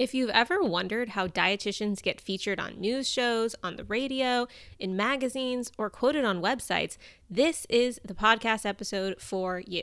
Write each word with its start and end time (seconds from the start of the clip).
If 0.00 0.14
you've 0.14 0.30
ever 0.30 0.62
wondered 0.62 1.10
how 1.10 1.26
dietitians 1.26 2.00
get 2.00 2.22
featured 2.22 2.58
on 2.58 2.80
news 2.80 3.06
shows, 3.06 3.54
on 3.62 3.76
the 3.76 3.84
radio, 3.84 4.48
in 4.78 4.96
magazines, 4.96 5.70
or 5.76 5.90
quoted 5.90 6.24
on 6.24 6.40
websites, 6.40 6.96
this 7.28 7.66
is 7.68 8.00
the 8.02 8.14
podcast 8.14 8.64
episode 8.64 9.20
for 9.20 9.60
you. 9.60 9.82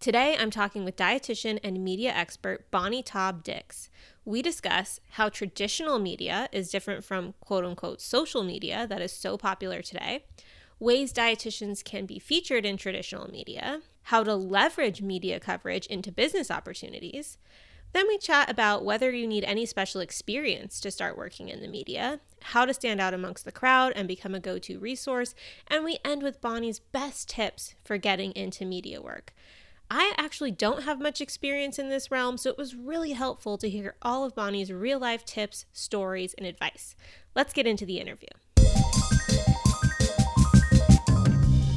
Today, 0.00 0.36
I'm 0.36 0.50
talking 0.50 0.84
with 0.84 0.96
dietitian 0.96 1.60
and 1.62 1.84
media 1.84 2.10
expert 2.10 2.68
Bonnie 2.72 3.04
Taub 3.04 3.44
Dix. 3.44 3.90
We 4.24 4.42
discuss 4.42 4.98
how 5.10 5.28
traditional 5.28 6.00
media 6.00 6.48
is 6.50 6.72
different 6.72 7.04
from 7.04 7.34
quote 7.38 7.64
unquote 7.64 8.00
social 8.00 8.42
media 8.42 8.88
that 8.88 9.00
is 9.00 9.12
so 9.12 9.38
popular 9.38 9.82
today, 9.82 10.24
ways 10.80 11.12
dietitians 11.12 11.84
can 11.84 12.06
be 12.06 12.18
featured 12.18 12.66
in 12.66 12.76
traditional 12.76 13.30
media, 13.30 13.82
how 14.02 14.24
to 14.24 14.34
leverage 14.34 15.00
media 15.00 15.38
coverage 15.38 15.86
into 15.86 16.10
business 16.10 16.50
opportunities 16.50 17.38
then 17.94 18.08
we 18.08 18.18
chat 18.18 18.50
about 18.50 18.84
whether 18.84 19.12
you 19.12 19.26
need 19.26 19.44
any 19.44 19.64
special 19.64 20.00
experience 20.00 20.80
to 20.80 20.90
start 20.90 21.16
working 21.16 21.48
in 21.48 21.60
the 21.60 21.68
media, 21.68 22.18
how 22.42 22.64
to 22.64 22.74
stand 22.74 23.00
out 23.00 23.14
amongst 23.14 23.44
the 23.44 23.52
crowd 23.52 23.92
and 23.94 24.08
become 24.08 24.34
a 24.34 24.40
go 24.40 24.58
to 24.58 24.80
resource, 24.80 25.34
and 25.68 25.84
we 25.84 25.98
end 26.04 26.22
with 26.22 26.40
Bonnie's 26.40 26.80
best 26.80 27.28
tips 27.28 27.76
for 27.84 27.96
getting 27.96 28.32
into 28.32 28.64
media 28.64 29.00
work. 29.00 29.32
I 29.88 30.12
actually 30.18 30.50
don't 30.50 30.82
have 30.82 31.00
much 31.00 31.20
experience 31.20 31.78
in 31.78 31.88
this 31.88 32.10
realm, 32.10 32.36
so 32.36 32.50
it 32.50 32.58
was 32.58 32.74
really 32.74 33.12
helpful 33.12 33.56
to 33.58 33.70
hear 33.70 33.94
all 34.02 34.24
of 34.24 34.34
Bonnie's 34.34 34.72
real 34.72 34.98
life 34.98 35.24
tips, 35.24 35.66
stories, 35.72 36.34
and 36.34 36.46
advice. 36.46 36.96
Let's 37.36 37.52
get 37.52 37.66
into 37.66 37.86
the 37.86 38.00
interview. 38.00 38.28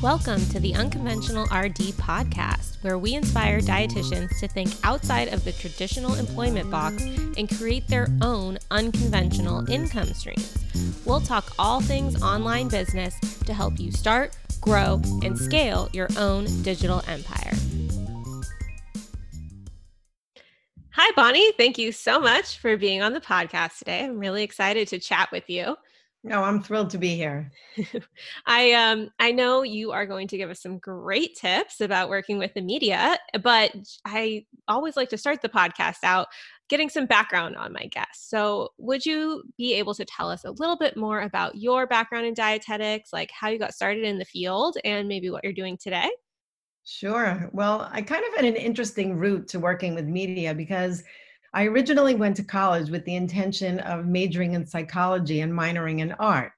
Welcome 0.04 0.46
to 0.50 0.60
the 0.60 0.76
Unconventional 0.76 1.46
RD 1.46 1.98
podcast, 1.98 2.84
where 2.84 3.00
we 3.00 3.16
inspire 3.16 3.62
dietitians 3.62 4.40
to 4.40 4.48
think 4.48 4.70
outside 4.84 5.30
of 5.30 5.44
the 5.44 5.52
traditional 5.52 6.14
employment 6.14 6.70
box 6.70 7.02
and 7.36 7.50
create 7.50 7.88
their 7.88 8.08
own 8.22 8.60
unconventional 8.70 9.68
income 9.68 10.14
streams. 10.14 10.56
We'll 11.04 11.20
talk 11.20 11.52
all 11.58 11.82
things 11.82 12.22
online 12.22 12.68
business 12.68 13.20
to 13.40 13.56
help 13.56 13.80
you 13.80 13.92
start, 13.92 14.38
grow, 14.62 15.02
and 15.24 15.36
scale 15.36 15.90
your 15.94 16.10
own 16.16 16.46
digital 16.62 17.02
empire. 17.08 17.54
Hi, 20.92 21.12
Bonnie. 21.16 21.52
Thank 21.54 21.80
you 21.80 21.92
so 21.92 22.20
much 22.20 22.60
for 22.60 22.78
being 22.78 23.02
on 23.02 23.14
the 23.14 23.22
podcast 23.22 23.80
today. 23.80 24.06
I'm 24.06 24.20
really 24.20 24.44
excited 24.44 24.88
to 24.90 25.00
chat 25.00 25.30
with 25.32 25.50
you. 25.50 25.76
No, 26.24 26.44
I'm 26.44 26.62
thrilled 26.62 26.90
to 26.90 26.98
be 26.98 27.16
here. 27.16 27.52
I 28.46 28.74
um 28.74 29.10
I 29.20 29.32
know 29.32 29.62
you 29.62 29.92
are 29.92 30.06
going 30.06 30.28
to 30.30 30.38
give 30.38 30.50
us 30.50 30.62
some 30.62 30.78
great 30.80 31.36
tips 31.36 31.80
about 31.80 32.10
working 32.10 32.38
with 32.38 32.54
the 32.54 32.62
media, 32.62 33.18
but 33.42 33.72
I 34.04 34.46
always 34.68 34.98
like 34.98 35.10
to 35.10 35.18
start 35.18 35.42
the 35.42 35.50
podcast 35.50 36.04
out 36.04 36.28
getting 36.70 36.90
some 36.90 37.06
background 37.06 37.56
on 37.56 37.72
my 37.72 37.86
guests. 37.86 38.30
So, 38.30 38.70
would 38.78 39.06
you 39.06 39.44
be 39.58 39.74
able 39.76 39.94
to 39.96 40.06
tell 40.06 40.30
us 40.30 40.44
a 40.44 40.52
little 40.52 40.78
bit 40.78 40.98
more 40.98 41.22
about 41.22 41.56
your 41.56 41.88
background 41.88 42.26
in 42.26 42.34
dietetics, 42.34 43.14
like 43.14 43.32
how 43.32 43.48
you 43.50 43.60
got 43.60 43.74
started 43.74 44.04
in 44.04 44.18
the 44.18 44.26
field 44.26 44.78
and 44.84 45.08
maybe 45.08 45.30
what 45.30 45.44
you're 45.44 45.54
doing 45.54 45.78
today? 45.78 46.10
Sure. 46.86 47.50
Well, 47.52 47.90
I 47.92 48.02
kind 48.02 48.24
of 48.26 48.34
had 48.36 48.46
an 48.46 48.56
interesting 48.56 49.18
route 49.18 49.48
to 49.50 49.60
working 49.60 49.94
with 49.94 50.06
media 50.06 50.54
because 50.54 51.04
I 51.58 51.66
originally 51.66 52.14
went 52.14 52.36
to 52.36 52.44
college 52.44 52.92
with 52.92 53.04
the 53.06 53.16
intention 53.16 53.80
of 53.80 54.06
majoring 54.06 54.54
in 54.54 54.68
psychology 54.68 55.42
and 55.42 55.52
minoring 55.52 56.02
in 56.02 56.12
art. 56.20 56.52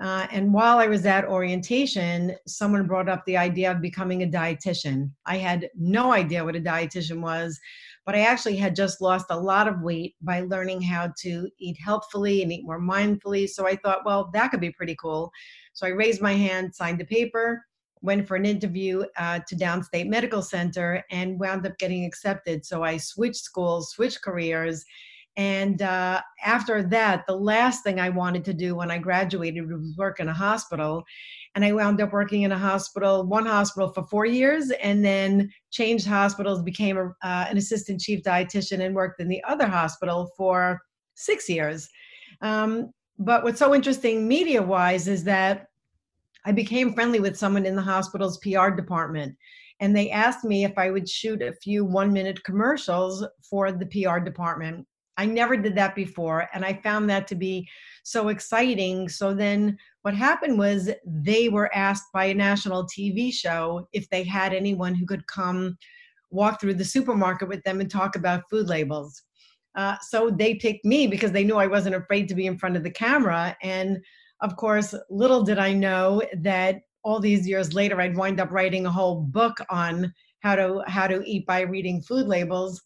Uh, 0.00 0.28
and 0.30 0.54
while 0.54 0.78
I 0.78 0.86
was 0.86 1.04
at 1.06 1.24
orientation, 1.24 2.36
someone 2.46 2.86
brought 2.86 3.08
up 3.08 3.24
the 3.24 3.36
idea 3.36 3.72
of 3.72 3.80
becoming 3.80 4.22
a 4.22 4.28
dietitian. 4.28 5.10
I 5.26 5.38
had 5.38 5.68
no 5.76 6.12
idea 6.12 6.44
what 6.44 6.54
a 6.54 6.60
dietitian 6.60 7.20
was, 7.20 7.58
but 8.06 8.14
I 8.14 8.20
actually 8.20 8.54
had 8.54 8.76
just 8.76 9.00
lost 9.00 9.26
a 9.30 9.36
lot 9.36 9.66
of 9.66 9.80
weight 9.80 10.14
by 10.22 10.42
learning 10.42 10.82
how 10.82 11.12
to 11.22 11.50
eat 11.58 11.76
healthfully 11.84 12.44
and 12.44 12.52
eat 12.52 12.64
more 12.64 12.80
mindfully. 12.80 13.48
So 13.48 13.66
I 13.66 13.74
thought, 13.74 14.06
well, 14.06 14.30
that 14.34 14.52
could 14.52 14.60
be 14.60 14.70
pretty 14.70 14.94
cool. 15.02 15.32
So 15.72 15.84
I 15.84 15.90
raised 15.90 16.22
my 16.22 16.34
hand, 16.34 16.76
signed 16.76 17.00
a 17.00 17.04
paper, 17.04 17.64
went 18.02 18.26
for 18.26 18.36
an 18.36 18.44
interview 18.44 19.04
uh, 19.16 19.40
to 19.48 19.56
Downstate 19.56 20.08
Medical 20.08 20.42
Center 20.42 21.04
and 21.10 21.38
wound 21.38 21.66
up 21.66 21.78
getting 21.78 22.04
accepted. 22.04 22.64
So 22.64 22.82
I 22.82 22.96
switched 22.96 23.44
schools, 23.44 23.90
switched 23.90 24.22
careers. 24.22 24.84
And 25.36 25.82
uh, 25.82 26.20
after 26.44 26.82
that, 26.82 27.24
the 27.28 27.36
last 27.36 27.84
thing 27.84 28.00
I 28.00 28.08
wanted 28.08 28.44
to 28.46 28.52
do 28.54 28.74
when 28.74 28.90
I 28.90 28.98
graduated 28.98 29.70
was 29.70 29.94
work 29.96 30.18
in 30.18 30.28
a 30.28 30.34
hospital. 30.34 31.04
And 31.54 31.64
I 31.64 31.72
wound 31.72 32.00
up 32.00 32.12
working 32.12 32.42
in 32.42 32.52
a 32.52 32.58
hospital, 32.58 33.24
one 33.24 33.46
hospital 33.46 33.92
for 33.92 34.02
four 34.04 34.26
years, 34.26 34.70
and 34.82 35.04
then 35.04 35.50
changed 35.70 36.06
hospitals, 36.06 36.62
became 36.62 36.98
a, 36.98 37.06
uh, 37.22 37.46
an 37.48 37.56
assistant 37.56 38.00
chief 38.00 38.22
dietitian, 38.22 38.84
and 38.84 38.94
worked 38.94 39.20
in 39.20 39.28
the 39.28 39.42
other 39.44 39.66
hospital 39.66 40.30
for 40.36 40.80
six 41.14 41.48
years. 41.48 41.88
Um, 42.40 42.92
but 43.18 43.42
what's 43.42 43.58
so 43.58 43.74
interesting 43.74 44.28
media 44.28 44.62
wise 44.62 45.08
is 45.08 45.24
that 45.24 45.68
I 46.48 46.52
became 46.52 46.94
friendly 46.94 47.20
with 47.20 47.36
someone 47.36 47.66
in 47.66 47.76
the 47.76 47.82
hospital's 47.82 48.38
PR 48.38 48.70
department. 48.70 49.36
And 49.80 49.94
they 49.94 50.10
asked 50.10 50.44
me 50.44 50.64
if 50.64 50.78
I 50.78 50.90
would 50.90 51.06
shoot 51.06 51.42
a 51.42 51.52
few 51.52 51.84
one 51.84 52.10
minute 52.10 52.42
commercials 52.42 53.22
for 53.42 53.70
the 53.70 53.84
PR 53.84 54.18
department. 54.18 54.86
I 55.18 55.26
never 55.26 55.58
did 55.58 55.74
that 55.74 55.94
before. 55.94 56.48
And 56.54 56.64
I 56.64 56.80
found 56.82 57.10
that 57.10 57.26
to 57.26 57.34
be 57.34 57.68
so 58.02 58.28
exciting. 58.28 59.10
So 59.10 59.34
then 59.34 59.76
what 60.02 60.14
happened 60.14 60.58
was 60.58 60.88
they 61.04 61.50
were 61.50 61.70
asked 61.76 62.06
by 62.14 62.24
a 62.24 62.34
national 62.34 62.86
TV 62.86 63.30
show 63.30 63.86
if 63.92 64.08
they 64.08 64.24
had 64.24 64.54
anyone 64.54 64.94
who 64.94 65.04
could 65.04 65.26
come 65.26 65.76
walk 66.30 66.62
through 66.62 66.74
the 66.74 66.84
supermarket 66.84 67.50
with 67.50 67.62
them 67.64 67.82
and 67.82 67.90
talk 67.90 68.16
about 68.16 68.48
food 68.48 68.68
labels. 68.68 69.22
Uh, 69.74 69.96
so 70.00 70.30
they 70.30 70.54
picked 70.54 70.86
me 70.86 71.06
because 71.06 71.30
they 71.30 71.44
knew 71.44 71.56
I 71.56 71.66
wasn't 71.66 71.94
afraid 71.94 72.26
to 72.28 72.34
be 72.34 72.46
in 72.46 72.56
front 72.56 72.78
of 72.78 72.84
the 72.84 72.90
camera. 72.90 73.54
And 73.62 73.98
of 74.40 74.56
course, 74.56 74.94
little 75.10 75.42
did 75.42 75.58
I 75.58 75.72
know 75.72 76.22
that 76.38 76.82
all 77.02 77.20
these 77.20 77.46
years 77.46 77.74
later, 77.74 78.00
I'd 78.00 78.16
wind 78.16 78.40
up 78.40 78.50
writing 78.50 78.86
a 78.86 78.90
whole 78.90 79.22
book 79.22 79.58
on 79.70 80.12
how 80.40 80.54
to 80.56 80.82
how 80.86 81.06
to 81.06 81.22
eat 81.24 81.46
by 81.46 81.62
reading 81.62 82.02
food 82.02 82.26
labels. 82.26 82.82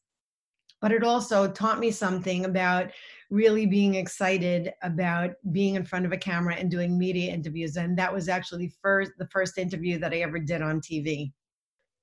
But 0.81 0.93
it 0.93 1.05
also 1.05 1.51
taught 1.51 1.79
me 1.79 1.91
something 1.91 2.45
about 2.45 2.91
really 3.31 3.67
being 3.67 3.95
excited 3.95 4.73
about 4.83 5.31
being 5.53 5.77
in 5.77 5.85
front 5.85 6.05
of 6.05 6.13
a 6.13 6.17
camera 6.17 6.55
and 6.55 6.71
doing 6.71 6.99
media 6.99 7.33
interviews. 7.33 7.77
And 7.77 7.97
that 7.99 8.13
was 8.13 8.29
actually 8.29 8.73
first 8.83 9.13
the 9.19 9.29
first 9.29 9.59
interview 9.59 9.99
that 9.99 10.13
I 10.13 10.19
ever 10.19 10.39
did 10.39 10.61
on 10.61 10.81
TV. 10.81 11.33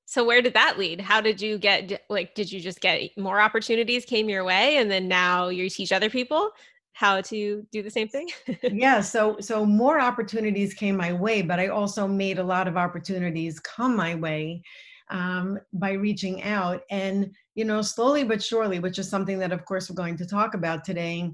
So 0.05 0.23
where 0.23 0.41
did 0.41 0.55
that 0.55 0.79
lead? 0.79 1.01
How 1.01 1.21
did 1.21 1.39
you 1.39 1.59
get 1.59 2.03
like 2.09 2.33
did 2.35 2.51
you 2.51 2.59
just 2.59 2.81
get 2.81 3.15
more 3.17 3.39
opportunities 3.39 4.05
came 4.05 4.27
your 4.27 4.43
way 4.43 4.77
and 4.77 4.89
then 4.89 5.07
now 5.07 5.49
you 5.49 5.69
teach 5.69 5.91
other 5.91 6.09
people? 6.09 6.51
How 6.99 7.21
to 7.21 7.65
do 7.71 7.81
the 7.81 7.89
same 7.89 8.09
thing? 8.09 8.27
yeah, 8.63 8.99
so 8.99 9.37
so 9.39 9.65
more 9.65 10.01
opportunities 10.01 10.73
came 10.73 10.97
my 10.97 11.13
way, 11.13 11.41
but 11.41 11.57
I 11.57 11.69
also 11.69 12.05
made 12.05 12.39
a 12.39 12.43
lot 12.43 12.67
of 12.67 12.75
opportunities 12.75 13.57
come 13.61 13.95
my 13.95 14.15
way 14.15 14.61
um, 15.09 15.57
by 15.71 15.93
reaching 15.93 16.43
out. 16.43 16.81
And 16.91 17.33
you 17.55 17.63
know, 17.63 17.81
slowly 17.81 18.25
but 18.25 18.43
surely, 18.43 18.79
which 18.79 18.99
is 18.99 19.09
something 19.09 19.39
that, 19.39 19.53
of 19.53 19.63
course, 19.63 19.89
we're 19.89 19.95
going 19.95 20.17
to 20.17 20.25
talk 20.25 20.55
about 20.55 20.83
today. 20.83 21.31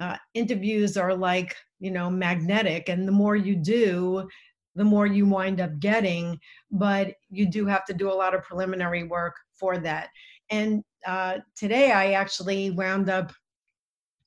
Uh, 0.00 0.16
interviews 0.32 0.96
are 0.96 1.14
like 1.14 1.54
you 1.80 1.90
know 1.90 2.08
magnetic, 2.08 2.88
and 2.88 3.06
the 3.06 3.12
more 3.12 3.36
you 3.36 3.56
do, 3.56 4.26
the 4.74 4.84
more 4.84 5.06
you 5.06 5.26
wind 5.26 5.60
up 5.60 5.78
getting. 5.80 6.40
But 6.70 7.12
you 7.28 7.44
do 7.44 7.66
have 7.66 7.84
to 7.86 7.92
do 7.92 8.10
a 8.10 8.20
lot 8.22 8.34
of 8.34 8.42
preliminary 8.42 9.04
work 9.04 9.36
for 9.52 9.76
that. 9.76 10.08
And 10.48 10.82
uh, 11.06 11.40
today, 11.54 11.92
I 11.92 12.12
actually 12.12 12.70
wound 12.70 13.10
up 13.10 13.34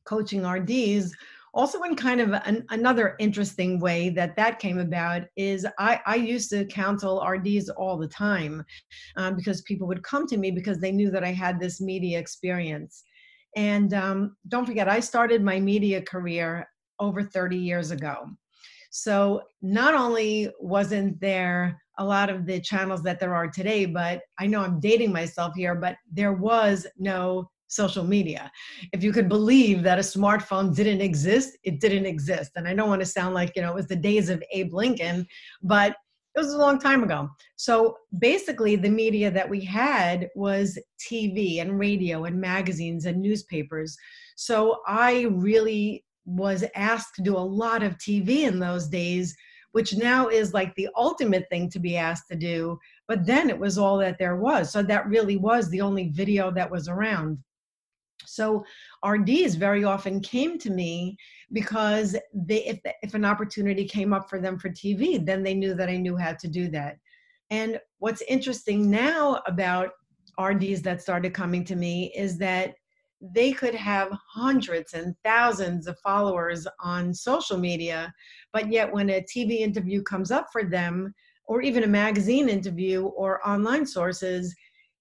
coaching 0.07 0.45
RDs. 0.45 1.13
Also, 1.53 1.81
in 1.83 1.95
kind 1.95 2.21
of 2.21 2.33
an, 2.45 2.65
another 2.69 3.15
interesting 3.19 3.79
way 3.79 4.09
that 4.09 4.35
that 4.35 4.59
came 4.59 4.77
about 4.79 5.23
is 5.35 5.65
I, 5.79 5.99
I 6.05 6.15
used 6.15 6.49
to 6.51 6.65
counsel 6.65 7.25
RDs 7.25 7.69
all 7.69 7.97
the 7.97 8.07
time 8.07 8.63
um, 9.15 9.35
because 9.35 9.61
people 9.63 9.87
would 9.87 10.03
come 10.03 10.27
to 10.27 10.37
me 10.37 10.51
because 10.51 10.79
they 10.79 10.91
knew 10.91 11.09
that 11.11 11.23
I 11.23 11.31
had 11.31 11.59
this 11.59 11.81
media 11.81 12.19
experience. 12.19 13.03
And 13.55 13.93
um, 13.93 14.35
don't 14.49 14.65
forget, 14.65 14.87
I 14.87 14.99
started 14.99 15.43
my 15.43 15.59
media 15.59 16.01
career 16.01 16.67
over 16.99 17.23
30 17.23 17.57
years 17.57 17.91
ago. 17.91 18.27
So 18.91 19.41
not 19.61 19.95
only 19.95 20.51
wasn't 20.59 21.19
there 21.19 21.81
a 21.97 22.05
lot 22.05 22.29
of 22.29 22.45
the 22.45 22.59
channels 22.61 23.01
that 23.03 23.19
there 23.19 23.35
are 23.35 23.47
today, 23.47 23.85
but 23.85 24.21
I 24.39 24.47
know 24.47 24.61
I'm 24.61 24.79
dating 24.79 25.11
myself 25.11 25.53
here, 25.55 25.75
but 25.75 25.97
there 26.11 26.33
was 26.33 26.85
no 26.97 27.49
social 27.67 28.03
media. 28.03 28.51
If 28.93 29.03
you 29.03 29.11
could 29.11 29.29
believe 29.29 29.83
that 29.83 29.99
a 29.99 30.01
smartphone 30.01 30.75
didn't 30.75 31.01
exist, 31.01 31.57
it 31.63 31.79
didn't 31.79 32.05
exist. 32.05 32.51
And 32.55 32.67
I 32.67 32.73
don't 32.73 32.89
want 32.89 33.01
to 33.01 33.05
sound 33.05 33.35
like, 33.35 33.53
you 33.55 33.61
know, 33.61 33.71
it 33.71 33.75
was 33.75 33.87
the 33.87 33.95
days 33.95 34.29
of 34.29 34.43
Abe 34.51 34.73
Lincoln, 34.73 35.27
but 35.61 35.95
it 36.35 36.39
was 36.41 36.53
a 36.53 36.57
long 36.57 36.77
time 36.77 37.03
ago. 37.03 37.29
So 37.55 37.97
basically, 38.19 38.75
the 38.75 38.89
media 38.89 39.31
that 39.31 39.49
we 39.49 39.61
had 39.61 40.29
was 40.35 40.77
TV 40.99 41.61
and 41.61 41.79
radio 41.79 42.25
and 42.25 42.39
magazines 42.39 43.05
and 43.05 43.21
newspapers. 43.21 43.97
So 44.35 44.81
I 44.85 45.23
really 45.31 46.05
was 46.25 46.63
asked 46.75 47.15
to 47.15 47.23
do 47.23 47.35
a 47.35 47.39
lot 47.39 47.81
of 47.81 47.97
TV 47.97 48.41
in 48.41 48.59
those 48.59 48.87
days, 48.87 49.35
which 49.71 49.95
now 49.95 50.27
is 50.27 50.53
like 50.53 50.75
the 50.75 50.89
ultimate 50.95 51.47
thing 51.49 51.71
to 51.71 51.79
be 51.79 51.97
asked 51.97 52.27
to 52.29 52.37
do. 52.37 52.77
But 53.07 53.25
then 53.25 53.49
it 53.49 53.57
was 53.57 53.79
all 53.79 53.97
that 53.97 54.19
there 54.19 54.35
was. 54.35 54.71
So 54.71 54.83
that 54.83 55.07
really 55.07 55.37
was 55.37 55.69
the 55.69 55.81
only 55.81 56.09
video 56.09 56.51
that 56.51 56.69
was 56.69 56.87
around. 56.87 57.39
So 58.25 58.65
RDs 59.05 59.55
very 59.55 59.83
often 59.83 60.19
came 60.19 60.57
to 60.59 60.69
me 60.69 61.17
because 61.51 62.15
they 62.33 62.65
if 62.65 62.79
if 63.01 63.13
an 63.13 63.25
opportunity 63.25 63.85
came 63.85 64.13
up 64.13 64.29
for 64.29 64.39
them 64.39 64.57
for 64.57 64.69
TV, 64.69 65.23
then 65.23 65.43
they 65.43 65.53
knew 65.53 65.73
that 65.75 65.89
I 65.89 65.97
knew 65.97 66.17
how 66.17 66.33
to 66.33 66.47
do 66.47 66.69
that. 66.69 66.97
And 67.49 67.79
what's 67.99 68.21
interesting 68.23 68.89
now 68.89 69.41
about 69.47 69.91
RDs 70.39 70.81
that 70.83 71.01
started 71.01 71.33
coming 71.33 71.63
to 71.65 71.75
me 71.75 72.13
is 72.15 72.37
that 72.39 72.75
they 73.21 73.51
could 73.51 73.73
have 73.73 74.11
hundreds 74.29 74.93
and 74.93 75.15
thousands 75.23 75.87
of 75.87 75.97
followers 75.99 76.67
on 76.81 77.13
social 77.13 77.57
media, 77.57 78.13
but 78.53 78.71
yet 78.71 78.91
when 78.91 79.09
a 79.09 79.23
TV 79.23 79.59
interview 79.59 80.03
comes 80.03 80.29
up 80.29 80.47
for 80.51 80.63
them, 80.63 81.13
or 81.45 81.61
even 81.61 81.83
a 81.83 81.87
magazine 81.87 82.49
interview 82.49 83.05
or 83.05 83.47
online 83.47 83.85
sources, 83.85 84.53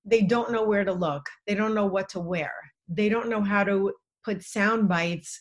they 0.04 0.22
don't 0.22 0.52
know 0.52 0.64
where 0.64 0.84
to 0.84 0.92
look. 0.92 1.26
They 1.46 1.54
don't 1.54 1.74
know 1.74 1.86
what 1.86 2.08
to 2.10 2.20
wear. 2.20 2.52
They 2.88 3.08
don't 3.08 3.28
know 3.28 3.42
how 3.42 3.64
to 3.64 3.92
put 4.24 4.42
sound 4.42 4.88
bites 4.88 5.38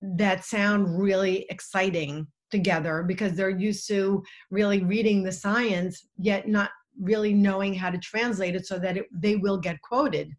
that 0.00 0.44
sound 0.44 1.00
really 1.00 1.46
exciting 1.50 2.26
together 2.50 3.02
because 3.02 3.34
they're 3.34 3.50
used 3.50 3.86
to 3.88 4.22
really 4.50 4.82
reading 4.82 5.22
the 5.22 5.32
science, 5.32 6.06
yet 6.16 6.48
not 6.48 6.70
really 7.00 7.32
knowing 7.32 7.74
how 7.74 7.90
to 7.90 7.98
translate 7.98 8.54
it 8.54 8.66
so 8.66 8.78
that 8.78 8.96
it, 8.96 9.06
they 9.12 9.36
will 9.36 9.58
get 9.58 9.80
quoted. 9.82 10.32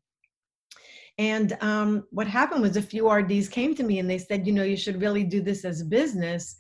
And 1.17 1.57
um, 1.61 2.05
what 2.11 2.27
happened 2.27 2.61
was 2.61 2.77
a 2.77 2.81
few 2.81 3.09
RDs 3.09 3.49
came 3.49 3.75
to 3.75 3.83
me 3.83 3.99
and 3.99 4.09
they 4.09 4.17
said, 4.17 4.47
you 4.47 4.53
know, 4.53 4.63
you 4.63 4.77
should 4.77 5.01
really 5.01 5.23
do 5.23 5.41
this 5.41 5.65
as 5.65 5.81
a 5.81 5.85
business. 5.85 6.55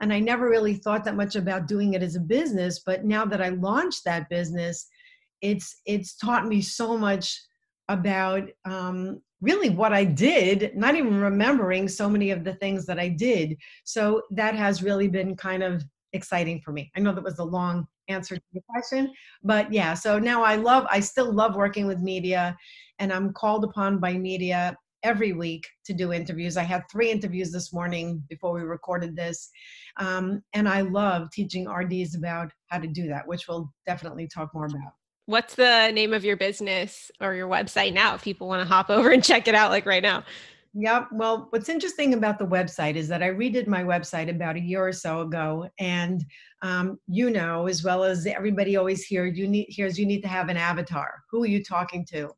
And 0.00 0.12
I 0.12 0.20
never 0.20 0.48
really 0.48 0.74
thought 0.74 1.04
that 1.04 1.16
much 1.16 1.34
about 1.34 1.66
doing 1.66 1.94
it 1.94 2.02
as 2.02 2.16
a 2.16 2.20
business. 2.20 2.80
But 2.84 3.04
now 3.04 3.24
that 3.24 3.40
I 3.40 3.50
launched 3.50 4.04
that 4.04 4.28
business, 4.28 4.86
it's 5.40 5.80
it's 5.86 6.16
taught 6.16 6.46
me 6.46 6.60
so 6.60 6.98
much 6.98 7.40
about 7.88 8.48
um, 8.64 9.20
really 9.42 9.68
what 9.68 9.92
I 9.92 10.04
did, 10.04 10.74
not 10.74 10.94
even 10.94 11.20
remembering 11.20 11.88
so 11.88 12.08
many 12.08 12.30
of 12.30 12.44
the 12.44 12.54
things 12.54 12.86
that 12.86 12.98
I 12.98 13.08
did. 13.08 13.58
So 13.84 14.22
that 14.30 14.54
has 14.54 14.82
really 14.82 15.08
been 15.08 15.36
kind 15.36 15.62
of 15.62 15.84
exciting 16.12 16.60
for 16.60 16.72
me. 16.72 16.90
I 16.96 17.00
know 17.00 17.12
that 17.12 17.24
was 17.24 17.40
a 17.40 17.44
long 17.44 17.86
answer 18.08 18.36
to 18.36 18.42
the 18.54 18.62
question, 18.70 19.12
but 19.42 19.72
yeah, 19.72 19.94
so 19.94 20.18
now 20.18 20.42
I 20.42 20.56
love, 20.56 20.86
I 20.90 21.00
still 21.00 21.32
love 21.32 21.56
working 21.56 21.86
with 21.86 22.00
media 22.00 22.56
and 22.98 23.12
I'm 23.12 23.32
called 23.32 23.64
upon 23.64 23.98
by 23.98 24.14
media 24.14 24.76
every 25.02 25.32
week 25.32 25.66
to 25.84 25.92
do 25.92 26.12
interviews. 26.12 26.56
I 26.56 26.62
had 26.62 26.84
three 26.90 27.10
interviews 27.10 27.50
this 27.50 27.72
morning 27.72 28.22
before 28.28 28.52
we 28.52 28.62
recorded 28.62 29.16
this. 29.16 29.50
Um, 29.96 30.42
and 30.52 30.68
I 30.68 30.82
love 30.82 31.30
teaching 31.32 31.68
RDs 31.68 32.14
about 32.14 32.52
how 32.68 32.78
to 32.78 32.86
do 32.86 33.08
that, 33.08 33.26
which 33.26 33.48
we'll 33.48 33.72
definitely 33.86 34.28
talk 34.28 34.54
more 34.54 34.66
about. 34.66 34.92
What's 35.26 35.54
the 35.54 35.90
name 35.92 36.12
of 36.12 36.24
your 36.24 36.36
business 36.36 37.10
or 37.20 37.34
your 37.34 37.48
website 37.48 37.92
now 37.92 38.14
if 38.14 38.22
people 38.22 38.48
want 38.48 38.60
to 38.60 38.68
hop 38.68 38.90
over 38.90 39.10
and 39.10 39.22
check 39.22 39.46
it 39.46 39.54
out 39.54 39.70
like 39.70 39.86
right 39.86 40.02
now? 40.02 40.24
Yep. 40.74 41.08
Well, 41.12 41.48
what's 41.50 41.68
interesting 41.68 42.14
about 42.14 42.38
the 42.38 42.46
website 42.46 42.94
is 42.94 43.06
that 43.08 43.22
I 43.22 43.28
redid 43.28 43.66
my 43.66 43.84
website 43.84 44.30
about 44.30 44.56
a 44.56 44.60
year 44.60 44.86
or 44.86 44.92
so 44.92 45.20
ago, 45.20 45.68
and 45.78 46.24
um, 46.62 46.98
you 47.06 47.28
know, 47.28 47.66
as 47.66 47.84
well 47.84 48.04
as 48.04 48.26
everybody 48.26 48.76
always 48.76 49.04
hears, 49.04 49.36
you 49.36 49.46
need 49.46 49.66
hears 49.68 49.98
you 49.98 50.06
need 50.06 50.22
to 50.22 50.28
have 50.28 50.48
an 50.48 50.56
avatar. 50.56 51.22
Who 51.30 51.42
are 51.42 51.48
you 51.48 51.62
talking 51.62 52.06
to? 52.06 52.30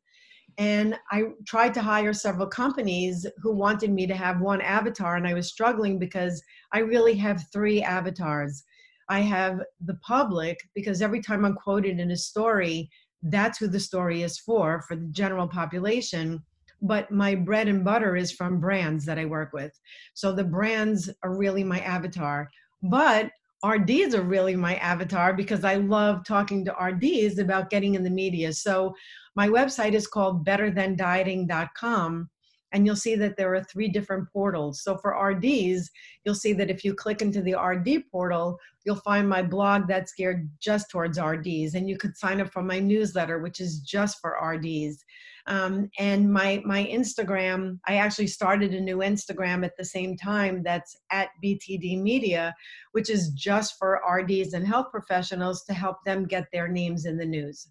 And 0.57 0.97
I 1.11 1.23
tried 1.47 1.73
to 1.75 1.81
hire 1.81 2.13
several 2.13 2.47
companies 2.47 3.25
who 3.41 3.53
wanted 3.53 3.91
me 3.91 4.05
to 4.07 4.15
have 4.15 4.41
one 4.41 4.59
avatar, 4.59 5.15
and 5.15 5.25
I 5.25 5.33
was 5.33 5.47
struggling 5.47 5.97
because 5.97 6.43
I 6.73 6.79
really 6.79 7.15
have 7.15 7.45
three 7.53 7.81
avatars. 7.81 8.63
I 9.09 9.19
have 9.21 9.59
the 9.85 9.95
public 9.95 10.57
because 10.73 11.01
every 11.01 11.21
time 11.21 11.45
I'm 11.45 11.55
quoted 11.55 11.99
in 11.99 12.11
a 12.11 12.17
story, 12.17 12.89
that's 13.23 13.57
who 13.57 13.67
the 13.67 13.79
story 13.79 14.23
is 14.23 14.39
for, 14.39 14.83
for 14.87 14.95
the 14.95 15.07
general 15.07 15.47
population. 15.47 16.43
But 16.81 17.11
my 17.11 17.35
bread 17.35 17.67
and 17.67 17.83
butter 17.83 18.15
is 18.15 18.31
from 18.31 18.59
brands 18.59 19.05
that 19.05 19.17
I 19.17 19.25
work 19.25 19.53
with. 19.53 19.71
So 20.13 20.31
the 20.31 20.43
brands 20.43 21.09
are 21.23 21.35
really 21.35 21.63
my 21.63 21.79
avatar. 21.79 22.49
But 22.83 23.31
RDs 23.65 24.13
are 24.13 24.21
really 24.21 24.55
my 24.55 24.75
avatar 24.75 25.33
because 25.33 25.63
I 25.63 25.75
love 25.75 26.25
talking 26.25 26.65
to 26.65 26.73
RDs 26.73 27.39
about 27.39 27.69
getting 27.69 27.95
in 27.95 28.03
the 28.03 28.09
media. 28.09 28.53
So 28.53 28.93
my 29.35 29.47
website 29.47 29.93
is 29.93 30.07
called 30.07 30.45
betterthandieting.com 30.45 32.29
and 32.75 32.85
you'll 32.85 32.95
see 32.97 33.15
that 33.15 33.37
there 33.37 33.55
are 33.55 33.63
three 33.63 33.87
different 33.87 34.29
portals. 34.33 34.83
So 34.83 34.97
for 34.97 35.17
RDs, 35.17 35.89
you'll 36.25 36.35
see 36.35 36.51
that 36.53 36.69
if 36.69 36.83
you 36.83 36.93
click 36.93 37.21
into 37.21 37.41
the 37.41 37.55
RD 37.55 38.03
portal, 38.11 38.59
you'll 38.83 38.97
find 38.97 39.29
my 39.29 39.41
blog 39.41 39.87
that's 39.87 40.11
geared 40.11 40.49
just 40.59 40.91
towards 40.91 41.17
RDs, 41.17 41.75
and 41.75 41.87
you 41.87 41.97
could 41.97 42.17
sign 42.17 42.41
up 42.41 42.51
for 42.51 42.61
my 42.61 42.79
newsletter, 42.79 43.39
which 43.39 43.61
is 43.61 43.79
just 43.79 44.19
for 44.19 44.37
RDs. 44.45 45.01
Um, 45.47 45.89
and 45.99 46.29
my 46.31 46.61
my 46.65 46.83
Instagram, 46.85 47.79
I 47.87 47.95
actually 47.95 48.27
started 48.27 48.73
a 48.73 48.81
new 48.81 48.97
Instagram 48.97 49.63
at 49.63 49.77
the 49.77 49.85
same 49.85 50.17
time. 50.17 50.61
That's 50.61 50.97
at 51.11 51.29
BTD 51.41 52.01
Media, 52.01 52.53
which 52.91 53.09
is 53.09 53.29
just 53.29 53.75
for 53.79 54.01
RDs 54.05 54.51
and 54.51 54.67
health 54.67 54.87
professionals 54.91 55.63
to 55.63 55.73
help 55.73 56.03
them 56.05 56.25
get 56.25 56.47
their 56.51 56.67
names 56.67 57.05
in 57.05 57.15
the 57.15 57.25
news. 57.25 57.69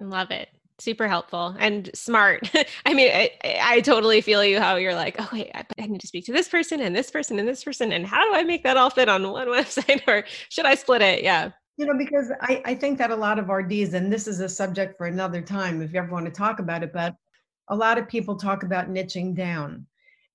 Love 0.00 0.32
it 0.32 0.48
super 0.80 1.08
helpful 1.08 1.54
and 1.58 1.90
smart. 1.94 2.50
I 2.86 2.94
mean, 2.94 3.10
I, 3.12 3.30
I, 3.60 3.80
totally 3.80 4.20
feel 4.20 4.44
you 4.44 4.58
how 4.58 4.76
you're 4.76 4.94
like, 4.94 5.16
oh, 5.18 5.28
wait, 5.32 5.50
I, 5.54 5.64
I 5.78 5.86
need 5.86 6.00
to 6.00 6.06
speak 6.06 6.24
to 6.26 6.32
this 6.32 6.48
person 6.48 6.80
and 6.80 6.94
this 6.94 7.10
person 7.10 7.38
and 7.38 7.48
this 7.48 7.62
person. 7.62 7.92
And 7.92 8.06
how 8.06 8.24
do 8.24 8.34
I 8.34 8.42
make 8.42 8.62
that 8.64 8.76
all 8.76 8.90
fit 8.90 9.08
on 9.08 9.30
one 9.30 9.48
website 9.48 10.06
or 10.08 10.24
should 10.48 10.66
I 10.66 10.74
split 10.74 11.02
it? 11.02 11.22
Yeah. 11.22 11.50
You 11.76 11.86
know, 11.86 11.96
because 11.96 12.30
I, 12.42 12.62
I 12.64 12.74
think 12.74 12.98
that 12.98 13.10
a 13.10 13.16
lot 13.16 13.38
of 13.38 13.48
RDs, 13.48 13.94
and 13.94 14.12
this 14.12 14.26
is 14.26 14.40
a 14.40 14.48
subject 14.48 14.98
for 14.98 15.06
another 15.06 15.40
time 15.40 15.80
if 15.80 15.92
you 15.92 16.00
ever 16.00 16.12
want 16.12 16.26
to 16.26 16.32
talk 16.32 16.58
about 16.58 16.82
it, 16.82 16.92
but 16.92 17.14
a 17.68 17.76
lot 17.76 17.98
of 17.98 18.08
people 18.08 18.36
talk 18.36 18.62
about 18.62 18.90
niching 18.90 19.34
down. 19.34 19.86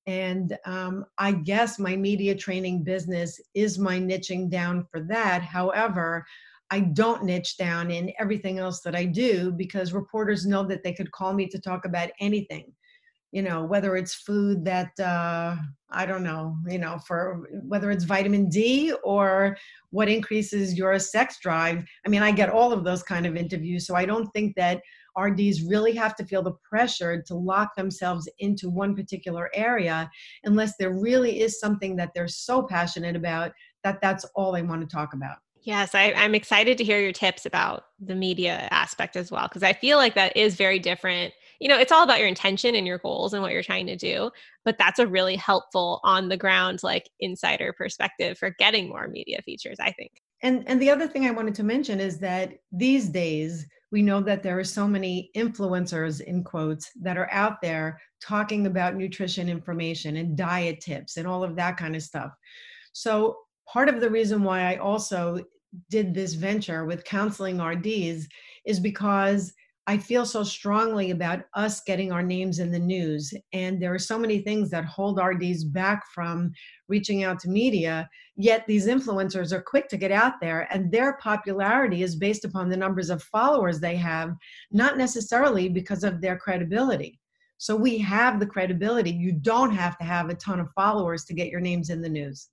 And 0.08 0.58
um, 0.66 1.06
I 1.18 1.32
guess 1.32 1.80
my 1.80 1.96
media 1.96 2.36
training 2.36 2.84
business 2.84 3.40
is 3.54 3.80
my 3.80 4.00
niching 4.00 4.50
down 4.50 4.86
for 4.92 5.02
that. 5.02 5.42
However, 5.42 6.26
I 6.72 6.80
don't 6.80 7.24
niche 7.24 7.58
down 7.58 7.92
in 7.92 8.12
everything 8.20 8.58
else 8.58 8.82
that 8.82 8.96
I 8.96 9.06
do 9.06 9.52
because 9.52 9.94
reporters 9.94 10.46
know 10.46 10.64
that 10.66 10.84
they 10.84 10.94
could 10.94 11.12
call 11.12 11.34
me 11.34 11.48
to 11.48 11.60
talk 11.60 11.86
about 11.86 12.10
anything. 12.20 12.74
You 13.32 13.42
know, 13.42 13.66
whether 13.66 13.98
it's 13.98 14.16
food 14.16 14.64
that 14.66 14.98
uh, 15.00 15.58
I 15.92 16.06
don't 16.06 16.24
know, 16.24 16.58
you 16.68 16.80
know, 16.80 16.98
for 17.06 17.48
whether 17.68 17.92
it's 17.92 18.06
vitamin 18.06 18.50
D 18.50 18.94
or 19.04 19.58
what 19.90 20.08
increases 20.08 20.78
your 20.78 20.98
sex 21.00 21.38
drive. 21.40 21.84
I 22.06 22.10
mean, 22.10 22.24
I 22.24 22.32
get 22.32 22.50
all 22.50 22.72
of 22.72 22.84
those 22.84 23.04
kind 23.04 23.26
of 23.26 23.36
interviews. 23.36 23.86
So 23.86 23.96
I 23.96 24.06
don't 24.06 24.28
think 24.32 24.56
that 24.56 24.82
RDs 25.18 25.64
really 25.64 25.94
have 25.94 26.16
to 26.16 26.26
feel 26.26 26.44
the 26.44 26.56
pressure 26.68 27.22
to 27.24 27.36
lock 27.36 27.76
themselves 27.76 28.30
into 28.40 28.70
one 28.70 28.96
particular 28.96 29.50
area 29.54 30.10
unless 30.44 30.74
there 30.78 30.94
really 30.94 31.42
is 31.42 31.60
something 31.60 31.96
that 31.98 32.12
they're 32.16 32.28
so 32.28 32.64
passionate 32.64 33.16
about 33.16 33.52
that 33.84 34.00
that's 34.02 34.26
all 34.36 34.52
they 34.52 34.64
want 34.64 34.82
to 34.82 34.94
talk 34.94 35.14
about. 35.14 35.38
Yes, 35.66 35.96
I, 35.96 36.12
am 36.12 36.36
excited 36.36 36.78
to 36.78 36.84
hear 36.84 37.00
your 37.00 37.12
tips 37.12 37.48
about 37.48 37.86
the 38.00 38.14
media 38.14 38.68
aspect 38.70 39.16
as 39.16 39.32
well, 39.32 39.48
because 39.48 39.64
I 39.64 39.74
feel 39.74 39.98
like 39.98 40.14
that 40.14 40.38
is 40.38 40.54
very 40.54 40.78
different. 40.78 41.34
You 41.60 41.68
know, 41.68 41.80
it's 41.80 41.92
all 41.92 42.04
about 42.04 42.20
your 42.20 42.28
intention 42.28 42.76
and 42.76 42.86
your 42.86 43.00
goals 43.00 43.34
and 43.34 43.42
what 43.42 43.52
you're 43.52 43.64
trying 43.64 43.88
to 43.88 43.96
do, 43.96 44.30
but 44.64 44.78
that's 44.78 45.00
a 45.00 45.08
really 45.08 45.36
helpful 45.36 46.02
on 46.04 46.30
the 46.30 46.38
ground, 46.38 46.84
like 46.84 47.10
insider 47.20 47.74
perspective 47.74 48.38
for 48.38 48.52
getting 48.60 48.90
more 48.90 49.08
media 49.08 49.42
features, 49.44 49.78
I 49.80 49.92
think. 49.94 50.12
And 50.44 50.64
and 50.68 50.80
the 50.80 50.92
other 50.92 51.08
thing 51.08 51.26
I 51.26 51.32
wanted 51.32 51.56
to 51.56 51.64
mention 51.64 52.00
is 52.00 52.20
that 52.20 52.54
these 52.72 53.10
days 53.10 53.66
we 53.92 54.04
know 54.04 54.22
that 54.22 54.44
there 54.44 54.60
are 54.60 54.64
so 54.64 54.88
many 54.88 55.32
influencers 55.36 56.22
in 56.22 56.44
quotes 56.44 56.92
that 57.02 57.18
are 57.18 57.32
out 57.32 57.60
there 57.64 58.00
talking 58.22 58.68
about 58.68 58.96
nutrition 58.96 59.50
information 59.50 60.18
and 60.18 60.38
diet 60.38 60.80
tips 60.80 61.18
and 61.18 61.28
all 61.28 61.44
of 61.44 61.56
that 61.56 61.78
kind 61.78 61.96
of 61.96 62.04
stuff. 62.04 62.32
So 62.94 63.38
part 63.68 63.90
of 63.90 64.00
the 64.00 64.10
reason 64.10 64.44
why 64.44 64.72
I 64.72 64.76
also 64.76 65.40
did 65.90 66.14
this 66.14 66.34
venture 66.34 66.86
with 66.86 67.04
counseling 67.04 67.62
RDs 67.62 68.28
is 68.66 68.80
because 68.80 69.54
I 69.88 70.00
feel 70.00 70.26
so 70.26 70.44
strongly 70.44 71.12
about 71.12 71.44
us 71.54 71.82
getting 71.82 72.12
our 72.12 72.24
names 72.24 72.58
in 72.58 72.72
the 72.72 72.80
news. 72.80 73.32
And 73.54 73.80
there 73.80 73.94
are 73.94 74.00
so 74.00 74.18
many 74.18 74.40
things 74.40 74.72
that 74.72 74.84
hold 74.84 75.20
RDs 75.24 75.64
back 75.64 76.04
from 76.14 76.52
reaching 76.88 77.24
out 77.24 77.40
to 77.42 77.50
media. 77.50 78.10
Yet 78.36 78.66
these 78.68 78.88
influencers 78.88 79.52
are 79.52 79.62
quick 79.62 79.88
to 79.90 79.98
get 79.98 80.12
out 80.12 80.42
there, 80.42 80.68
and 80.72 80.92
their 80.92 81.18
popularity 81.18 82.02
is 82.02 82.16
based 82.16 82.46
upon 82.46 82.68
the 82.68 82.78
numbers 82.78 83.12
of 83.12 83.22
followers 83.24 83.80
they 83.80 83.96
have, 83.96 84.34
not 84.72 84.98
necessarily 84.98 85.70
because 85.70 86.04
of 86.04 86.20
their 86.20 86.38
credibility. 86.38 87.20
So 87.58 87.76
we 87.76 88.00
have 88.00 88.40
the 88.40 88.48
credibility. 88.48 89.12
You 89.12 89.34
don't 89.34 89.74
have 89.74 89.98
to 90.00 90.04
have 90.04 90.30
a 90.30 90.36
ton 90.36 90.60
of 90.60 90.72
followers 90.76 91.26
to 91.26 91.34
get 91.34 91.50
your 91.50 91.62
names 91.62 91.90
in 91.90 92.02
the 92.02 92.10
news. 92.10 92.50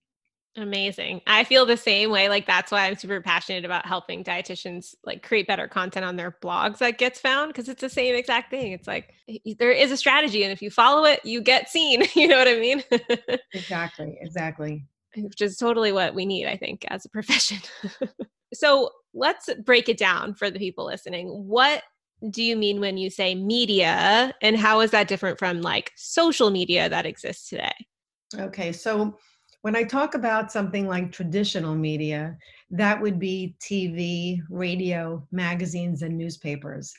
Amazing. 0.56 1.22
I 1.26 1.44
feel 1.44 1.64
the 1.64 1.78
same 1.78 2.10
way. 2.10 2.28
Like 2.28 2.46
that's 2.46 2.70
why 2.70 2.86
I'm 2.86 2.96
super 2.96 3.22
passionate 3.22 3.64
about 3.64 3.86
helping 3.86 4.22
dietitians 4.22 4.94
like 5.02 5.22
create 5.22 5.46
better 5.46 5.66
content 5.66 6.04
on 6.04 6.16
their 6.16 6.36
blogs 6.42 6.78
that 6.78 6.98
gets 6.98 7.18
found 7.18 7.48
because 7.48 7.70
it's 7.70 7.80
the 7.80 7.88
same 7.88 8.14
exact 8.14 8.50
thing. 8.50 8.72
It's 8.72 8.86
like 8.86 9.14
there 9.58 9.72
is 9.72 9.90
a 9.90 9.96
strategy 9.96 10.42
and 10.42 10.52
if 10.52 10.60
you 10.60 10.70
follow 10.70 11.04
it, 11.04 11.24
you 11.24 11.40
get 11.40 11.70
seen. 11.70 12.04
you 12.14 12.28
know 12.28 12.36
what 12.36 12.48
I 12.48 12.60
mean? 12.60 12.82
exactly. 13.54 14.18
Exactly. 14.20 14.84
Which 15.16 15.40
is 15.40 15.56
totally 15.56 15.92
what 15.92 16.14
we 16.14 16.26
need, 16.26 16.46
I 16.46 16.56
think, 16.56 16.84
as 16.88 17.06
a 17.06 17.08
profession. 17.08 17.58
so 18.54 18.90
let's 19.14 19.48
break 19.64 19.88
it 19.88 19.96
down 19.96 20.34
for 20.34 20.50
the 20.50 20.58
people 20.58 20.84
listening. 20.84 21.28
What 21.28 21.82
do 22.30 22.42
you 22.42 22.56
mean 22.56 22.78
when 22.78 22.98
you 22.98 23.08
say 23.08 23.34
media? 23.34 24.34
And 24.42 24.56
how 24.56 24.80
is 24.80 24.90
that 24.90 25.08
different 25.08 25.38
from 25.38 25.62
like 25.62 25.92
social 25.96 26.50
media 26.50 26.90
that 26.90 27.06
exists 27.06 27.48
today? 27.48 27.72
Okay, 28.34 28.72
so 28.72 29.18
when 29.62 29.76
I 29.76 29.84
talk 29.84 30.14
about 30.14 30.52
something 30.52 30.86
like 30.88 31.12
traditional 31.12 31.74
media, 31.74 32.36
that 32.70 33.00
would 33.00 33.18
be 33.18 33.54
TV, 33.60 34.40
radio, 34.50 35.26
magazines, 35.30 36.02
and 36.02 36.18
newspapers. 36.18 36.92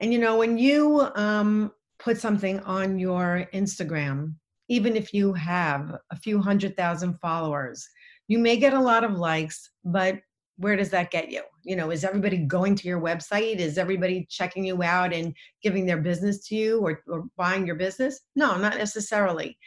And 0.00 0.12
you 0.12 0.18
know, 0.18 0.36
when 0.36 0.58
you 0.58 1.08
um, 1.14 1.72
put 1.98 2.18
something 2.18 2.58
on 2.60 2.98
your 2.98 3.48
Instagram, 3.52 4.34
even 4.68 4.96
if 4.96 5.12
you 5.12 5.34
have 5.34 5.98
a 6.10 6.16
few 6.16 6.40
hundred 6.40 6.74
thousand 6.76 7.18
followers, 7.20 7.86
you 8.28 8.38
may 8.38 8.56
get 8.56 8.72
a 8.72 8.80
lot 8.80 9.04
of 9.04 9.18
likes, 9.18 9.70
but 9.84 10.18
where 10.56 10.76
does 10.76 10.90
that 10.90 11.10
get 11.10 11.30
you? 11.30 11.42
You 11.64 11.76
know, 11.76 11.90
is 11.90 12.04
everybody 12.04 12.38
going 12.38 12.76
to 12.76 12.88
your 12.88 13.00
website? 13.00 13.56
Is 13.56 13.76
everybody 13.76 14.26
checking 14.30 14.64
you 14.64 14.82
out 14.82 15.12
and 15.12 15.34
giving 15.62 15.84
their 15.84 16.00
business 16.00 16.46
to 16.46 16.54
you 16.54 16.80
or, 16.80 17.02
or 17.08 17.24
buying 17.36 17.66
your 17.66 17.76
business? 17.76 18.20
No, 18.36 18.56
not 18.56 18.78
necessarily. 18.78 19.58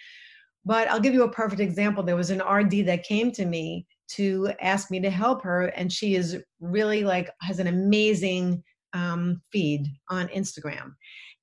But 0.68 0.90
I'll 0.90 1.00
give 1.00 1.14
you 1.14 1.24
a 1.24 1.32
perfect 1.32 1.62
example. 1.62 2.04
There 2.04 2.18
was 2.18 2.30
an 2.30 2.42
RD 2.42 2.88
that 2.88 3.06
came 3.06 3.32
to 3.32 3.46
me 3.46 3.88
to 4.10 4.52
ask 4.60 4.92
me 4.92 5.00
to 5.00 5.10
help 5.10 5.42
her, 5.44 5.68
and 5.68 5.92
she 5.92 6.16
is 6.16 6.44
really 6.60 7.06
like 7.06 7.30
has 7.40 7.60
an 7.60 7.68
amazing 7.68 8.62
um, 8.92 9.42
feed 9.50 9.88
on 10.10 10.28
Instagram. 10.28 10.92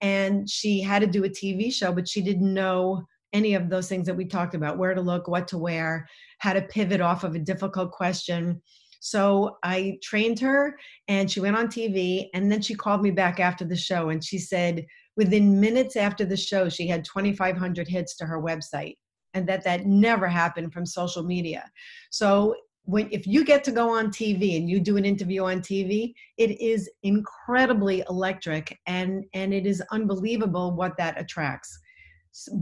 And 0.02 0.48
she 0.48 0.82
had 0.82 1.00
to 1.00 1.06
do 1.06 1.24
a 1.24 1.30
TV 1.30 1.72
show, 1.72 1.90
but 1.90 2.06
she 2.06 2.20
didn't 2.20 2.52
know 2.52 3.02
any 3.32 3.54
of 3.54 3.70
those 3.70 3.88
things 3.88 4.06
that 4.08 4.14
we 4.14 4.26
talked 4.26 4.54
about 4.54 4.76
where 4.76 4.92
to 4.92 5.00
look, 5.00 5.26
what 5.26 5.48
to 5.48 5.56
wear, 5.56 6.06
how 6.40 6.52
to 6.52 6.60
pivot 6.60 7.00
off 7.00 7.24
of 7.24 7.34
a 7.34 7.38
difficult 7.38 7.92
question. 7.92 8.60
So 9.00 9.56
I 9.62 9.96
trained 10.02 10.38
her 10.40 10.76
and 11.08 11.30
she 11.30 11.40
went 11.40 11.56
on 11.56 11.68
TV. 11.68 12.28
And 12.34 12.52
then 12.52 12.60
she 12.60 12.74
called 12.74 13.00
me 13.00 13.10
back 13.10 13.40
after 13.40 13.64
the 13.64 13.76
show 13.76 14.10
and 14.10 14.22
she 14.22 14.36
said, 14.36 14.84
within 15.16 15.60
minutes 15.60 15.96
after 15.96 16.26
the 16.26 16.36
show, 16.36 16.68
she 16.68 16.86
had 16.86 17.06
2,500 17.06 17.88
hits 17.88 18.16
to 18.16 18.26
her 18.26 18.42
website 18.42 18.96
and 19.34 19.46
that 19.48 19.64
that 19.64 19.86
never 19.86 20.26
happened 20.26 20.72
from 20.72 20.86
social 20.86 21.22
media. 21.22 21.70
So 22.10 22.54
when 22.84 23.08
if 23.10 23.26
you 23.26 23.44
get 23.44 23.64
to 23.64 23.72
go 23.72 23.90
on 23.90 24.08
TV 24.08 24.56
and 24.56 24.68
you 24.68 24.78
do 24.78 24.96
an 24.96 25.04
interview 25.04 25.44
on 25.44 25.60
TV, 25.60 26.14
it 26.38 26.60
is 26.60 26.90
incredibly 27.02 28.04
electric 28.08 28.78
and 28.86 29.24
and 29.34 29.52
it 29.52 29.66
is 29.66 29.82
unbelievable 29.90 30.72
what 30.74 30.96
that 30.98 31.18
attracts 31.18 31.78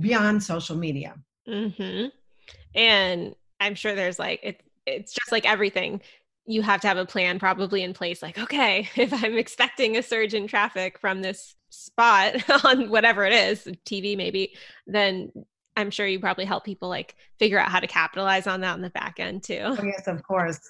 beyond 0.00 0.43
social 0.43 0.76
media. 0.76 1.14
Mm-hmm. 1.49 2.07
And 2.75 3.35
I'm 3.61 3.75
sure 3.75 3.95
there's 3.95 4.19
like 4.19 4.41
it, 4.43 4.62
it's 4.87 5.12
just 5.12 5.33
like 5.33 5.47
everything. 5.47 6.00
You 6.45 6.62
have 6.62 6.81
to 6.81 6.88
have 6.88 6.99
a 6.99 7.07
plan 7.07 7.38
probably 7.38 7.83
in 7.83 7.93
place. 7.95 8.23
Like, 8.23 8.38
okay, 8.38 8.88
if 8.97 9.12
I'm 9.12 9.37
expecting 9.37 9.97
a 9.97 10.02
surge 10.02 10.35
in 10.35 10.47
traffic 10.47 10.99
from 10.99 11.23
this 11.23 11.55
spot 11.71 12.37
on 12.64 12.91
whatever 12.91 13.25
it 13.25 13.33
is, 13.33 13.67
TV 13.87 14.17
maybe, 14.17 14.55
then 14.87 15.33
I'm 15.76 15.91
sure 15.91 16.07
you 16.07 16.21
probably 16.21 16.45
help 16.45 16.64
people 16.64 16.88
like 16.88 17.17
figure 17.38 17.59
out 17.59 17.71
how 17.71 17.81
to 17.81 17.87
capitalize 17.87 18.47
on 18.47 18.61
that 18.61 18.75
on 18.75 18.83
the 18.83 18.91
back 18.91 19.19
end 19.19 19.43
too. 19.43 19.61
Oh, 19.62 19.83
yes, 19.83 20.07
of 20.07 20.23
course. 20.23 20.61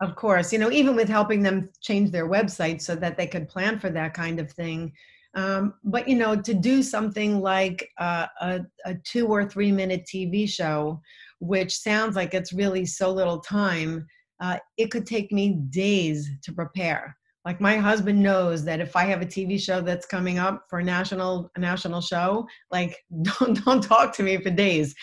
Of 0.00 0.16
course. 0.16 0.52
You 0.52 0.58
know, 0.58 0.70
even 0.70 0.96
with 0.96 1.08
helping 1.08 1.42
them 1.42 1.68
change 1.80 2.10
their 2.10 2.28
website 2.28 2.80
so 2.80 2.94
that 2.96 3.16
they 3.16 3.26
could 3.26 3.48
plan 3.48 3.78
for 3.78 3.90
that 3.90 4.14
kind 4.14 4.40
of 4.40 4.50
thing. 4.50 4.92
Um, 5.34 5.74
but, 5.84 6.08
you 6.08 6.16
know, 6.16 6.40
to 6.40 6.54
do 6.54 6.82
something 6.82 7.40
like 7.40 7.88
uh, 7.98 8.26
a, 8.40 8.60
a 8.86 8.94
two 8.94 9.28
or 9.28 9.44
three 9.48 9.70
minute 9.70 10.06
TV 10.06 10.48
show, 10.48 11.00
which 11.38 11.76
sounds 11.76 12.16
like 12.16 12.34
it's 12.34 12.52
really 12.52 12.84
so 12.84 13.12
little 13.12 13.40
time, 13.40 14.06
uh, 14.40 14.58
it 14.78 14.90
could 14.90 15.06
take 15.06 15.30
me 15.32 15.54
days 15.70 16.30
to 16.42 16.52
prepare 16.52 17.16
like 17.44 17.60
my 17.60 17.76
husband 17.76 18.22
knows 18.22 18.64
that 18.64 18.80
if 18.80 18.94
i 18.96 19.04
have 19.04 19.22
a 19.22 19.26
tv 19.26 19.60
show 19.60 19.80
that's 19.80 20.06
coming 20.06 20.38
up 20.38 20.64
for 20.68 20.80
a 20.80 20.84
national 20.84 21.50
a 21.56 21.60
national 21.60 22.00
show 22.00 22.46
like 22.70 22.96
don't 23.22 23.64
don't 23.64 23.82
talk 23.82 24.14
to 24.14 24.22
me 24.22 24.36
for 24.38 24.50
days. 24.50 24.94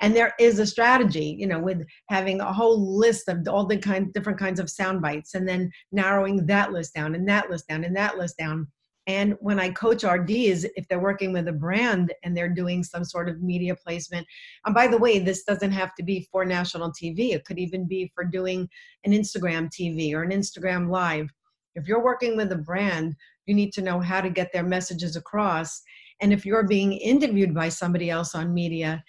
And 0.00 0.14
there 0.14 0.34
is 0.38 0.58
a 0.58 0.66
strategy 0.66 1.36
you 1.38 1.46
know 1.46 1.58
with 1.58 1.86
having 2.10 2.40
a 2.40 2.52
whole 2.52 2.98
list 2.98 3.28
of 3.28 3.46
all 3.48 3.66
the 3.66 3.78
kind 3.78 4.12
different 4.12 4.38
kinds 4.38 4.60
of 4.60 4.70
sound 4.70 5.00
bites 5.00 5.34
and 5.34 5.48
then 5.48 5.70
narrowing 5.92 6.46
that 6.46 6.72
list 6.72 6.94
down 6.94 7.14
and 7.14 7.28
that 7.28 7.50
list 7.50 7.66
down 7.68 7.84
and 7.84 7.96
that 7.96 8.18
list 8.18 8.36
down. 8.38 8.68
And 9.08 9.36
when 9.38 9.60
I 9.60 9.70
coach 9.70 10.02
RDs, 10.02 10.64
if 10.74 10.88
they're 10.88 10.98
working 10.98 11.32
with 11.32 11.46
a 11.46 11.52
brand 11.52 12.12
and 12.24 12.36
they're 12.36 12.48
doing 12.48 12.82
some 12.82 13.04
sort 13.04 13.28
of 13.28 13.40
media 13.40 13.76
placement, 13.76 14.26
and 14.64 14.74
by 14.74 14.88
the 14.88 14.98
way, 14.98 15.20
this 15.20 15.44
doesn't 15.44 15.70
have 15.70 15.94
to 15.94 16.02
be 16.02 16.26
for 16.32 16.44
national 16.44 16.90
TV, 16.90 17.32
it 17.32 17.44
could 17.44 17.58
even 17.58 17.86
be 17.86 18.10
for 18.16 18.24
doing 18.24 18.68
an 19.04 19.12
Instagram 19.12 19.70
TV 19.70 20.12
or 20.12 20.24
an 20.24 20.32
Instagram 20.32 20.90
live 20.90 21.28
if 21.76 21.86
you're 21.86 22.02
working 22.02 22.36
with 22.36 22.50
a 22.50 22.56
brand, 22.56 23.14
you 23.46 23.54
need 23.54 23.72
to 23.74 23.82
know 23.82 24.00
how 24.00 24.20
to 24.20 24.30
get 24.30 24.52
their 24.52 24.64
messages 24.64 25.14
across. 25.14 25.82
And 26.20 26.32
if 26.32 26.44
you're 26.44 26.66
being 26.66 26.94
interviewed 26.94 27.54
by 27.54 27.68
somebody 27.68 28.10
else 28.10 28.34
on 28.34 28.52
media, 28.52 29.04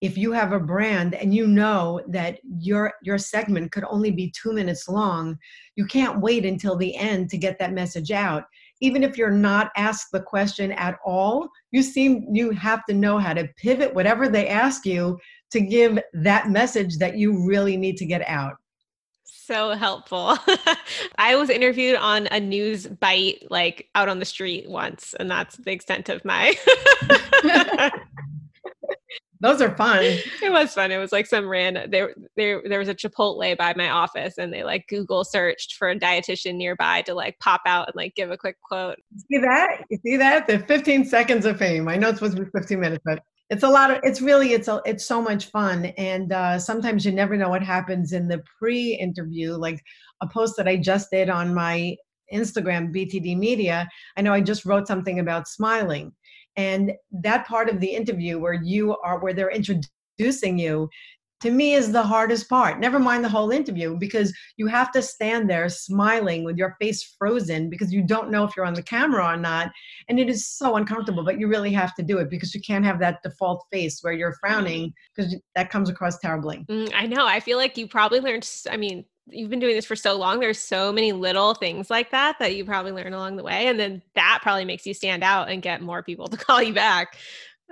if 0.00 0.16
you 0.16 0.30
have 0.32 0.52
a 0.52 0.60
brand 0.60 1.14
and 1.14 1.34
you 1.34 1.46
know 1.46 2.00
that 2.08 2.38
your 2.60 2.92
your 3.02 3.18
segment 3.18 3.72
could 3.72 3.84
only 3.84 4.10
be 4.10 4.30
2 4.30 4.52
minutes 4.52 4.88
long, 4.88 5.36
you 5.76 5.86
can't 5.86 6.20
wait 6.20 6.44
until 6.44 6.76
the 6.76 6.94
end 6.96 7.30
to 7.30 7.38
get 7.38 7.58
that 7.58 7.72
message 7.72 8.10
out. 8.10 8.44
Even 8.80 9.02
if 9.02 9.18
you're 9.18 9.30
not 9.30 9.70
asked 9.76 10.12
the 10.12 10.20
question 10.20 10.70
at 10.72 10.98
all, 11.04 11.48
you 11.72 11.82
seem 11.82 12.26
you 12.32 12.50
have 12.52 12.84
to 12.86 12.94
know 12.94 13.18
how 13.18 13.34
to 13.34 13.48
pivot 13.56 13.92
whatever 13.92 14.28
they 14.28 14.46
ask 14.46 14.86
you 14.86 15.18
to 15.50 15.60
give 15.60 15.98
that 16.12 16.50
message 16.50 16.98
that 16.98 17.16
you 17.16 17.44
really 17.44 17.76
need 17.76 17.96
to 17.96 18.06
get 18.06 18.22
out 18.28 18.56
so 19.48 19.70
helpful. 19.70 20.36
I 21.18 21.34
was 21.36 21.48
interviewed 21.48 21.96
on 21.96 22.28
a 22.30 22.38
news 22.38 22.86
bite 22.86 23.46
like 23.50 23.88
out 23.94 24.08
on 24.08 24.18
the 24.18 24.26
street 24.26 24.68
once, 24.68 25.14
and 25.18 25.30
that's 25.30 25.56
the 25.56 25.72
extent 25.72 26.10
of 26.10 26.22
my. 26.24 26.54
Those 29.40 29.62
are 29.62 29.74
fun. 29.76 30.02
It 30.42 30.52
was 30.52 30.74
fun. 30.74 30.90
It 30.90 30.98
was 30.98 31.12
like 31.12 31.26
some 31.26 31.48
random 31.48 31.90
there 31.90 32.14
there 32.36 32.62
there 32.64 32.78
was 32.78 32.88
a 32.88 32.94
Chipotle 32.94 33.56
by 33.56 33.74
my 33.76 33.90
office 33.90 34.38
and 34.38 34.52
they 34.52 34.64
like 34.64 34.86
Google 34.88 35.24
searched 35.24 35.74
for 35.74 35.90
a 35.90 35.98
dietitian 35.98 36.54
nearby 36.54 37.02
to 37.02 37.14
like 37.14 37.38
pop 37.38 37.60
out 37.66 37.88
and 37.88 37.94
like 37.94 38.14
give 38.14 38.30
a 38.30 38.36
quick 38.36 38.56
quote. 38.62 38.96
See 39.30 39.38
that? 39.38 39.84
You 39.90 39.98
see 40.04 40.16
that? 40.16 40.46
The 40.46 40.58
15 40.60 41.04
seconds 41.04 41.44
of 41.44 41.58
fame. 41.58 41.86
I 41.88 41.96
know 41.96 42.08
it's 42.08 42.18
supposed 42.18 42.36
to 42.36 42.44
be 42.44 42.50
15 42.50 42.80
minutes, 42.80 43.02
but 43.04 43.22
it's 43.50 43.62
a 43.62 43.68
lot 43.68 43.90
of 43.90 43.98
it's 44.02 44.20
really 44.20 44.52
it's 44.52 44.68
a, 44.68 44.80
it's 44.84 45.06
so 45.06 45.22
much 45.22 45.46
fun 45.46 45.86
and 45.96 46.32
uh, 46.32 46.58
sometimes 46.58 47.04
you 47.04 47.12
never 47.12 47.36
know 47.36 47.48
what 47.48 47.62
happens 47.62 48.12
in 48.12 48.28
the 48.28 48.42
pre-interview 48.58 49.52
like 49.52 49.82
a 50.20 50.28
post 50.28 50.54
that 50.56 50.68
i 50.68 50.76
just 50.76 51.10
did 51.10 51.30
on 51.30 51.54
my 51.54 51.96
instagram 52.32 52.94
btd 52.94 53.36
media 53.36 53.88
i 54.16 54.22
know 54.22 54.32
i 54.32 54.40
just 54.40 54.64
wrote 54.64 54.86
something 54.86 55.18
about 55.18 55.48
smiling 55.48 56.12
and 56.56 56.92
that 57.10 57.46
part 57.46 57.68
of 57.68 57.80
the 57.80 57.86
interview 57.86 58.38
where 58.38 58.60
you 58.62 58.96
are 58.98 59.18
where 59.20 59.32
they're 59.32 59.50
introducing 59.50 60.58
you 60.58 60.88
to 61.40 61.50
me 61.50 61.74
is 61.74 61.92
the 61.92 62.02
hardest 62.02 62.48
part. 62.48 62.80
Never 62.80 62.98
mind 62.98 63.24
the 63.24 63.28
whole 63.28 63.50
interview 63.50 63.96
because 63.96 64.32
you 64.56 64.66
have 64.66 64.90
to 64.92 65.02
stand 65.02 65.48
there 65.48 65.68
smiling 65.68 66.44
with 66.44 66.56
your 66.56 66.76
face 66.80 67.14
frozen 67.18 67.70
because 67.70 67.92
you 67.92 68.02
don't 68.02 68.30
know 68.30 68.44
if 68.44 68.56
you're 68.56 68.66
on 68.66 68.74
the 68.74 68.82
camera 68.82 69.24
or 69.24 69.36
not. 69.36 69.70
And 70.08 70.18
it 70.18 70.28
is 70.28 70.48
so 70.48 70.76
uncomfortable, 70.76 71.24
but 71.24 71.38
you 71.38 71.48
really 71.48 71.72
have 71.72 71.94
to 71.96 72.02
do 72.02 72.18
it 72.18 72.30
because 72.30 72.54
you 72.54 72.60
can't 72.60 72.84
have 72.84 72.98
that 73.00 73.22
default 73.22 73.64
face 73.72 74.00
where 74.02 74.12
you're 74.12 74.36
frowning 74.40 74.92
because 75.14 75.36
that 75.54 75.70
comes 75.70 75.88
across 75.88 76.18
terribly. 76.18 76.64
Mm, 76.68 76.92
I 76.94 77.06
know. 77.06 77.26
I 77.26 77.40
feel 77.40 77.58
like 77.58 77.78
you 77.78 77.86
probably 77.86 78.20
learned, 78.20 78.48
I 78.70 78.76
mean, 78.76 79.04
you've 79.30 79.50
been 79.50 79.60
doing 79.60 79.74
this 79.74 79.84
for 79.84 79.96
so 79.96 80.16
long 80.16 80.40
there's 80.40 80.58
so 80.58 80.90
many 80.90 81.12
little 81.12 81.54
things 81.54 81.90
like 81.90 82.10
that 82.10 82.38
that 82.38 82.56
you 82.56 82.64
probably 82.64 82.92
learn 82.92 83.12
along 83.12 83.36
the 83.36 83.42
way 83.42 83.66
and 83.66 83.78
then 83.78 84.00
that 84.14 84.38
probably 84.42 84.64
makes 84.64 84.86
you 84.86 84.94
stand 84.94 85.22
out 85.22 85.50
and 85.50 85.60
get 85.60 85.82
more 85.82 86.02
people 86.02 86.28
to 86.28 86.36
call 86.38 86.62
you 86.62 86.72
back 86.72 87.18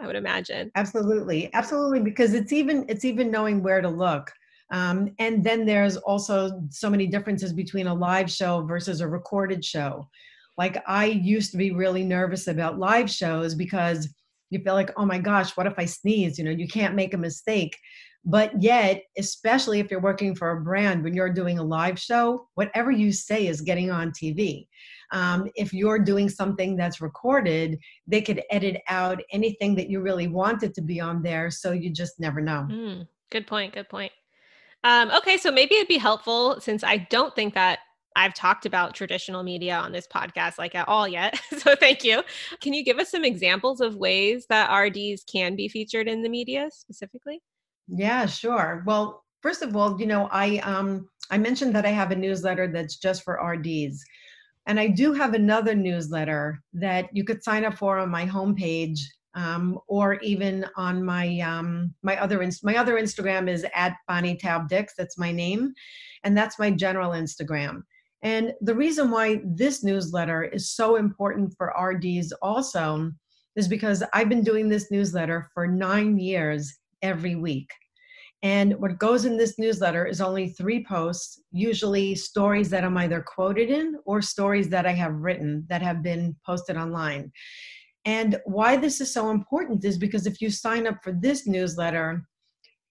I 0.00 0.06
would 0.06 0.16
imagine. 0.16 0.70
Absolutely, 0.74 1.50
absolutely, 1.54 2.00
because 2.00 2.34
it's 2.34 2.52
even 2.52 2.84
it's 2.88 3.04
even 3.04 3.30
knowing 3.30 3.62
where 3.62 3.80
to 3.80 3.88
look. 3.88 4.30
Um, 4.70 5.14
and 5.18 5.44
then 5.44 5.64
there's 5.64 5.96
also 5.96 6.62
so 6.70 6.90
many 6.90 7.06
differences 7.06 7.52
between 7.52 7.86
a 7.86 7.94
live 7.94 8.30
show 8.30 8.62
versus 8.62 9.00
a 9.00 9.08
recorded 9.08 9.64
show. 9.64 10.08
Like 10.58 10.82
I 10.86 11.06
used 11.06 11.50
to 11.52 11.56
be 11.56 11.70
really 11.70 12.02
nervous 12.02 12.48
about 12.48 12.78
live 12.78 13.10
shows 13.10 13.54
because 13.54 14.08
you 14.50 14.60
feel 14.60 14.74
like, 14.74 14.90
oh 14.96 15.06
my 15.06 15.18
gosh, 15.18 15.56
what 15.56 15.66
if 15.66 15.74
I 15.78 15.84
sneeze? 15.84 16.38
You 16.38 16.44
know, 16.44 16.50
you 16.50 16.68
can't 16.68 16.94
make 16.94 17.14
a 17.14 17.18
mistake. 17.18 17.76
But 18.24 18.60
yet, 18.60 19.02
especially 19.16 19.78
if 19.78 19.90
you're 19.90 20.00
working 20.00 20.34
for 20.34 20.50
a 20.50 20.60
brand, 20.60 21.04
when 21.04 21.14
you're 21.14 21.32
doing 21.32 21.58
a 21.58 21.64
live 21.64 21.98
show, 21.98 22.48
whatever 22.54 22.90
you 22.90 23.12
say 23.12 23.46
is 23.46 23.60
getting 23.60 23.90
on 23.90 24.10
TV. 24.10 24.66
Um, 25.12 25.48
if 25.54 25.72
you're 25.72 25.98
doing 25.98 26.28
something 26.28 26.76
that's 26.76 27.00
recorded, 27.00 27.78
they 28.06 28.22
could 28.22 28.42
edit 28.50 28.82
out 28.88 29.22
anything 29.30 29.74
that 29.76 29.88
you 29.88 30.00
really 30.00 30.28
wanted 30.28 30.74
to 30.74 30.82
be 30.82 31.00
on 31.00 31.22
there. 31.22 31.50
So 31.50 31.72
you 31.72 31.90
just 31.90 32.18
never 32.20 32.40
know. 32.40 32.66
Mm, 32.70 33.06
good 33.30 33.46
point. 33.46 33.74
Good 33.74 33.88
point. 33.88 34.12
Um, 34.84 35.10
okay, 35.10 35.36
so 35.36 35.50
maybe 35.50 35.74
it'd 35.74 35.88
be 35.88 35.98
helpful 35.98 36.60
since 36.60 36.84
I 36.84 36.98
don't 37.10 37.34
think 37.34 37.54
that 37.54 37.80
I've 38.16 38.34
talked 38.34 38.64
about 38.66 38.94
traditional 38.94 39.42
media 39.42 39.76
on 39.76 39.92
this 39.92 40.06
podcast 40.06 40.58
like 40.58 40.74
at 40.74 40.88
all 40.88 41.06
yet. 41.06 41.38
so 41.58 41.76
thank 41.76 42.02
you. 42.02 42.22
Can 42.60 42.72
you 42.72 42.82
give 42.82 42.98
us 42.98 43.10
some 43.10 43.24
examples 43.24 43.80
of 43.80 43.96
ways 43.96 44.46
that 44.48 44.74
RDs 44.74 45.24
can 45.24 45.54
be 45.54 45.68
featured 45.68 46.08
in 46.08 46.22
the 46.22 46.28
media 46.28 46.68
specifically? 46.72 47.42
Yeah, 47.88 48.26
sure. 48.26 48.82
Well, 48.86 49.22
first 49.42 49.62
of 49.62 49.76
all, 49.76 50.00
you 50.00 50.06
know, 50.06 50.28
I 50.32 50.58
um 50.58 51.08
I 51.30 51.38
mentioned 51.38 51.74
that 51.74 51.84
I 51.84 51.90
have 51.90 52.10
a 52.10 52.16
newsletter 52.16 52.70
that's 52.72 52.96
just 52.96 53.22
for 53.22 53.34
RDs 53.34 54.04
And 54.66 54.80
I 54.80 54.88
do 54.88 55.12
have 55.12 55.34
another 55.34 55.74
newsletter 55.74 56.60
that 56.72 57.08
you 57.12 57.24
could 57.24 57.42
sign 57.42 57.64
up 57.64 57.78
for 57.78 57.98
on 57.98 58.10
my 58.10 58.26
homepage 58.26 58.98
um, 59.36 59.78
or 59.86 60.14
even 60.14 60.66
on 60.76 61.04
my 61.04 61.38
um, 61.40 61.94
my 62.02 62.20
other 62.20 62.38
my 62.62 62.76
other 62.76 62.94
Instagram 62.94 63.48
is 63.48 63.66
at 63.74 63.96
Bonnie 64.08 64.36
Taub 64.36 64.68
Dix. 64.68 64.94
That's 64.96 65.18
my 65.18 65.30
name, 65.30 65.72
and 66.24 66.36
that's 66.36 66.58
my 66.58 66.70
general 66.70 67.10
Instagram. 67.10 67.82
And 68.22 68.54
the 68.62 68.74
reason 68.74 69.10
why 69.10 69.42
this 69.44 69.84
newsletter 69.84 70.42
is 70.42 70.70
so 70.70 70.96
important 70.96 71.54
for 71.56 71.74
RDs 71.78 72.32
also 72.40 73.12
is 73.56 73.68
because 73.68 74.02
I've 74.14 74.28
been 74.28 74.42
doing 74.42 74.68
this 74.68 74.90
newsletter 74.90 75.48
for 75.54 75.66
nine 75.66 76.18
years 76.18 76.74
every 77.02 77.36
week. 77.36 77.70
And 78.42 78.74
what 78.74 78.98
goes 78.98 79.24
in 79.24 79.36
this 79.36 79.58
newsletter 79.58 80.06
is 80.06 80.20
only 80.20 80.48
three 80.48 80.84
posts, 80.84 81.40
usually 81.52 82.14
stories 82.14 82.68
that 82.70 82.84
I'm 82.84 82.96
either 82.98 83.22
quoted 83.22 83.70
in 83.70 83.96
or 84.04 84.20
stories 84.20 84.68
that 84.68 84.86
I 84.86 84.92
have 84.92 85.14
written 85.14 85.64
that 85.68 85.82
have 85.82 86.02
been 86.02 86.36
posted 86.44 86.76
online. 86.76 87.32
And 88.04 88.40
why 88.44 88.76
this 88.76 89.00
is 89.00 89.12
so 89.12 89.30
important 89.30 89.84
is 89.84 89.98
because 89.98 90.26
if 90.26 90.40
you 90.40 90.50
sign 90.50 90.86
up 90.86 90.98
for 91.02 91.12
this 91.12 91.46
newsletter, 91.46 92.22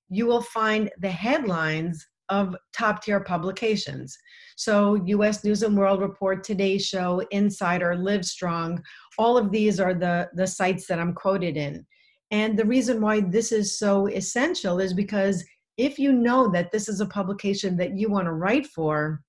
you 0.10 0.26
will 0.26 0.42
find 0.42 0.92
the 1.00 1.10
headlines 1.10 2.06
of 2.30 2.56
top 2.74 3.04
tier 3.04 3.20
publications. 3.20 4.18
So, 4.58 4.96
US 5.06 5.44
News 5.44 5.64
and 5.64 5.78
World 5.78 6.02
Report, 6.02 6.44
Today 6.44 6.78
Show, 6.78 7.22
Insider, 7.32 7.96
Livestrong, 7.96 8.82
all 9.18 9.38
of 9.38 9.52
these 9.52 9.80
are 9.80 9.94
the, 9.94 10.30
the 10.34 10.48
sites 10.48 10.88
that 10.88 11.00
I'm 11.00 11.14
quoted 11.14 11.56
in. 11.56 11.86
And 12.32 12.58
the 12.58 12.66
reason 12.66 13.02
why 13.02 13.22
this 13.22 13.52
is 13.52 13.78
so 13.78 14.08
essential 14.08 14.80
is 14.80 14.94
because 14.94 15.44
if 15.78 16.00
you 16.00 16.12
know 16.12 16.50
that 16.52 16.72
this 16.72 16.88
is 16.88 17.02
a 17.02 17.06
publication 17.06 17.78
that 17.78 17.98
you 17.98 18.10
want 18.10 18.26
to 18.26 18.34
write 18.34 18.68
for, 18.68 19.22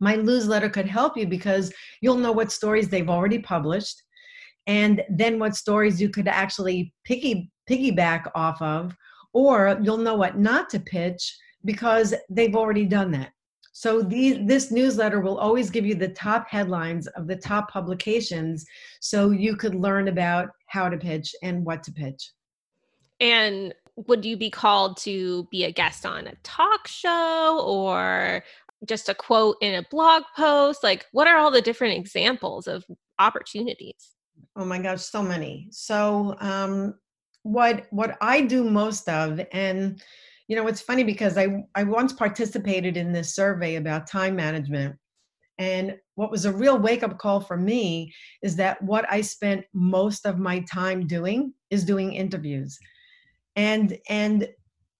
my 0.00 0.16
newsletter 0.16 0.68
could 0.68 0.86
help 0.86 1.16
you 1.16 1.26
because 1.26 1.72
you'll 2.00 2.16
know 2.16 2.32
what 2.32 2.52
stories 2.52 2.88
they've 2.88 3.10
already 3.10 3.38
published 3.38 4.02
and 4.66 5.02
then 5.10 5.38
what 5.38 5.56
stories 5.56 6.00
you 6.00 6.08
could 6.08 6.28
actually 6.28 6.92
piggy 7.04 7.50
piggyback 7.68 8.30
off 8.34 8.60
of 8.60 8.96
or 9.32 9.78
you'll 9.82 9.96
know 9.96 10.14
what 10.14 10.38
not 10.38 10.68
to 10.70 10.80
pitch 10.80 11.36
because 11.64 12.14
they've 12.28 12.56
already 12.56 12.84
done 12.84 13.10
that 13.10 13.30
so 13.72 14.02
these, 14.02 14.38
this 14.46 14.70
newsletter 14.70 15.20
will 15.20 15.38
always 15.38 15.70
give 15.70 15.86
you 15.86 15.94
the 15.94 16.08
top 16.08 16.48
headlines 16.48 17.06
of 17.08 17.26
the 17.26 17.36
top 17.36 17.70
publications 17.70 18.66
so 19.00 19.30
you 19.30 19.56
could 19.56 19.74
learn 19.74 20.08
about 20.08 20.50
how 20.66 20.88
to 20.88 20.98
pitch 20.98 21.34
and 21.42 21.64
what 21.64 21.82
to 21.84 21.92
pitch. 21.92 22.32
And 23.20 23.74
would 23.96 24.24
you 24.24 24.36
be 24.36 24.50
called 24.50 24.96
to 24.98 25.46
be 25.50 25.64
a 25.64 25.72
guest 25.72 26.06
on 26.06 26.26
a 26.26 26.34
talk 26.42 26.88
show 26.88 27.62
or 27.64 28.42
just 28.86 29.08
a 29.08 29.14
quote 29.14 29.56
in 29.60 29.74
a 29.74 29.86
blog 29.90 30.22
post? 30.36 30.82
Like, 30.82 31.06
what 31.12 31.28
are 31.28 31.36
all 31.36 31.50
the 31.50 31.62
different 31.62 31.98
examples 31.98 32.66
of 32.66 32.84
opportunities? 33.18 34.14
Oh 34.56 34.64
my 34.64 34.78
gosh, 34.78 35.02
so 35.02 35.22
many. 35.22 35.68
So, 35.70 36.34
um, 36.40 36.94
what 37.42 37.86
what 37.90 38.18
I 38.20 38.42
do 38.42 38.64
most 38.64 39.08
of, 39.08 39.40
and 39.52 40.02
you 40.50 40.56
know, 40.56 40.66
it's 40.66 40.80
funny 40.80 41.04
because 41.04 41.38
I, 41.38 41.62
I 41.76 41.84
once 41.84 42.12
participated 42.12 42.96
in 42.96 43.12
this 43.12 43.36
survey 43.36 43.76
about 43.76 44.08
time 44.08 44.34
management. 44.34 44.96
And 45.60 45.96
what 46.16 46.32
was 46.32 46.44
a 46.44 46.52
real 46.52 46.76
wake 46.76 47.04
up 47.04 47.18
call 47.18 47.38
for 47.38 47.56
me 47.56 48.12
is 48.42 48.56
that 48.56 48.82
what 48.82 49.06
I 49.08 49.20
spent 49.20 49.64
most 49.72 50.26
of 50.26 50.40
my 50.40 50.58
time 50.62 51.06
doing 51.06 51.54
is 51.70 51.84
doing 51.84 52.14
interviews. 52.14 52.76
And, 53.54 53.96
and 54.08 54.48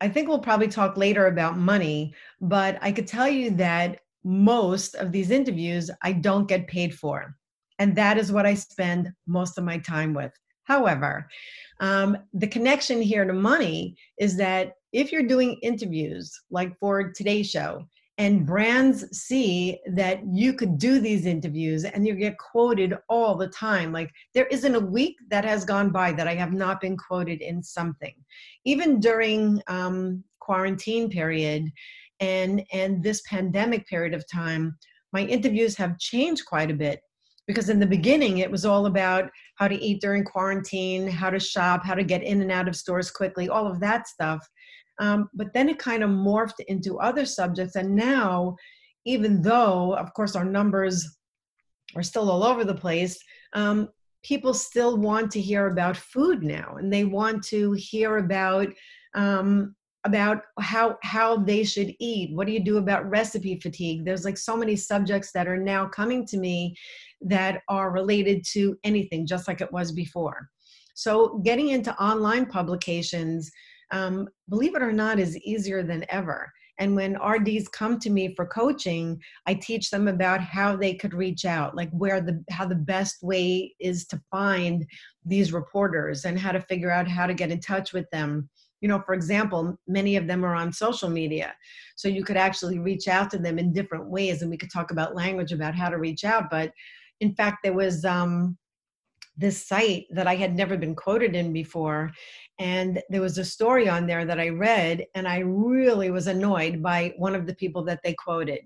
I 0.01 0.09
think 0.09 0.29
we'll 0.29 0.39
probably 0.39 0.69
talk 0.69 0.97
later 0.97 1.27
about 1.27 1.59
money, 1.59 2.15
but 2.41 2.79
I 2.81 2.93
could 2.93 3.09
tell 3.09 3.29
you 3.29 3.51
that 3.57 3.99
most 4.23 4.95
of 4.95 5.11
these 5.11 5.33
interviews 5.33 5.91
I 6.01 6.13
don't 6.13 6.47
get 6.47 6.69
paid 6.69 6.95
for. 6.95 7.35
And 7.81 7.97
that 7.97 8.19
is 8.19 8.31
what 8.31 8.47
I 8.47 8.55
spend 8.55 9.11
most 9.27 9.59
of 9.59 9.65
my 9.65 9.79
time 9.79 10.15
with. 10.15 10.33
However, 10.71 11.29
um, 11.81 12.17
the 12.33 12.47
connection 12.47 13.03
here 13.03 13.25
to 13.25 13.33
money 13.33 13.97
is 14.21 14.37
that 14.37 14.75
if 14.93 15.11
you're 15.11 15.27
doing 15.35 15.59
interviews 15.63 16.33
like 16.53 16.79
for 16.79 17.11
today's 17.11 17.51
show 17.51 17.85
and 18.19 18.47
brands 18.47 19.05
see 19.11 19.81
that 19.95 20.21
you 20.33 20.53
could 20.53 20.79
do 20.79 21.01
these 21.01 21.27
interviews 21.27 21.85
and 21.85 22.07
you 22.07 22.15
get 22.15 22.39
quoted 22.39 22.95
all 23.09 23.35
the 23.35 23.49
time 23.49 23.93
like 23.93 24.13
there 24.33 24.47
isn't 24.47 24.77
a 24.77 24.87
week 24.99 25.17
that 25.29 25.45
has 25.45 25.65
gone 25.65 25.91
by 25.91 26.13
that 26.13 26.29
i 26.29 26.35
have 26.37 26.53
not 26.53 26.81
been 26.81 26.97
quoted 26.97 27.41
in 27.41 27.61
something. 27.65 28.15
Even 28.65 29.01
during 29.01 29.61
um, 29.67 30.23
quarantine 30.39 31.11
period 31.11 31.65
and 32.21 32.63
and 32.73 33.03
this 33.03 33.23
pandemic 33.23 33.89
period 33.89 34.15
of 34.15 34.25
time 34.31 34.77
my 35.13 35.23
interviews 35.23 35.77
have 35.77 35.99
changed 35.99 36.45
quite 36.47 36.71
a 36.71 36.81
bit 36.85 37.01
because 37.51 37.69
in 37.69 37.81
the 37.81 37.87
beginning 37.87 38.39
it 38.39 38.51
was 38.51 38.65
all 38.65 38.87
about 38.87 39.31
how 39.57 39.67
to 39.67 39.75
eat 39.83 40.01
during 40.01 40.25
quarantine 40.25 41.09
how 41.09 41.31
to 41.31 41.41
shop 41.41 41.85
how 41.85 41.95
to 41.95 42.05
get 42.05 42.23
in 42.23 42.43
and 42.43 42.53
out 42.53 42.69
of 42.69 42.77
stores 42.77 43.11
quickly 43.11 43.49
all 43.49 43.67
of 43.67 43.81
that 43.81 44.07
stuff. 44.09 44.47
Um, 44.99 45.31
but 45.35 45.53
then 45.55 45.69
it 45.69 45.79
kind 45.79 46.03
of 46.03 46.11
morphed 46.11 46.61
into 46.69 46.99
other 46.99 47.25
subjects 47.25 47.77
and 47.77 47.95
now 47.95 48.57
even 49.05 49.43
though 49.43 49.95
of 49.95 50.13
course 50.15 50.37
our 50.37 50.45
numbers 50.45 51.19
are 51.97 52.03
still 52.03 52.31
all 52.31 52.45
over 52.45 52.65
the 52.65 52.75
place 52.75 53.19
um, 53.55 53.89
people 54.23 54.55
still 54.55 54.97
want 54.97 55.31
to 55.33 55.41
hear 55.41 55.69
about 55.69 55.97
food 55.97 56.43
now 56.43 56.77
and 56.79 56.93
they 56.93 57.05
want 57.05 57.43
to 57.45 57.73
hear 57.73 58.19
about 58.19 58.69
um, 59.15 59.75
about 60.05 60.43
how 60.59 60.97
how 61.03 61.37
they 61.37 61.63
should 61.63 61.95
eat. 61.99 62.35
What 62.35 62.47
do 62.47 62.53
you 62.53 62.65
do 62.65 62.79
about 62.79 63.09
recipe 63.09 63.61
fatigue? 63.61 64.05
There's 64.05 64.25
like 64.25 64.39
so 64.39 64.57
many 64.57 64.77
subjects 64.77 65.33
that 65.33 65.47
are 65.47 65.59
now 65.59 65.87
coming 65.87 66.27
to 66.27 66.39
me 66.39 66.75
that 67.21 67.63
are 67.69 67.91
related 67.91 68.45
to 68.53 68.79
anything 68.85 69.27
just 69.27 69.47
like 69.47 69.61
it 69.61 69.73
was 69.73 69.93
before. 69.93 70.49
So 70.95 71.39
getting 71.45 71.69
into 71.69 71.95
online 72.03 72.47
publications 72.47 73.51
um, 73.91 74.29
believe 74.49 74.75
it 74.75 74.83
or 74.83 74.93
not 74.93 75.19
is 75.19 75.37
easier 75.39 75.83
than 75.83 76.05
ever. 76.09 76.51
And 76.79 76.97
when 76.97 77.17
rds 77.17 77.71
come 77.71 77.99
to 77.99 78.09
me 78.09 78.35
for 78.35 78.47
coaching 78.47 79.21
i 79.47 79.53
teach 79.53 79.91
them 79.91 80.09
about 80.09 80.41
how 80.41 80.77
they 80.77 80.95
could 80.95 81.13
reach 81.13 81.45
out 81.45 81.77
like 81.77 81.91
where 81.91 82.23
the 82.23 82.43
how 82.49 82.65
the 82.65 82.75
best 82.75 83.23
way 83.23 83.75
is 83.81 84.07
to 84.07 84.21
find 84.31 84.87
these 85.27 85.53
reporters 85.53 86.25
and 86.25 86.39
how 86.39 86.53
to 86.53 86.61
figure 86.63 86.91
out 86.91 87.07
how 87.07 87.27
to 87.27 87.35
get 87.35 87.51
in 87.51 87.61
touch 87.61 87.93
with 87.93 88.09
them 88.13 88.49
you 88.81 88.89
know 88.89 89.01
for 89.01 89.15
example 89.15 89.79
many 89.87 90.17
of 90.17 90.27
them 90.27 90.45
are 90.45 90.55
on 90.55 90.73
social 90.73 91.09
media. 91.09 91.55
So 91.97 92.09
you 92.09 92.25
could 92.25 92.37
actually 92.37 92.79
reach 92.79 93.09
out 93.09 93.31
to 93.31 93.39
them 93.39 93.59
in 93.59 93.73
different 93.73 94.07
ways 94.07 94.43
and 94.43 94.51
we 94.51 94.57
could 94.57 94.73
talk 94.73 94.91
about 94.91 95.15
language 95.15 95.53
about 95.53 95.75
how 95.75 95.89
to 95.91 95.99
reach 95.99 96.25
out 96.25 96.51
but 96.51 96.73
in 97.21 97.35
fact 97.35 97.59
there 97.63 97.75
was 97.75 98.05
um, 98.05 98.57
this 99.37 99.67
site 99.67 100.07
that 100.11 100.27
i 100.27 100.35
had 100.35 100.57
never 100.57 100.77
been 100.77 100.95
quoted 100.95 101.35
in 101.35 101.53
before 101.53 102.11
and 102.59 103.01
there 103.09 103.21
was 103.21 103.39
a 103.39 103.45
story 103.45 103.89
on 103.89 104.07
there 104.07 104.25
that 104.25 104.41
i 104.41 104.49
read 104.49 105.07
and 105.15 105.29
i 105.29 105.39
really 105.39 106.11
was 106.11 106.27
annoyed 106.27 106.83
by 106.83 107.15
one 107.17 107.35
of 107.35 107.47
the 107.47 107.55
people 107.55 107.85
that 107.85 108.01
they 108.03 108.15
quoted. 108.15 108.61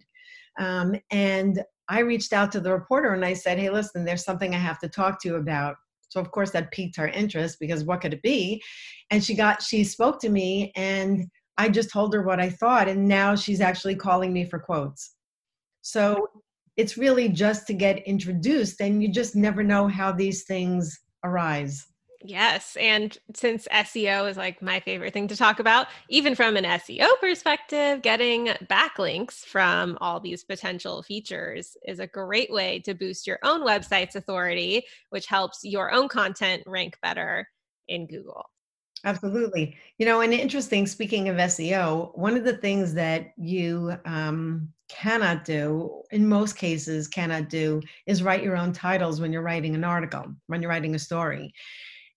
Um, 0.59 0.95
and 1.11 1.63
i 1.89 2.01
reached 2.01 2.33
out 2.33 2.51
to 2.53 2.61
the 2.61 2.73
reporter 2.73 3.13
and 3.13 3.25
i 3.25 3.33
said 3.33 3.59
hey 3.59 3.71
listen 3.71 4.05
there's 4.05 4.25
something 4.25 4.55
i 4.55 4.59
have 4.59 4.79
to 4.81 4.89
talk 4.89 5.21
to 5.21 5.29
you 5.29 5.37
about 5.37 5.77
so 6.15 6.21
of 6.21 6.31
course 6.31 6.53
that 6.53 6.71
piqued 6.71 6.95
her 6.97 7.09
interest 7.09 7.59
because 7.59 7.83
what 7.83 8.01
could 8.01 8.15
it 8.15 8.23
be? 8.23 8.63
And 9.11 9.23
she 9.23 9.35
got 9.35 9.61
she 9.61 9.83
spoke 9.83 10.21
to 10.21 10.29
me 10.29 10.71
and 10.77 11.25
I 11.59 11.69
just 11.69 11.91
told 11.91 12.15
her 12.15 12.23
what 12.23 12.39
I 12.39 12.51
thought 12.51 12.89
and 12.89 13.09
now 13.09 13.35
she's 13.35 13.61
actually 13.61 13.97
calling 13.97 14.33
me 14.33 14.45
for 14.45 14.61
quotes. 14.61 15.17
So 15.83 16.29
it's 16.77 16.97
really 16.97 17.29
just 17.29 17.67
to 17.67 17.75
get 17.75 18.07
introduced 18.07 18.81
and 18.81 19.03
you 19.03 19.09
just 19.09 19.35
never 19.35 19.65
know 19.65 19.89
how 19.89 20.13
these 20.13 20.45
things 20.45 20.97
arise. 21.25 21.85
Yes. 22.27 22.75
And 22.81 23.17
since 23.35 23.69
SEO 23.71 24.31
is 24.31 24.39
like 24.39 24.63
my 24.63 24.81
favorite 24.81 25.13
thing 25.13 25.29
to 25.29 25.37
talk 25.37 25.61
about, 25.61 25.89
even 26.09 26.35
from 26.35 26.57
an 26.57 26.65
SEO 26.65 27.07
perspective, 27.21 28.01
getting 28.01 28.47
backlinks 28.71 29.45
from 29.45 29.99
all 30.01 30.21
these 30.21 30.43
potential 30.43 31.03
features 31.03 31.77
is 31.87 32.01
a 32.01 32.07
great 32.07 32.51
way 32.51 32.79
to 32.87 32.95
boost 32.95 33.27
your 33.27 33.39
own 33.43 33.61
website's 33.61 34.17
authority, 34.17 34.85
which 35.11 35.27
helps 35.27 35.61
your 35.65 35.93
own 35.93 36.09
content 36.09 36.63
rank 36.67 36.97
better 37.03 37.47
in 37.89 38.07
Google. 38.07 38.47
Absolutely. 39.05 39.77
You 39.99 40.07
know, 40.07 40.23
and 40.23 40.33
interesting, 40.33 40.87
speaking 40.87 41.29
of 41.29 41.37
SEO, 41.37 42.17
one 42.17 42.39
of 42.39 42.45
the 42.45 42.57
things 42.57 42.95
that 42.95 43.35
you 43.37 43.99
um, 44.07 44.73
cannot 44.89 45.45
do, 45.45 46.01
in 46.11 46.27
most 46.27 46.57
cases, 46.57 47.07
cannot 47.07 47.51
do, 47.51 47.83
is 48.07 48.23
write 48.23 48.43
your 48.43 48.57
own 48.57 48.73
titles 48.73 49.21
when 49.21 49.31
you're 49.31 49.43
writing 49.43 49.75
an 49.75 49.85
article, 49.85 50.25
when 50.47 50.63
you're 50.63 50.71
writing 50.71 50.95
a 50.95 50.99
story. 50.99 51.53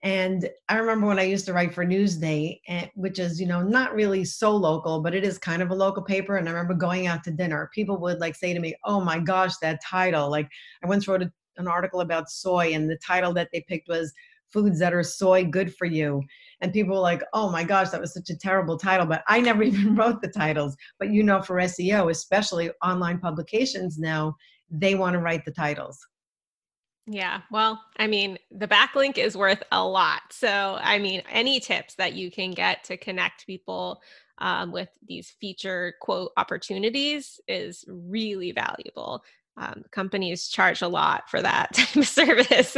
And 0.04 0.48
I 0.70 0.78
remember 0.78 1.08
when 1.08 1.18
I 1.18 1.24
used 1.24 1.46
to 1.48 1.54
write 1.54 1.74
for 1.74 1.84
Newsday, 1.84 2.60
which 2.96 3.18
is, 3.18 3.42
you 3.42 3.48
know, 3.48 3.64
not 3.64 3.96
really 3.96 4.24
so 4.24 4.56
local, 4.56 5.02
but 5.02 5.16
it 5.16 5.24
is 5.24 5.40
kind 5.40 5.62
of 5.62 5.72
a 5.72 5.76
local 5.76 6.04
paper. 6.04 6.38
And 6.38 6.48
I 6.48 6.52
remember 6.52 6.76
going 6.76 7.08
out 7.08 7.24
to 7.24 7.32
dinner, 7.32 7.72
people 7.74 7.98
would 8.02 8.20
like 8.20 8.36
say 8.36 8.54
to 8.54 8.60
me, 8.60 8.76
Oh 8.86 9.02
my 9.02 9.20
gosh, 9.20 9.58
that 9.58 9.82
title. 9.84 10.30
Like 10.30 10.50
I 10.84 10.88
once 10.88 11.08
wrote 11.08 11.24
a, 11.24 11.32
an 11.58 11.68
article 11.68 12.02
about 12.02 12.30
soy, 12.30 12.74
and 12.74 12.90
the 12.90 13.00
title 13.06 13.34
that 13.34 13.50
they 13.52 13.66
picked 13.68 13.90
was 13.90 14.14
Foods 14.54 14.80
That 14.80 14.94
Are 14.94 15.04
Soy 15.04 15.44
Good 15.44 15.76
for 15.76 15.86
You. 15.86 16.22
And 16.62 16.72
people 16.72 16.96
were 16.96 17.02
like, 17.02 17.24
Oh 17.34 17.50
my 17.50 17.64
gosh, 17.64 17.90
that 17.90 18.02
was 18.02 18.14
such 18.14 18.30
a 18.30 18.38
terrible 18.38 18.78
title. 18.78 19.08
But 19.08 19.24
I 19.28 19.40
never 19.40 19.64
even 19.64 19.96
wrote 19.96 20.22
the 20.22 20.30
titles. 20.30 20.78
But 21.00 21.10
you 21.10 21.24
know, 21.24 21.42
for 21.42 21.56
SEO, 21.56 22.12
especially 22.12 22.70
online 22.84 23.18
publications 23.20 23.98
now, 23.98 24.36
they 24.70 24.94
want 24.94 25.14
to 25.14 25.20
write 25.20 25.44
the 25.44 25.52
titles. 25.52 25.98
Yeah. 27.10 27.42
Well, 27.50 27.82
I 27.98 28.08
mean, 28.08 28.38
the 28.52 28.68
backlink 28.68 29.18
is 29.18 29.38
worth 29.38 29.64
a 29.72 29.84
lot. 29.84 30.22
So, 30.30 30.78
I 30.82 31.00
mean, 31.00 31.24
any 31.32 31.62
tips 31.62 31.96
that 31.96 32.14
you 32.14 32.30
can 32.30 32.52
get 32.52 32.84
to 32.86 32.98
connect 32.98 33.48
people 33.48 34.02
um, 34.40 34.74
with 34.74 34.90
these 35.08 35.32
feature 35.40 35.96
quote 36.02 36.32
opportunities 36.36 37.40
is 37.48 37.86
really 37.88 38.52
valuable. 38.52 39.24
Um, 39.56 39.86
companies 39.92 40.50
charge 40.50 40.82
a 40.82 40.88
lot 40.88 41.30
for 41.30 41.42
that 41.42 41.74
type 41.74 41.96
of 41.96 42.08
service. 42.08 42.76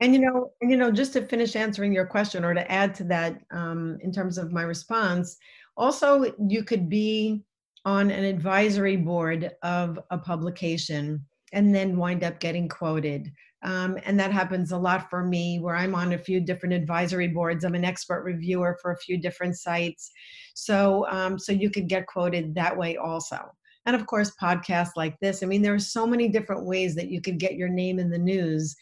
and 0.00 0.14
you 0.14 0.20
know, 0.20 0.52
and 0.60 0.70
you 0.70 0.76
know, 0.76 0.92
just 0.92 1.12
to 1.14 1.26
finish 1.26 1.56
answering 1.56 1.92
your 1.92 2.06
question 2.06 2.44
or 2.44 2.54
to 2.54 2.70
add 2.70 2.94
to 2.96 3.04
that, 3.04 3.40
um, 3.50 3.98
in 4.00 4.12
terms 4.12 4.38
of 4.38 4.52
my 4.52 4.62
response, 4.62 5.36
also 5.76 6.32
you 6.48 6.62
could 6.62 6.88
be 6.88 7.42
on 7.84 8.12
an 8.12 8.24
advisory 8.24 8.96
board 8.96 9.50
of 9.62 9.98
a 10.10 10.18
publication 10.18 11.26
and 11.52 11.74
then 11.74 11.96
wind 11.96 12.24
up 12.24 12.40
getting 12.40 12.68
quoted. 12.68 13.32
Um, 13.62 13.98
and 14.04 14.18
that 14.20 14.32
happens 14.32 14.70
a 14.70 14.78
lot 14.78 15.10
for 15.10 15.24
me 15.24 15.58
where 15.58 15.74
i'm 15.74 15.94
on 15.94 16.12
a 16.12 16.18
few 16.18 16.40
different 16.40 16.74
advisory 16.74 17.28
boards. 17.28 17.64
I'm 17.64 17.74
an 17.74 17.84
expert 17.84 18.22
reviewer 18.22 18.78
for 18.80 18.92
a 18.92 18.98
few 18.98 19.18
different 19.18 19.56
sites. 19.58 20.10
So 20.54 21.06
um, 21.08 21.38
so 21.38 21.52
you 21.52 21.70
could 21.70 21.88
get 21.88 22.06
quoted 22.06 22.54
that 22.54 22.76
way 22.76 22.96
also. 22.96 23.38
And 23.86 23.96
of 23.96 24.06
course 24.06 24.32
podcasts 24.40 24.92
like 24.96 25.18
this. 25.20 25.42
I 25.42 25.46
mean 25.46 25.62
there 25.62 25.74
are 25.74 25.80
so 25.80 26.06
many 26.06 26.28
different 26.28 26.66
ways 26.66 26.94
that 26.94 27.10
you 27.10 27.20
could 27.20 27.38
get 27.38 27.54
your 27.54 27.68
name 27.68 27.98
in 27.98 28.10
the 28.10 28.18
news. 28.18 28.76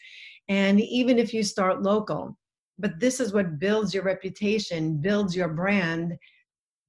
And 0.47 0.79
even 0.79 1.17
if 1.17 1.33
you 1.33 1.43
start 1.43 1.81
local 1.81 2.37
but 2.79 2.99
this 2.99 3.19
is 3.19 3.33
what 3.33 3.59
builds 3.59 3.93
your 3.93 4.03
reputation 4.03 4.97
builds 4.97 5.35
your 5.35 5.49
brand 5.49 6.15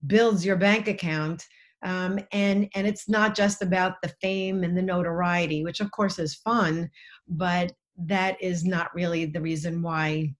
builds 0.07 0.45
your 0.45 0.57
bank 0.57 0.88
account 0.88 1.45
um, 1.83 2.19
and 2.33 2.69
and 2.75 2.87
it's 2.87 3.09
not 3.09 3.35
just 3.35 3.62
about 3.62 4.01
the 4.03 4.12
fame 4.21 4.64
and 4.64 4.77
the 4.77 4.83
notoriety 4.83 5.62
which 5.62 5.81
of 5.81 5.91
course 5.91 6.19
is 6.19 6.35
fun 6.35 6.91
but 7.29 7.73
that 7.97 8.41
is 8.43 8.64
not 8.64 8.95
really 8.95 9.25
the 9.25 9.41
reason 9.41 9.83
why 9.83 10.33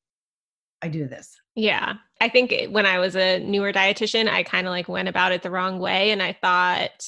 i 0.83 0.88
do 0.88 1.07
this. 1.09 1.35
Yeah. 1.55 1.94
I 2.20 2.29
think 2.29 2.55
when 2.70 2.87
i 2.87 2.98
was 2.98 3.16
a 3.16 3.38
newer 3.40 3.72
dietitian 3.72 4.29
i 4.29 4.42
kind 4.42 4.66
of 4.66 4.70
like 4.70 4.88
went 4.88 5.09
about 5.09 5.33
it 5.33 5.42
the 5.42 5.51
wrong 5.51 5.79
way 5.79 6.11
and 6.11 6.22
i 6.22 6.33
thought 6.33 7.07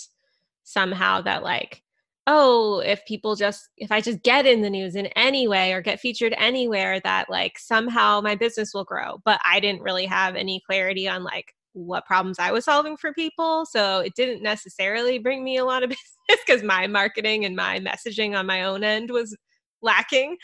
somehow 0.63 1.21
that 1.23 1.43
like 1.43 1.83
oh 2.27 2.81
if 2.81 3.05
people 3.07 3.35
just 3.35 3.69
if 3.77 3.91
i 3.91 4.01
just 4.01 4.23
get 4.23 4.47
in 4.47 4.61
the 4.63 4.71
news 4.71 4.95
in 4.95 5.07
any 5.17 5.49
way 5.49 5.73
or 5.73 5.81
get 5.81 5.99
featured 5.99 6.35
anywhere 6.37 7.01
that 7.01 7.29
like 7.29 7.59
somehow 7.59 8.21
my 8.21 8.35
business 8.35 8.73
will 8.75 8.85
grow. 8.85 9.21
But 9.25 9.41
i 9.45 9.59
didn't 9.61 9.83
really 9.83 10.07
have 10.07 10.37
any 10.37 10.63
clarity 10.67 11.09
on 11.09 11.25
like 11.25 11.55
what 11.87 12.07
problems 12.07 12.39
I 12.39 12.53
was 12.53 12.65
solving 12.65 12.97
for 12.97 13.13
people. 13.13 13.67
So 13.67 14.01
it 14.01 14.15
didn't 14.15 14.43
necessarily 14.43 15.19
bring 15.19 15.45
me 15.45 15.57
a 15.57 15.65
lot 15.65 15.83
of 15.83 15.91
business 16.29 16.45
because 16.47 16.63
my 16.63 16.87
marketing 16.87 17.45
and 17.45 17.57
my 17.57 17.81
messaging 17.81 18.37
on 18.37 18.47
my 18.47 18.65
own 18.65 18.85
end 18.85 19.11
was 19.11 19.37
lacking. 19.83 20.37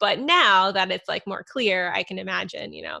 But 0.00 0.20
now 0.20 0.72
that 0.72 0.90
it's 0.90 1.08
like 1.08 1.26
more 1.26 1.44
clear, 1.48 1.92
I 1.94 2.02
can 2.02 2.18
imagine, 2.18 2.72
you 2.72 2.82
know, 2.82 3.00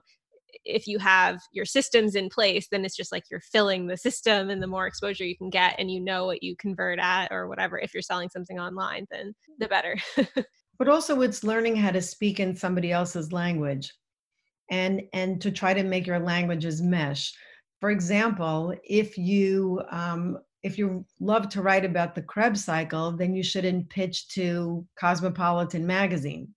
if 0.64 0.86
you 0.86 0.98
have 0.98 1.40
your 1.52 1.64
systems 1.64 2.14
in 2.14 2.28
place, 2.28 2.68
then 2.70 2.84
it's 2.84 2.96
just 2.96 3.12
like 3.12 3.24
you're 3.30 3.40
filling 3.40 3.86
the 3.86 3.96
system 3.96 4.50
and 4.50 4.62
the 4.62 4.66
more 4.66 4.86
exposure 4.86 5.24
you 5.24 5.36
can 5.36 5.50
get 5.50 5.74
and 5.78 5.90
you 5.90 6.00
know 6.00 6.26
what 6.26 6.42
you 6.42 6.56
convert 6.56 6.98
at 6.98 7.30
or 7.30 7.48
whatever. 7.48 7.78
If 7.78 7.92
you're 7.92 8.02
selling 8.02 8.30
something 8.30 8.58
online, 8.58 9.06
then 9.10 9.34
the 9.58 9.68
better. 9.68 9.96
but 10.78 10.88
also 10.88 11.20
it's 11.20 11.44
learning 11.44 11.76
how 11.76 11.90
to 11.90 12.00
speak 12.00 12.40
in 12.40 12.56
somebody 12.56 12.92
else's 12.92 13.32
language 13.32 13.92
and 14.70 15.02
and 15.12 15.40
to 15.42 15.50
try 15.50 15.74
to 15.74 15.82
make 15.82 16.06
your 16.06 16.18
languages 16.18 16.80
mesh 16.80 17.32
for 17.84 17.90
example, 17.90 18.74
if 18.82 19.18
you 19.18 19.82
um, 19.90 20.38
if 20.62 20.78
you 20.78 21.04
love 21.20 21.50
to 21.50 21.60
write 21.60 21.84
about 21.84 22.14
the 22.14 22.22
Krebs 22.22 22.64
cycle, 22.64 23.12
then 23.12 23.34
you 23.34 23.42
shouldn't 23.42 23.90
pitch 23.90 24.28
to 24.28 24.86
Cosmopolitan 24.98 25.86
magazine. 25.86 26.48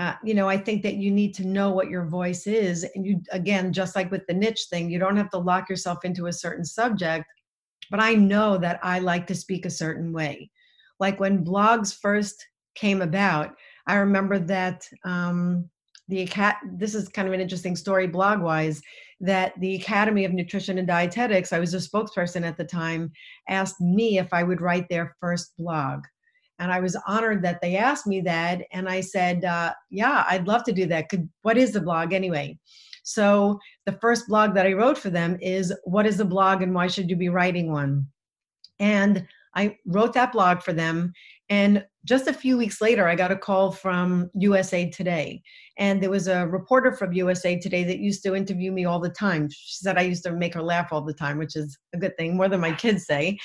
Uh, 0.00 0.14
you 0.24 0.32
know, 0.32 0.48
I 0.48 0.56
think 0.56 0.82
that 0.84 0.94
you 0.94 1.10
need 1.10 1.34
to 1.34 1.46
know 1.46 1.72
what 1.72 1.90
your 1.90 2.06
voice 2.06 2.46
is, 2.46 2.86
and 2.94 3.04
you 3.04 3.20
again, 3.30 3.74
just 3.74 3.94
like 3.94 4.10
with 4.10 4.26
the 4.26 4.32
niche 4.32 4.68
thing, 4.70 4.90
you 4.90 4.98
don't 4.98 5.18
have 5.18 5.28
to 5.32 5.38
lock 5.38 5.68
yourself 5.68 6.02
into 6.02 6.28
a 6.28 6.32
certain 6.32 6.64
subject. 6.64 7.26
But 7.90 8.00
I 8.00 8.14
know 8.14 8.56
that 8.56 8.80
I 8.82 9.00
like 9.00 9.26
to 9.26 9.34
speak 9.34 9.66
a 9.66 9.80
certain 9.84 10.14
way. 10.14 10.50
Like 10.98 11.20
when 11.20 11.44
blogs 11.44 11.94
first 11.94 12.42
came 12.74 13.02
about, 13.02 13.54
I 13.86 13.96
remember 13.96 14.38
that 14.38 14.88
um, 15.04 15.68
the 16.08 16.24
cat. 16.24 16.56
This 16.72 16.94
is 16.94 17.06
kind 17.10 17.28
of 17.28 17.34
an 17.34 17.40
interesting 17.42 17.76
story, 17.76 18.06
blog 18.06 18.40
wise 18.40 18.80
that 19.20 19.52
the 19.60 19.74
Academy 19.74 20.24
of 20.24 20.32
Nutrition 20.32 20.78
and 20.78 20.86
Dietetics, 20.86 21.52
I 21.52 21.58
was 21.58 21.74
a 21.74 21.78
spokesperson 21.78 22.46
at 22.46 22.56
the 22.56 22.64
time, 22.64 23.10
asked 23.48 23.80
me 23.80 24.18
if 24.18 24.32
I 24.32 24.42
would 24.42 24.60
write 24.60 24.88
their 24.88 25.16
first 25.20 25.56
blog. 25.58 26.04
And 26.60 26.72
I 26.72 26.80
was 26.80 26.96
honored 27.06 27.42
that 27.42 27.60
they 27.60 27.76
asked 27.76 28.06
me 28.06 28.20
that. 28.22 28.62
And 28.72 28.88
I 28.88 29.00
said, 29.00 29.44
uh, 29.44 29.74
Yeah, 29.90 30.24
I'd 30.28 30.46
love 30.46 30.64
to 30.64 30.72
do 30.72 30.86
that. 30.86 31.08
Could, 31.08 31.28
what 31.42 31.56
is 31.56 31.72
the 31.72 31.80
blog 31.80 32.12
anyway? 32.12 32.58
So 33.04 33.58
the 33.86 33.92
first 33.92 34.28
blog 34.28 34.54
that 34.54 34.66
I 34.66 34.72
wrote 34.72 34.98
for 34.98 35.10
them 35.10 35.38
is 35.40 35.72
What 35.84 36.06
is 36.06 36.20
a 36.20 36.24
blog 36.24 36.62
and 36.62 36.74
why 36.74 36.88
should 36.88 37.10
you 37.10 37.16
be 37.16 37.28
writing 37.28 37.72
one? 37.72 38.06
And 38.80 39.26
I 39.54 39.76
wrote 39.86 40.12
that 40.14 40.32
blog 40.32 40.62
for 40.62 40.72
them. 40.72 41.12
And 41.48 41.84
just 42.08 42.26
a 42.26 42.32
few 42.32 42.56
weeks 42.56 42.80
later, 42.80 43.06
I 43.06 43.14
got 43.14 43.30
a 43.30 43.36
call 43.36 43.70
from 43.70 44.30
USA 44.32 44.88
Today. 44.88 45.42
And 45.76 46.02
there 46.02 46.08
was 46.08 46.26
a 46.26 46.46
reporter 46.46 46.90
from 46.90 47.12
USA 47.12 47.58
Today 47.58 47.84
that 47.84 47.98
used 47.98 48.22
to 48.22 48.34
interview 48.34 48.72
me 48.72 48.86
all 48.86 48.98
the 48.98 49.10
time. 49.10 49.50
She 49.50 49.76
said 49.76 49.98
I 49.98 50.02
used 50.02 50.24
to 50.24 50.32
make 50.32 50.54
her 50.54 50.62
laugh 50.62 50.88
all 50.90 51.02
the 51.02 51.12
time, 51.12 51.36
which 51.36 51.54
is 51.54 51.76
a 51.94 51.98
good 51.98 52.16
thing, 52.16 52.34
more 52.34 52.48
than 52.48 52.60
my 52.60 52.72
kids 52.72 53.04
say. 53.04 53.38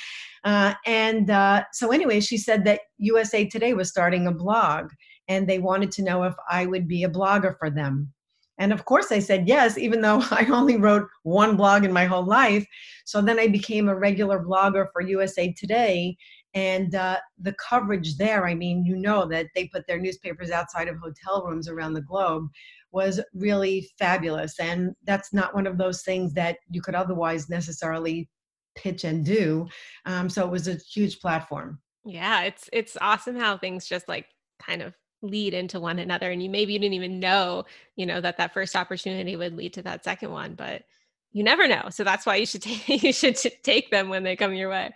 Uh, 0.46 0.76
and 0.86 1.30
uh, 1.30 1.66
so, 1.74 1.92
anyway, 1.92 2.22
she 2.22 2.38
said 2.38 2.64
that 2.64 2.80
USA 3.00 3.46
Today 3.46 3.74
was 3.74 3.90
starting 3.90 4.28
a 4.28 4.32
blog 4.32 4.92
and 5.28 5.46
they 5.46 5.60
wanted 5.60 5.92
to 5.92 6.02
know 6.02 6.24
if 6.24 6.34
I 6.50 6.66
would 6.66 6.88
be 6.88 7.04
a 7.04 7.10
blogger 7.10 7.58
for 7.60 7.70
them. 7.70 8.14
And 8.60 8.72
of 8.72 8.86
course, 8.86 9.12
I 9.12 9.20
said 9.20 9.48
yes, 9.48 9.78
even 9.78 10.00
though 10.00 10.24
I 10.32 10.48
only 10.50 10.78
wrote 10.78 11.08
one 11.24 11.58
blog 11.58 11.84
in 11.84 11.92
my 11.92 12.06
whole 12.06 12.26
life. 12.26 12.66
So 13.04 13.22
then 13.22 13.40
I 13.40 13.48
became 13.48 13.90
a 13.90 13.96
regular 13.96 14.40
blogger 14.42 14.88
for 14.94 15.02
USA 15.02 15.52
Today. 15.52 16.16
And 16.54 16.94
uh, 16.94 17.20
the 17.40 17.54
coverage 17.54 18.18
there, 18.18 18.46
I 18.46 18.54
mean, 18.54 18.86
you 18.86 18.96
know 18.96 19.28
that 19.28 19.48
they 19.56 19.68
put 19.68 19.88
their 19.88 20.00
newspapers 20.00 20.52
outside 20.52 20.88
of 20.88 20.98
hotel 20.98 21.44
rooms 21.46 21.68
around 21.68 21.94
the 21.94 22.02
globe, 22.02 22.48
was 22.92 23.20
really 23.34 23.90
fabulous. 23.98 24.60
And 24.60 24.96
that's 25.04 25.34
not 25.34 25.56
one 25.56 25.66
of 25.66 25.78
those 25.78 26.04
things 26.04 26.34
that 26.34 26.58
you 26.70 26.82
could 26.82 26.96
otherwise 26.96 27.50
necessarily 27.50 28.30
pitch 28.76 29.04
and 29.04 29.26
do. 29.26 29.68
Um, 30.06 30.30
so 30.30 30.46
it 30.46 30.52
was 30.52 30.68
a 30.68 30.76
huge 30.76 31.20
platform. 31.20 31.80
Yeah, 32.06 32.42
it's 32.44 32.70
it's 32.74 32.98
awesome 33.02 33.40
how 33.40 33.58
things 33.58 33.88
just 33.88 34.08
like 34.08 34.28
kind 34.60 34.82
of 34.82 34.94
lead 35.24 35.54
into 35.54 35.80
one 35.80 36.00
another 36.00 36.32
and 36.32 36.44
you 36.44 36.50
maybe 36.50 36.74
you 36.74 36.80
didn't 36.80 36.94
even 36.94 37.18
know 37.18 37.64
you 37.96 38.06
know 38.06 38.20
that 38.20 38.38
that 38.38 38.54
first 38.54 38.76
opportunity 38.76 39.38
would 39.38 39.56
lead 39.56 39.72
to 39.72 39.82
that 39.82 40.04
second 40.04 40.30
one 40.32 40.54
but 40.54 40.84
you 41.32 41.44
never 41.44 41.66
know 41.66 41.88
so 41.90 42.04
that's 42.04 42.26
why 42.26 42.36
you 42.36 42.46
should 42.46 42.62
take 42.62 43.02
you 43.02 43.14
should 43.14 43.38
take 43.64 43.90
them 43.90 44.10
when 44.10 44.24
they 44.24 44.36
come 44.36 44.54
your 44.54 44.70
way 44.70 44.92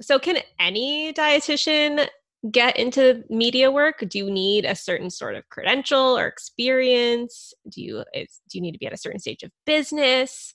so 0.00 0.18
can 0.18 0.38
any 0.58 1.12
dietitian 1.12 2.06
get 2.50 2.76
into 2.76 3.24
media 3.30 3.70
work? 3.70 4.04
Do 4.08 4.18
you 4.18 4.30
need 4.30 4.64
a 4.64 4.74
certain 4.74 5.10
sort 5.10 5.34
of 5.34 5.48
credential 5.48 6.18
or 6.18 6.26
experience? 6.26 7.54
Do 7.68 7.82
you 7.82 8.04
is, 8.12 8.40
do 8.50 8.58
you 8.58 8.62
need 8.62 8.72
to 8.72 8.78
be 8.78 8.86
at 8.86 8.92
a 8.92 8.98
certain 8.98 9.20
stage 9.20 9.42
of 9.42 9.50
business? 9.66 10.54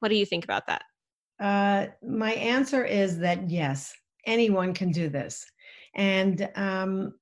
What 0.00 0.08
do 0.08 0.16
you 0.16 0.26
think 0.26 0.44
about 0.44 0.66
that? 0.66 0.82
Uh, 1.40 1.86
my 2.06 2.32
answer 2.32 2.84
is 2.84 3.18
that 3.18 3.50
yes 3.50 3.92
anyone 4.26 4.74
can 4.74 4.90
do 4.90 5.08
this. 5.08 5.44
And 5.94 6.48
um, 6.56 7.14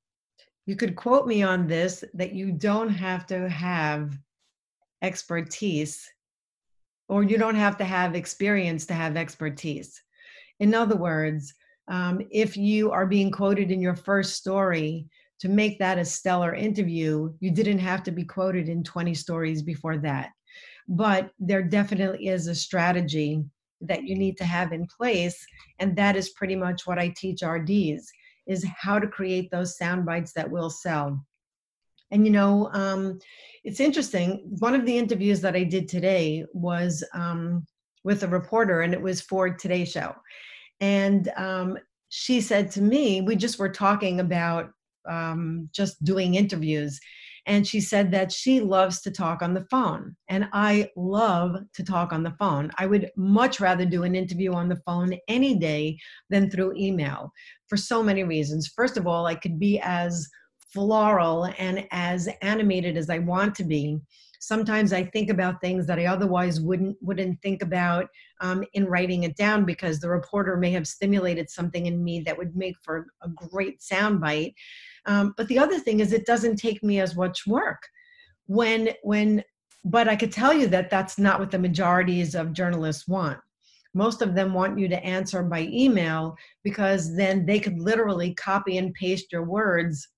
you 0.66 0.76
could 0.76 0.96
quote 0.96 1.26
me 1.26 1.42
on 1.42 1.66
this 1.66 2.04
that 2.14 2.32
you 2.32 2.52
don't 2.52 2.90
have 2.90 3.26
to 3.26 3.48
have 3.48 4.16
expertise 5.02 6.08
or 7.08 7.22
you 7.22 7.36
don't 7.36 7.56
have 7.56 7.76
to 7.78 7.84
have 7.84 8.14
experience 8.14 8.86
to 8.86 8.94
have 8.94 9.16
expertise. 9.16 10.02
In 10.62 10.74
other 10.74 10.94
words, 10.94 11.52
um, 11.88 12.20
if 12.30 12.56
you 12.56 12.92
are 12.92 13.04
being 13.04 13.32
quoted 13.32 13.72
in 13.72 13.80
your 13.80 13.96
first 13.96 14.36
story, 14.36 15.08
to 15.40 15.48
make 15.48 15.76
that 15.80 15.98
a 15.98 16.04
stellar 16.04 16.54
interview, 16.54 17.32
you 17.40 17.50
didn't 17.50 17.80
have 17.80 18.04
to 18.04 18.12
be 18.12 18.22
quoted 18.22 18.68
in 18.68 18.84
20 18.84 19.12
stories 19.12 19.60
before 19.60 19.98
that. 19.98 20.30
But 20.86 21.30
there 21.40 21.64
definitely 21.64 22.28
is 22.28 22.46
a 22.46 22.54
strategy 22.54 23.42
that 23.80 24.04
you 24.04 24.14
need 24.14 24.36
to 24.36 24.44
have 24.44 24.72
in 24.72 24.86
place. 24.86 25.44
And 25.80 25.96
that 25.96 26.14
is 26.14 26.30
pretty 26.30 26.54
much 26.54 26.86
what 26.86 26.96
I 26.96 27.08
teach 27.08 27.42
RDs 27.42 28.08
is 28.46 28.64
how 28.78 29.00
to 29.00 29.08
create 29.08 29.50
those 29.50 29.76
sound 29.76 30.06
bites 30.06 30.32
that 30.34 30.48
will 30.48 30.70
sell. 30.70 31.26
And 32.12 32.24
you 32.24 32.30
know, 32.30 32.70
um, 32.72 33.18
it's 33.64 33.80
interesting. 33.80 34.44
One 34.60 34.76
of 34.76 34.86
the 34.86 34.96
interviews 34.96 35.40
that 35.40 35.56
I 35.56 35.64
did 35.64 35.88
today 35.88 36.44
was 36.52 37.02
um, 37.14 37.66
with 38.04 38.22
a 38.22 38.28
reporter, 38.28 38.82
and 38.82 38.94
it 38.94 39.02
was 39.02 39.20
for 39.20 39.50
Today 39.50 39.84
Show. 39.84 40.14
And 40.82 41.32
um, 41.36 41.78
she 42.10 42.42
said 42.42 42.70
to 42.72 42.82
me, 42.82 43.22
we 43.22 43.36
just 43.36 43.58
were 43.58 43.70
talking 43.70 44.20
about 44.20 44.70
um, 45.08 45.70
just 45.72 46.02
doing 46.04 46.34
interviews. 46.34 47.00
and 47.46 47.66
she 47.66 47.80
said 47.80 48.10
that 48.12 48.30
she 48.30 48.60
loves 48.60 49.00
to 49.00 49.10
talk 49.10 49.42
on 49.42 49.54
the 49.54 49.66
phone 49.70 50.14
and 50.28 50.48
i 50.52 50.88
love 50.96 51.56
to 51.74 51.82
talk 51.82 52.12
on 52.12 52.22
the 52.22 52.34
phone 52.38 52.70
i 52.78 52.86
would 52.86 53.10
much 53.16 53.60
rather 53.60 53.84
do 53.84 54.04
an 54.04 54.14
interview 54.14 54.52
on 54.52 54.68
the 54.68 54.80
phone 54.86 55.16
any 55.28 55.56
day 55.56 55.98
than 56.30 56.48
through 56.48 56.72
email 56.76 57.32
for 57.68 57.76
so 57.76 58.02
many 58.02 58.22
reasons 58.22 58.68
first 58.68 58.96
of 58.96 59.06
all 59.06 59.26
i 59.26 59.34
could 59.34 59.58
be 59.58 59.80
as 59.80 60.28
floral 60.72 61.52
and 61.58 61.86
as 61.90 62.28
animated 62.42 62.96
as 62.96 63.10
i 63.10 63.18
want 63.18 63.54
to 63.54 63.64
be 63.64 63.98
sometimes 64.42 64.92
i 64.92 65.04
think 65.04 65.30
about 65.30 65.60
things 65.60 65.86
that 65.86 66.00
i 66.00 66.06
otherwise 66.06 66.60
wouldn't 66.60 66.96
wouldn't 67.00 67.40
think 67.42 67.62
about 67.62 68.08
um, 68.40 68.64
in 68.74 68.86
writing 68.86 69.22
it 69.22 69.36
down 69.36 69.64
because 69.64 70.00
the 70.00 70.08
reporter 70.08 70.56
may 70.56 70.72
have 70.72 70.86
stimulated 70.86 71.48
something 71.48 71.86
in 71.86 72.02
me 72.02 72.20
that 72.20 72.36
would 72.36 72.56
make 72.56 72.74
for 72.82 73.06
a 73.22 73.28
great 73.28 73.78
soundbite. 73.80 74.52
Um, 75.06 75.32
but 75.36 75.46
the 75.46 75.60
other 75.60 75.78
thing 75.78 76.00
is 76.00 76.12
it 76.12 76.26
doesn't 76.26 76.56
take 76.56 76.82
me 76.82 77.00
as 77.00 77.14
much 77.16 77.46
work. 77.46 77.82
When 78.46 78.90
when 79.02 79.44
but 79.84 80.08
i 80.08 80.16
could 80.16 80.32
tell 80.32 80.52
you 80.52 80.66
that 80.68 80.90
that's 80.90 81.18
not 81.18 81.38
what 81.40 81.50
the 81.52 81.58
majorities 81.58 82.34
of 82.34 82.52
journalists 82.52 83.06
want. 83.06 83.38
Most 83.94 84.22
of 84.22 84.34
them 84.34 84.54
want 84.54 84.78
you 84.78 84.88
to 84.88 85.04
answer 85.04 85.42
by 85.42 85.68
email 85.70 86.36
because 86.64 87.14
then 87.14 87.46
they 87.46 87.60
could 87.60 87.78
literally 87.78 88.34
copy 88.34 88.78
and 88.78 88.94
paste 88.94 89.30
your 89.30 89.44
words 89.44 90.08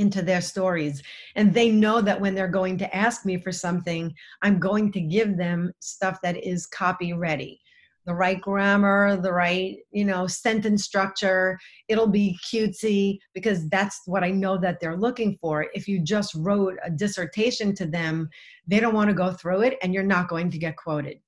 into 0.00 0.22
their 0.22 0.40
stories. 0.40 1.02
And 1.36 1.52
they 1.52 1.70
know 1.70 2.00
that 2.00 2.20
when 2.20 2.34
they're 2.34 2.48
going 2.48 2.78
to 2.78 2.96
ask 2.96 3.26
me 3.26 3.36
for 3.36 3.52
something, 3.52 4.12
I'm 4.42 4.58
going 4.58 4.90
to 4.92 5.00
give 5.00 5.36
them 5.36 5.72
stuff 5.80 6.18
that 6.22 6.42
is 6.42 6.66
copy 6.66 7.12
ready. 7.12 7.60
The 8.06 8.14
right 8.14 8.40
grammar, 8.40 9.20
the 9.20 9.32
right, 9.32 9.76
you 9.92 10.06
know, 10.06 10.26
sentence 10.26 10.84
structure. 10.84 11.58
It'll 11.86 12.08
be 12.08 12.38
cutesy 12.50 13.18
because 13.34 13.68
that's 13.68 14.00
what 14.06 14.24
I 14.24 14.30
know 14.30 14.56
that 14.58 14.80
they're 14.80 14.96
looking 14.96 15.36
for. 15.40 15.66
If 15.74 15.86
you 15.86 16.00
just 16.00 16.34
wrote 16.34 16.78
a 16.82 16.90
dissertation 16.90 17.74
to 17.74 17.86
them, 17.86 18.30
they 18.66 18.80
don't 18.80 18.94
want 18.94 19.10
to 19.10 19.14
go 19.14 19.32
through 19.32 19.60
it 19.62 19.78
and 19.82 19.92
you're 19.92 20.02
not 20.02 20.28
going 20.28 20.50
to 20.50 20.58
get 20.58 20.76
quoted. 20.76 21.18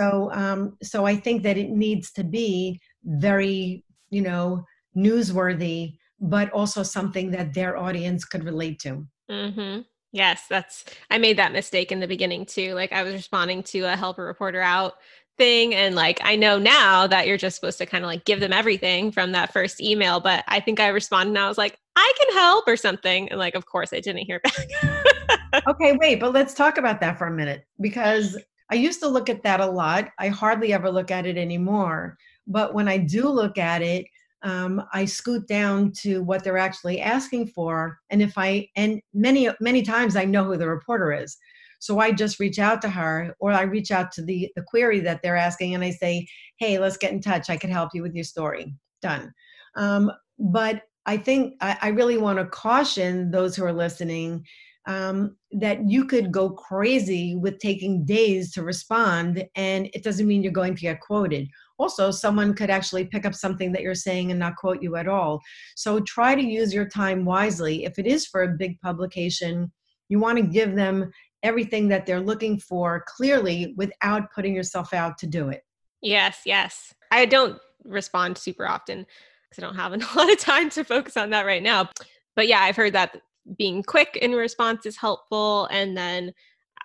So, 0.00 0.32
um, 0.32 0.78
so 0.82 1.04
I 1.04 1.16
think 1.16 1.42
that 1.42 1.58
it 1.58 1.68
needs 1.68 2.10
to 2.12 2.24
be 2.24 2.80
very, 3.04 3.84
you 4.08 4.22
know, 4.22 4.64
newsworthy 4.96 5.98
but 6.22 6.50
also 6.52 6.84
something 6.84 7.32
that 7.32 7.52
their 7.52 7.76
audience 7.76 8.24
could 8.24 8.44
relate 8.44 8.78
to. 8.78 9.04
Mm-hmm. 9.28 9.80
Yes, 10.12 10.44
that's, 10.48 10.84
I 11.10 11.18
made 11.18 11.36
that 11.38 11.52
mistake 11.52 11.90
in 11.90 11.98
the 11.98 12.06
beginning 12.06 12.46
too. 12.46 12.74
Like 12.74 12.92
I 12.92 13.02
was 13.02 13.12
responding 13.12 13.62
to 13.64 13.80
a 13.80 13.96
help 13.96 14.18
a 14.18 14.22
reporter 14.22 14.60
out 14.60 14.94
thing. 15.36 15.74
And 15.74 15.96
like, 15.96 16.20
I 16.22 16.36
know 16.36 16.58
now 16.58 17.08
that 17.08 17.26
you're 17.26 17.38
just 17.38 17.56
supposed 17.56 17.78
to 17.78 17.86
kind 17.86 18.04
of 18.04 18.08
like 18.08 18.24
give 18.24 18.38
them 18.38 18.52
everything 18.52 19.10
from 19.10 19.32
that 19.32 19.52
first 19.52 19.80
email. 19.80 20.20
But 20.20 20.44
I 20.46 20.60
think 20.60 20.78
I 20.78 20.88
responded 20.88 21.30
and 21.30 21.38
I 21.38 21.48
was 21.48 21.58
like, 21.58 21.76
I 21.96 22.12
can 22.18 22.36
help 22.36 22.68
or 22.68 22.76
something. 22.76 23.28
And 23.30 23.38
like, 23.38 23.56
of 23.56 23.66
course, 23.66 23.92
I 23.92 24.00
didn't 24.00 24.26
hear 24.26 24.40
back. 24.44 25.64
okay, 25.66 25.96
wait, 26.00 26.20
but 26.20 26.32
let's 26.32 26.54
talk 26.54 26.78
about 26.78 27.00
that 27.00 27.18
for 27.18 27.26
a 27.26 27.32
minute 27.32 27.66
because 27.80 28.38
I 28.70 28.76
used 28.76 29.00
to 29.00 29.08
look 29.08 29.28
at 29.28 29.42
that 29.42 29.60
a 29.60 29.66
lot. 29.66 30.10
I 30.18 30.28
hardly 30.28 30.72
ever 30.72 30.90
look 30.90 31.10
at 31.10 31.26
it 31.26 31.36
anymore. 31.36 32.16
But 32.46 32.74
when 32.74 32.86
I 32.86 32.98
do 32.98 33.28
look 33.28 33.58
at 33.58 33.82
it, 33.82 34.06
um, 34.42 34.82
I 34.92 35.04
scoot 35.04 35.46
down 35.46 35.92
to 36.02 36.22
what 36.22 36.42
they're 36.42 36.58
actually 36.58 37.00
asking 37.00 37.48
for. 37.48 37.98
And 38.10 38.20
if 38.20 38.34
I, 38.36 38.68
and 38.76 39.00
many, 39.14 39.48
many 39.60 39.82
times 39.82 40.16
I 40.16 40.24
know 40.24 40.44
who 40.44 40.56
the 40.56 40.68
reporter 40.68 41.12
is. 41.12 41.36
So 41.78 41.98
I 41.98 42.12
just 42.12 42.38
reach 42.38 42.58
out 42.58 42.80
to 42.82 42.88
her 42.88 43.34
or 43.40 43.52
I 43.52 43.62
reach 43.62 43.90
out 43.90 44.12
to 44.12 44.22
the, 44.22 44.50
the 44.54 44.62
query 44.62 45.00
that 45.00 45.20
they're 45.22 45.36
asking 45.36 45.74
and 45.74 45.82
I 45.82 45.90
say, 45.90 46.26
hey, 46.58 46.78
let's 46.78 46.96
get 46.96 47.12
in 47.12 47.20
touch. 47.20 47.50
I 47.50 47.56
can 47.56 47.70
help 47.70 47.90
you 47.92 48.02
with 48.02 48.14
your 48.14 48.24
story. 48.24 48.74
Done. 49.00 49.32
Um, 49.76 50.12
but 50.38 50.82
I 51.06 51.16
think 51.16 51.54
I, 51.60 51.76
I 51.82 51.88
really 51.88 52.18
want 52.18 52.38
to 52.38 52.46
caution 52.46 53.30
those 53.30 53.56
who 53.56 53.64
are 53.64 53.72
listening 53.72 54.44
um, 54.86 55.36
that 55.54 55.88
you 55.88 56.04
could 56.04 56.32
go 56.32 56.50
crazy 56.50 57.36
with 57.36 57.58
taking 57.58 58.04
days 58.04 58.52
to 58.52 58.62
respond, 58.62 59.44
and 59.54 59.88
it 59.92 60.02
doesn't 60.02 60.26
mean 60.26 60.42
you're 60.42 60.52
going 60.52 60.74
to 60.74 60.80
get 60.80 61.00
quoted. 61.00 61.48
Also, 61.78 62.10
someone 62.10 62.54
could 62.54 62.70
actually 62.70 63.04
pick 63.04 63.26
up 63.26 63.34
something 63.34 63.72
that 63.72 63.82
you're 63.82 63.94
saying 63.94 64.30
and 64.30 64.40
not 64.40 64.56
quote 64.56 64.82
you 64.82 64.96
at 64.96 65.08
all. 65.08 65.40
So 65.76 66.00
try 66.00 66.34
to 66.34 66.42
use 66.42 66.72
your 66.72 66.88
time 66.88 67.24
wisely. 67.24 67.84
If 67.84 67.98
it 67.98 68.06
is 68.06 68.26
for 68.26 68.42
a 68.42 68.56
big 68.56 68.80
publication, 68.80 69.70
you 70.08 70.18
want 70.18 70.38
to 70.38 70.44
give 70.44 70.74
them 70.74 71.10
everything 71.42 71.88
that 71.88 72.06
they're 72.06 72.20
looking 72.20 72.58
for 72.58 73.04
clearly 73.08 73.74
without 73.76 74.30
putting 74.32 74.54
yourself 74.54 74.94
out 74.94 75.18
to 75.18 75.26
do 75.26 75.48
it. 75.48 75.62
Yes, 76.00 76.42
yes. 76.46 76.94
I 77.10 77.26
don't 77.26 77.58
respond 77.84 78.38
super 78.38 78.66
often 78.66 79.06
because 79.50 79.62
I 79.62 79.66
don't 79.66 79.76
have 79.76 79.92
a 79.92 79.96
lot 80.18 80.32
of 80.32 80.38
time 80.38 80.70
to 80.70 80.84
focus 80.84 81.16
on 81.16 81.30
that 81.30 81.46
right 81.46 81.62
now. 81.62 81.90
But 82.36 82.48
yeah, 82.48 82.60
I've 82.60 82.76
heard 82.76 82.94
that 82.94 83.20
being 83.56 83.82
quick 83.82 84.16
in 84.20 84.32
response 84.32 84.86
is 84.86 84.96
helpful 84.96 85.66
and 85.70 85.96
then 85.96 86.32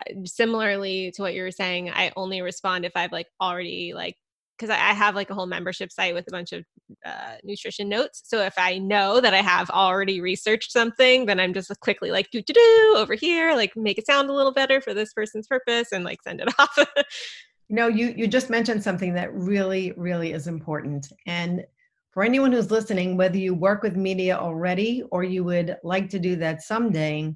uh, 0.02 0.14
similarly 0.26 1.12
to 1.16 1.22
what 1.22 1.34
you 1.34 1.44
were 1.44 1.52
saying 1.52 1.90
i 1.92 2.12
only 2.16 2.42
respond 2.42 2.86
if 2.86 2.92
i've 2.96 3.12
like 3.12 3.28
already 3.42 3.94
like 3.94 4.16
because 4.58 4.70
I, 4.72 4.94
have 4.94 5.16
like 5.16 5.30
a 5.30 5.36
whole 5.36 5.46
membership 5.46 5.92
site 5.92 6.14
with 6.14 6.28
a 6.28 6.32
bunch 6.32 6.52
of 6.52 6.66
uh, 7.06 7.36
nutrition 7.44 7.90
notes. 7.90 8.24
So 8.26 8.42
if 8.42 8.56
I 8.58 8.78
know 8.78 9.22
that 9.22 9.34
I 9.34 9.42
have 9.42 9.70
already 9.70 10.20
researched 10.20 10.72
something, 10.72 11.26
then 11.26 11.40
I'm 11.40 11.54
just 11.54 11.72
quickly 11.80 12.12
like 12.12 12.32
do 12.32 12.42
do 12.42 12.54
do 12.54 12.96
over 12.98 13.14
here, 13.14 13.56
like 13.56 13.76
make 13.76 13.98
it 13.98 14.08
sound 14.08 14.30
a 14.30 14.34
little 14.34 14.54
better 14.54 14.82
for 14.82 14.94
this 14.94 15.14
person's 15.14 15.48
purpose, 15.48 15.92
and 15.92 16.04
like 16.04 16.22
send 16.24 16.42
it 16.42 16.50
off. 16.60 16.78
you 17.68 17.76
know, 17.76 17.88
you 17.88 18.14
you 18.18 18.28
just 18.28 18.50
mentioned 18.50 18.84
something 18.84 19.14
that 19.14 19.34
really 19.34 19.94
really 19.96 20.34
is 20.34 20.48
important, 20.48 21.12
and 21.26 21.64
for 22.18 22.24
anyone 22.24 22.52
who's 22.52 22.72
listening, 22.72 23.16
whether 23.16 23.38
you 23.38 23.54
work 23.54 23.84
with 23.84 23.96
media 23.96 24.36
already 24.36 25.04
or 25.12 25.24
you 25.24 25.44
would 25.44 25.78
like 25.84 26.10
to 26.10 26.18
do 26.18 26.36
that 26.36 26.64
someday, 26.64 27.32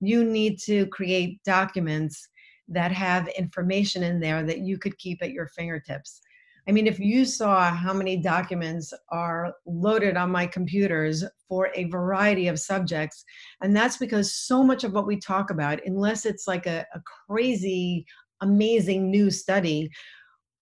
you 0.00 0.24
need 0.24 0.58
to 0.58 0.84
create 0.88 1.42
documents 1.42 2.28
that 2.68 2.92
have 2.92 3.28
information 3.28 4.02
in 4.02 4.20
there 4.20 4.42
that 4.42 4.58
you 4.58 4.76
could 4.76 4.98
keep 4.98 5.22
at 5.22 5.32
your 5.32 5.48
fingertips. 5.56 6.20
I 6.68 6.72
mean, 6.72 6.86
if 6.86 7.00
you 7.00 7.24
saw 7.24 7.70
how 7.70 7.94
many 7.94 8.18
documents 8.18 8.92
are 9.08 9.54
loaded 9.64 10.18
on 10.18 10.32
my 10.32 10.46
computers 10.46 11.24
for 11.48 11.70
a 11.74 11.84
variety 11.84 12.48
of 12.48 12.60
subjects, 12.60 13.24
and 13.62 13.74
that's 13.74 13.96
because 13.96 14.34
so 14.34 14.62
much 14.62 14.84
of 14.84 14.92
what 14.92 15.06
we 15.06 15.16
talk 15.16 15.48
about, 15.48 15.80
unless 15.86 16.26
it's 16.26 16.46
like 16.46 16.66
a, 16.66 16.84
a 16.92 17.00
crazy, 17.26 18.04
amazing 18.42 19.10
new 19.10 19.30
study, 19.30 19.88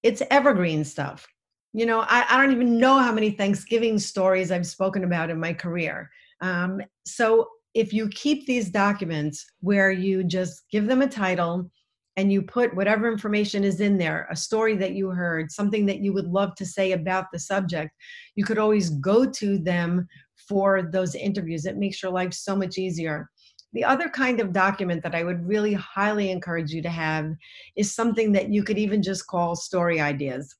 it's 0.04 0.22
evergreen 0.30 0.84
stuff 0.84 1.26
you 1.74 1.84
know 1.84 2.00
I, 2.08 2.24
I, 2.30 2.40
don't 2.40 2.52
even 2.52 2.78
know 2.78 2.98
how 2.98 3.12
many 3.12 3.30
thanksgiving 3.30 3.98
stories 3.98 4.50
i've 4.50 4.66
spoken 4.66 5.04
about 5.04 5.30
in 5.30 5.38
my 5.38 5.52
career. 5.52 6.10
Um, 6.40 6.80
so 7.04 7.48
if 7.74 7.92
you 7.92 8.08
keep 8.08 8.46
these 8.46 8.70
documents 8.70 9.44
where 9.60 9.90
you 9.90 10.24
just 10.24 10.64
give 10.70 10.86
them 10.86 11.02
a 11.02 11.08
title 11.08 11.70
and 12.16 12.32
you 12.32 12.42
put 12.42 12.76
whatever 12.76 13.10
information 13.10 13.64
is 13.64 13.80
in 13.80 13.98
there 13.98 14.28
a 14.30 14.36
story 14.36 14.76
that 14.76 14.94
you 14.94 15.08
heard 15.10 15.50
something 15.50 15.84
that 15.86 15.98
you 15.98 16.12
would 16.12 16.26
love 16.26 16.54
to 16.54 16.64
say 16.64 16.92
about 16.92 17.26
the 17.32 17.38
subject 17.38 17.90
you 18.36 18.44
could 18.44 18.58
always 18.58 18.90
go 18.90 19.28
to 19.28 19.58
them 19.58 20.06
for 20.48 20.82
those 20.82 21.14
interviews. 21.14 21.66
It 21.66 21.76
makes 21.76 22.02
your 22.02 22.12
life 22.12 22.32
so 22.34 22.56
much 22.56 22.78
easier. 22.78 23.30
The 23.72 23.84
other 23.84 24.08
kind 24.08 24.40
of 24.40 24.52
document 24.52 25.02
that 25.02 25.14
I 25.14 25.24
would 25.24 25.46
really 25.46 25.74
highly 25.74 26.30
encourage 26.30 26.70
you 26.70 26.82
to 26.82 26.90
have 26.90 27.32
is 27.76 27.94
something 27.94 28.32
that 28.32 28.50
you 28.50 28.62
could 28.62 28.78
even 28.78 29.02
just 29.02 29.26
call 29.26 29.56
story 29.56 30.00
ideas. 30.00 30.54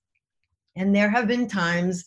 And 0.77 0.95
there 0.95 1.11
have 1.11 1.27
been 1.27 1.47
times, 1.49 2.05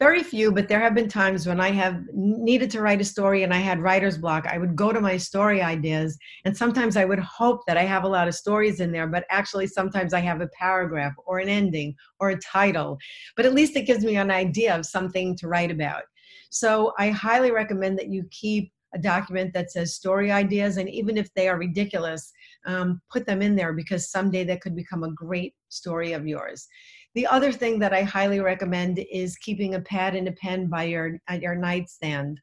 very 0.00 0.22
few, 0.22 0.50
but 0.52 0.68
there 0.68 0.80
have 0.80 0.94
been 0.94 1.08
times 1.08 1.46
when 1.46 1.60
I 1.60 1.70
have 1.70 2.02
needed 2.12 2.70
to 2.72 2.80
write 2.80 3.00
a 3.00 3.04
story 3.04 3.42
and 3.42 3.54
I 3.54 3.58
had 3.58 3.80
writer's 3.80 4.18
block. 4.18 4.46
I 4.46 4.58
would 4.58 4.74
go 4.74 4.92
to 4.92 5.00
my 5.00 5.16
story 5.16 5.62
ideas, 5.62 6.18
and 6.44 6.56
sometimes 6.56 6.96
I 6.96 7.04
would 7.04 7.20
hope 7.20 7.60
that 7.66 7.76
I 7.76 7.84
have 7.84 8.04
a 8.04 8.08
lot 8.08 8.28
of 8.28 8.34
stories 8.34 8.80
in 8.80 8.92
there, 8.92 9.06
but 9.06 9.24
actually, 9.30 9.68
sometimes 9.68 10.12
I 10.12 10.20
have 10.20 10.40
a 10.40 10.48
paragraph 10.48 11.14
or 11.26 11.38
an 11.38 11.48
ending 11.48 11.94
or 12.18 12.30
a 12.30 12.40
title. 12.40 12.98
But 13.36 13.46
at 13.46 13.54
least 13.54 13.76
it 13.76 13.86
gives 13.86 14.04
me 14.04 14.16
an 14.16 14.30
idea 14.30 14.76
of 14.76 14.84
something 14.84 15.36
to 15.36 15.48
write 15.48 15.70
about. 15.70 16.02
So 16.50 16.92
I 16.98 17.10
highly 17.10 17.50
recommend 17.50 17.98
that 17.98 18.10
you 18.10 18.24
keep 18.30 18.72
a 18.94 18.98
document 18.98 19.52
that 19.54 19.72
says 19.72 19.94
story 19.94 20.30
ideas, 20.30 20.76
and 20.76 20.88
even 20.88 21.16
if 21.16 21.32
they 21.34 21.48
are 21.48 21.58
ridiculous, 21.58 22.32
um, 22.66 23.00
put 23.10 23.26
them 23.26 23.42
in 23.42 23.56
there 23.56 23.72
because 23.72 24.10
someday 24.10 24.44
that 24.44 24.60
could 24.60 24.76
become 24.76 25.02
a 25.02 25.12
great 25.12 25.54
story 25.68 26.12
of 26.12 26.26
yours. 26.26 26.66
The 27.14 27.26
other 27.26 27.52
thing 27.52 27.78
that 27.78 27.92
I 27.92 28.02
highly 28.02 28.40
recommend 28.40 28.98
is 29.10 29.36
keeping 29.36 29.74
a 29.74 29.80
pad 29.80 30.16
and 30.16 30.28
a 30.28 30.32
pen 30.32 30.68
by 30.68 30.84
your 30.84 31.18
at 31.28 31.42
your 31.42 31.54
nightstand. 31.54 32.40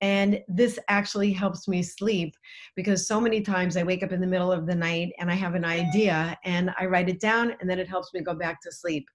And 0.00 0.40
this 0.48 0.78
actually 0.88 1.32
helps 1.32 1.66
me 1.66 1.82
sleep 1.82 2.34
because 2.76 3.08
so 3.08 3.20
many 3.20 3.40
times 3.40 3.76
I 3.76 3.84
wake 3.84 4.02
up 4.02 4.12
in 4.12 4.20
the 4.20 4.26
middle 4.26 4.52
of 4.52 4.66
the 4.66 4.74
night 4.74 5.12
and 5.18 5.30
I 5.30 5.34
have 5.34 5.54
an 5.54 5.64
idea 5.64 6.38
and 6.44 6.74
I 6.78 6.86
write 6.86 7.08
it 7.08 7.20
down 7.20 7.54
and 7.60 7.70
then 7.70 7.78
it 7.78 7.88
helps 7.88 8.12
me 8.12 8.20
go 8.20 8.34
back 8.34 8.60
to 8.62 8.72
sleep. 8.72 9.06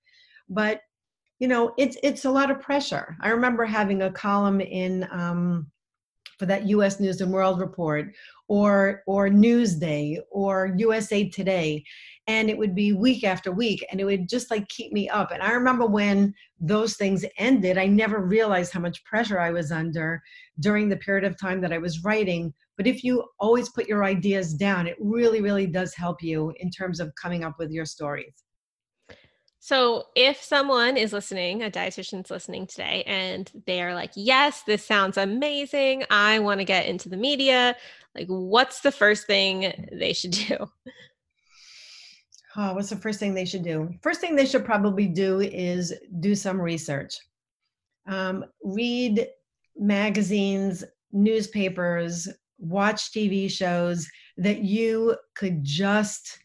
But 0.49 0.81
you 1.39 1.47
know, 1.47 1.73
it's 1.77 1.95
it's 2.03 2.25
a 2.25 2.31
lot 2.31 2.51
of 2.51 2.59
pressure. 2.59 3.15
I 3.21 3.29
remember 3.29 3.65
having 3.65 4.01
a 4.01 4.11
column 4.11 4.59
in 4.59 5.07
um, 5.11 5.67
for 6.39 6.45
that 6.45 6.67
U.S. 6.69 6.99
News 6.99 7.21
and 7.21 7.31
World 7.31 7.59
Report 7.59 8.07
or 8.47 9.03
or 9.05 9.29
Newsday 9.29 10.17
or 10.31 10.73
USA 10.77 11.29
Today, 11.29 11.83
and 12.25 12.49
it 12.49 12.57
would 12.57 12.73
be 12.73 12.93
week 12.93 13.23
after 13.23 13.51
week, 13.51 13.85
and 13.91 13.99
it 13.99 14.05
would 14.05 14.27
just 14.29 14.49
like 14.49 14.67
keep 14.69 14.91
me 14.91 15.09
up. 15.09 15.31
And 15.31 15.43
I 15.43 15.51
remember 15.51 15.85
when 15.85 16.33
those 16.59 16.95
things 16.95 17.25
ended, 17.37 17.77
I 17.77 17.85
never 17.85 18.25
realized 18.25 18.73
how 18.73 18.79
much 18.79 19.03
pressure 19.03 19.39
I 19.39 19.51
was 19.51 19.71
under 19.71 20.21
during 20.59 20.89
the 20.89 20.97
period 20.97 21.25
of 21.25 21.39
time 21.39 21.61
that 21.61 21.73
I 21.73 21.77
was 21.77 22.03
writing. 22.03 22.53
But 22.77 22.87
if 22.87 23.03
you 23.03 23.25
always 23.39 23.69
put 23.69 23.87
your 23.87 24.05
ideas 24.05 24.53
down, 24.53 24.87
it 24.87 24.95
really, 24.99 25.41
really 25.41 25.67
does 25.67 25.93
help 25.93 26.23
you 26.23 26.53
in 26.59 26.71
terms 26.71 26.99
of 26.99 27.13
coming 27.21 27.43
up 27.43 27.55
with 27.59 27.71
your 27.71 27.85
stories. 27.85 28.33
So, 29.61 30.05
if 30.15 30.41
someone 30.41 30.95
is 30.95 31.11
listening, 31.11 31.63
a 31.63 31.69
dietitian's 31.69 32.31
listening 32.31 32.65
today, 32.65 33.03
and 33.05 33.51
they 33.65 33.81
are 33.81 33.93
like, 33.93 34.11
Yes, 34.15 34.63
this 34.63 34.85
sounds 34.85 35.17
amazing. 35.17 36.05
I 36.09 36.39
want 36.39 36.59
to 36.61 36.65
get 36.65 36.85
into 36.85 37.09
the 37.09 37.17
media, 37.17 37.75
like, 38.15 38.27
what's 38.27 38.81
the 38.81 38.91
first 38.91 39.27
thing 39.27 39.89
they 39.91 40.13
should 40.13 40.31
do? 40.47 40.69
Oh, 42.55 42.73
what's 42.73 42.89
the 42.89 42.95
first 42.95 43.19
thing 43.19 43.33
they 43.33 43.45
should 43.45 43.63
do? 43.63 43.89
First 44.01 44.21
thing 44.21 44.35
they 44.35 44.45
should 44.45 44.65
probably 44.65 45.07
do 45.07 45.39
is 45.39 45.93
do 46.19 46.35
some 46.35 46.59
research. 46.59 47.15
Um, 48.07 48.45
read 48.63 49.27
magazines, 49.77 50.83
newspapers, 51.11 52.27
watch 52.57 53.11
TV 53.11 53.49
shows 53.49 54.07
that 54.37 54.59
you 54.59 55.15
could 55.35 55.63
just 55.63 56.39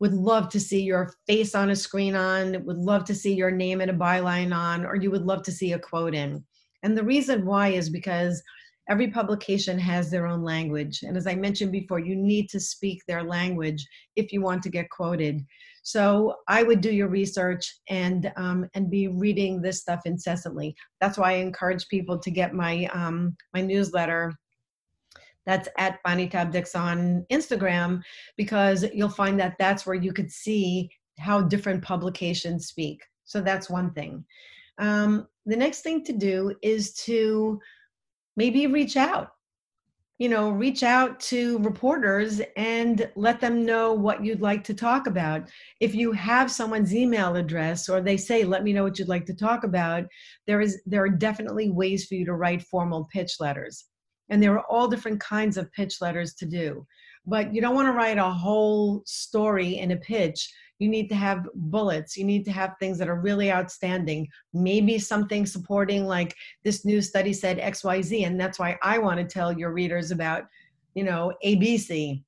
would 0.00 0.14
love 0.14 0.48
to 0.48 0.60
see 0.60 0.82
your 0.82 1.12
face 1.26 1.54
on 1.54 1.70
a 1.70 1.76
screen 1.76 2.16
on, 2.16 2.64
would 2.64 2.78
love 2.78 3.04
to 3.04 3.14
see 3.14 3.34
your 3.34 3.50
name 3.50 3.80
in 3.80 3.90
a 3.90 3.94
byline 3.94 4.54
on, 4.54 4.84
or 4.84 4.96
you 4.96 5.10
would 5.10 5.24
love 5.24 5.42
to 5.44 5.52
see 5.52 5.72
a 5.72 5.78
quote 5.78 6.14
in. 6.14 6.42
And 6.82 6.96
the 6.96 7.04
reason 7.04 7.44
why 7.44 7.68
is 7.68 7.90
because 7.90 8.42
every 8.88 9.08
publication 9.08 9.78
has 9.78 10.10
their 10.10 10.26
own 10.26 10.42
language. 10.42 11.02
And 11.02 11.16
as 11.16 11.26
I 11.26 11.34
mentioned 11.34 11.70
before, 11.70 12.00
you 12.00 12.16
need 12.16 12.48
to 12.50 12.58
speak 12.58 13.02
their 13.06 13.22
language 13.22 13.86
if 14.16 14.32
you 14.32 14.40
want 14.40 14.62
to 14.64 14.70
get 14.70 14.90
quoted. 14.90 15.44
So 15.82 16.36
I 16.48 16.62
would 16.62 16.80
do 16.80 16.90
your 16.90 17.08
research 17.08 17.78
and 17.88 18.32
um, 18.36 18.68
and 18.74 18.90
be 18.90 19.08
reading 19.08 19.62
this 19.62 19.80
stuff 19.80 20.00
incessantly. 20.04 20.74
That's 21.00 21.18
why 21.18 21.32
I 21.32 21.36
encourage 21.36 21.88
people 21.88 22.18
to 22.18 22.30
get 22.30 22.52
my 22.54 22.86
um, 22.92 23.36
my 23.54 23.60
newsletter. 23.60 24.34
That's 25.46 25.68
at 25.78 26.02
Bonnie 26.04 26.28
Taub-Dix 26.28 26.74
on 26.74 27.24
Instagram 27.30 28.02
because 28.36 28.84
you'll 28.94 29.08
find 29.08 29.38
that 29.40 29.56
that's 29.58 29.86
where 29.86 29.96
you 29.96 30.12
could 30.12 30.30
see 30.30 30.90
how 31.18 31.42
different 31.42 31.82
publications 31.82 32.66
speak. 32.66 33.02
So 33.24 33.40
that's 33.40 33.70
one 33.70 33.92
thing. 33.92 34.24
Um, 34.78 35.26
the 35.46 35.56
next 35.56 35.82
thing 35.82 36.04
to 36.04 36.12
do 36.12 36.54
is 36.62 36.94
to 37.04 37.60
maybe 38.36 38.66
reach 38.66 38.96
out 38.96 39.32
you 40.20 40.28
know 40.28 40.50
reach 40.50 40.82
out 40.82 41.18
to 41.18 41.58
reporters 41.60 42.40
and 42.56 43.10
let 43.16 43.40
them 43.40 43.64
know 43.64 43.92
what 43.92 44.24
you'd 44.24 44.42
like 44.42 44.62
to 44.62 44.74
talk 44.74 45.06
about 45.06 45.48
if 45.80 45.94
you 45.94 46.12
have 46.12 46.50
someone's 46.50 46.94
email 46.94 47.34
address 47.34 47.88
or 47.88 48.00
they 48.00 48.18
say 48.18 48.44
let 48.44 48.62
me 48.62 48.72
know 48.72 48.84
what 48.84 48.98
you'd 48.98 49.08
like 49.08 49.24
to 49.24 49.34
talk 49.34 49.64
about 49.64 50.04
there 50.46 50.60
is 50.60 50.80
there 50.86 51.02
are 51.02 51.08
definitely 51.08 51.70
ways 51.70 52.06
for 52.06 52.14
you 52.14 52.24
to 52.24 52.34
write 52.34 52.62
formal 52.62 53.08
pitch 53.10 53.40
letters 53.40 53.86
and 54.30 54.42
there 54.42 54.54
are 54.54 54.64
all 54.70 54.88
different 54.88 55.20
kinds 55.20 55.56
of 55.56 55.70
pitch 55.72 56.00
letters 56.00 56.34
to 56.34 56.46
do. 56.46 56.86
But 57.26 57.54
you 57.54 57.60
don't 57.60 57.74
want 57.74 57.88
to 57.88 57.92
write 57.92 58.16
a 58.16 58.24
whole 58.24 59.02
story 59.04 59.78
in 59.78 59.90
a 59.90 59.96
pitch. 59.96 60.50
You 60.78 60.88
need 60.88 61.08
to 61.10 61.14
have 61.14 61.46
bullets. 61.54 62.16
You 62.16 62.24
need 62.24 62.44
to 62.46 62.52
have 62.52 62.74
things 62.80 62.96
that 62.98 63.08
are 63.08 63.20
really 63.20 63.52
outstanding. 63.52 64.26
Maybe 64.54 64.98
something 64.98 65.44
supporting 65.44 66.06
like 66.06 66.34
this 66.64 66.86
new 66.86 67.02
study 67.02 67.34
said 67.34 67.58
xyz 67.58 68.26
and 68.26 68.40
that's 68.40 68.58
why 68.58 68.78
i 68.82 68.96
want 68.96 69.18
to 69.18 69.26
tell 69.26 69.52
your 69.52 69.72
readers 69.72 70.10
about 70.10 70.44
you 70.94 71.04
know 71.04 71.32
abc 71.44 72.22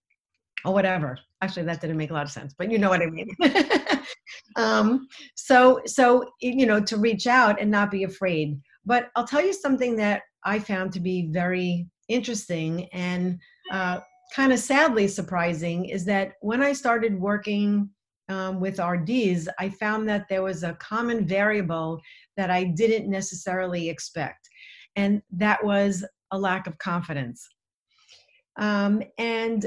or 0.64 0.74
whatever. 0.74 1.18
Actually 1.40 1.64
that 1.64 1.80
didn't 1.80 1.96
make 1.96 2.10
a 2.10 2.14
lot 2.14 2.24
of 2.26 2.30
sense 2.30 2.54
but 2.56 2.70
you 2.70 2.78
know 2.78 2.90
what 2.90 3.02
i 3.02 3.06
mean. 3.06 3.28
Um, 4.56 5.08
so 5.34 5.80
so 5.86 6.24
you 6.40 6.66
know 6.66 6.80
to 6.80 6.96
reach 6.96 7.26
out 7.26 7.60
and 7.60 7.70
not 7.70 7.90
be 7.90 8.04
afraid 8.04 8.60
but 8.84 9.10
i'll 9.16 9.26
tell 9.26 9.44
you 9.44 9.52
something 9.52 9.96
that 9.96 10.22
i 10.44 10.58
found 10.58 10.92
to 10.92 11.00
be 11.00 11.28
very 11.30 11.86
interesting 12.08 12.88
and 12.92 13.38
uh, 13.70 14.00
kind 14.34 14.52
of 14.52 14.58
sadly 14.58 15.08
surprising 15.08 15.86
is 15.86 16.04
that 16.04 16.34
when 16.40 16.62
i 16.62 16.72
started 16.72 17.18
working 17.18 17.88
um, 18.28 18.60
with 18.60 18.78
RDs, 18.78 19.48
I 19.58 19.68
found 19.68 20.08
that 20.08 20.26
there 20.28 20.42
was 20.42 20.62
a 20.62 20.74
common 20.74 21.26
variable 21.26 22.00
that 22.36 22.50
I 22.50 22.64
didn't 22.64 23.10
necessarily 23.10 23.88
expect, 23.88 24.48
and 24.96 25.22
that 25.32 25.62
was 25.62 26.04
a 26.30 26.38
lack 26.38 26.66
of 26.66 26.78
confidence. 26.78 27.46
Um, 28.58 29.02
and, 29.18 29.66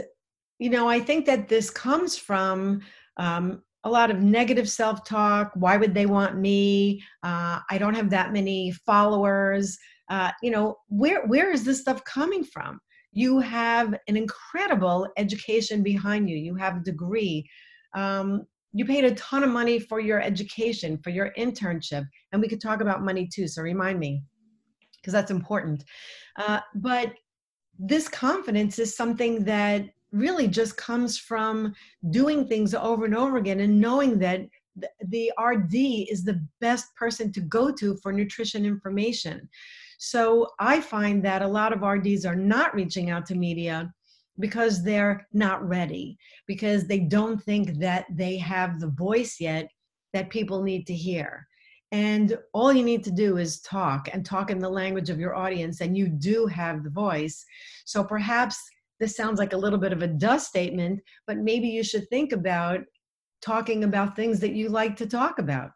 you 0.59 0.69
know, 0.69 0.87
I 0.87 0.99
think 0.99 1.25
that 1.25 1.47
this 1.47 1.69
comes 1.69 2.17
from 2.17 2.81
um, 3.17 3.61
a 3.85 3.89
lot 3.89 4.11
of 4.11 4.19
negative 4.19 4.69
self 4.69 5.05
talk. 5.05 5.51
Why 5.55 5.77
would 5.77 5.93
they 5.93 6.05
want 6.05 6.37
me? 6.37 7.01
Uh, 7.23 7.59
I 7.69 7.77
don't 7.77 7.95
have 7.95 8.09
that 8.09 8.33
many 8.33 8.71
followers. 8.71 9.77
Uh, 10.09 10.31
you 10.43 10.51
know, 10.51 10.77
where, 10.89 11.25
where 11.25 11.51
is 11.51 11.63
this 11.63 11.81
stuff 11.81 12.03
coming 12.03 12.43
from? 12.43 12.79
You 13.13 13.39
have 13.39 13.95
an 14.07 14.17
incredible 14.17 15.07
education 15.17 15.81
behind 15.81 16.29
you, 16.29 16.37
you 16.37 16.55
have 16.55 16.77
a 16.77 16.81
degree 16.81 17.47
um, 17.95 18.45
you 18.73 18.85
paid 18.85 19.05
a 19.05 19.15
ton 19.15 19.43
of 19.43 19.49
money 19.49 19.79
for 19.79 20.01
your 20.01 20.21
education, 20.21 20.99
for 21.01 21.09
your 21.09 21.31
internship, 21.37 22.05
and 22.31 22.41
we 22.41 22.47
could 22.49 22.61
talk 22.61 22.81
about 22.81 23.01
money 23.01 23.27
too. 23.33 23.47
So 23.47 23.61
remind 23.61 23.99
me, 23.99 24.21
because 24.97 25.13
that's 25.13 25.31
important. 25.31 25.85
Uh, 26.35 26.59
but 26.75 27.13
this 27.79 28.09
confidence 28.09 28.77
is 28.77 28.95
something 28.95 29.45
that 29.45 29.85
really 30.15 30.47
just 30.47 30.77
comes 30.77 31.17
from 31.17 31.73
doing 32.09 32.47
things 32.47 32.73
over 32.73 33.05
and 33.05 33.15
over 33.15 33.37
again 33.37 33.59
and 33.59 33.79
knowing 33.79 34.17
that 34.19 34.41
the 35.07 35.31
RD 35.39 35.75
is 36.09 36.23
the 36.23 36.45
best 36.61 36.95
person 36.95 37.31
to 37.33 37.41
go 37.41 37.71
to 37.71 37.95
for 37.97 38.11
nutrition 38.11 38.65
information. 38.65 39.47
So 39.99 40.47
I 40.59 40.81
find 40.81 41.23
that 41.23 41.41
a 41.41 41.47
lot 41.47 41.71
of 41.73 41.81
RDs 41.81 42.25
are 42.25 42.35
not 42.35 42.73
reaching 42.73 43.09
out 43.09 43.25
to 43.27 43.35
media 43.35 43.93
because 44.39 44.83
they're 44.83 45.27
not 45.31 45.65
ready, 45.65 46.17
because 46.45 46.87
they 46.87 46.99
don't 46.99 47.41
think 47.41 47.79
that 47.79 48.05
they 48.09 48.37
have 48.37 48.79
the 48.79 48.89
voice 48.89 49.37
yet 49.39 49.69
that 50.13 50.29
people 50.29 50.61
need 50.61 50.85
to 50.87 50.93
hear. 50.93 51.47
And 51.91 52.37
all 52.53 52.73
you 52.73 52.83
need 52.83 53.03
to 53.05 53.11
do 53.11 53.37
is 53.37 53.61
talk 53.61 54.09
and 54.11 54.25
talk 54.25 54.51
in 54.51 54.59
the 54.59 54.67
language 54.67 55.09
of 55.09 55.19
your 55.19 55.35
audience, 55.35 55.79
and 55.79 55.95
you 55.97 56.09
do 56.09 56.47
have 56.47 56.83
the 56.83 56.89
voice. 56.89 57.45
So 57.85 58.03
perhaps 58.03 58.57
this 58.99 59.15
sounds 59.15 59.39
like 59.39 59.53
a 59.53 59.57
little 59.57 59.79
bit 59.79 59.93
of 59.93 60.01
a 60.01 60.07
dust 60.07 60.47
statement, 60.47 61.01
but 61.27 61.37
maybe 61.37 61.67
you 61.67 61.83
should 61.83 62.07
think 62.09 62.31
about 62.31 62.81
talking 63.41 63.83
about 63.83 64.15
things 64.15 64.39
that 64.39 64.53
you 64.53 64.69
like 64.69 64.95
to 64.97 65.05
talk 65.05 65.39
about. 65.39 65.71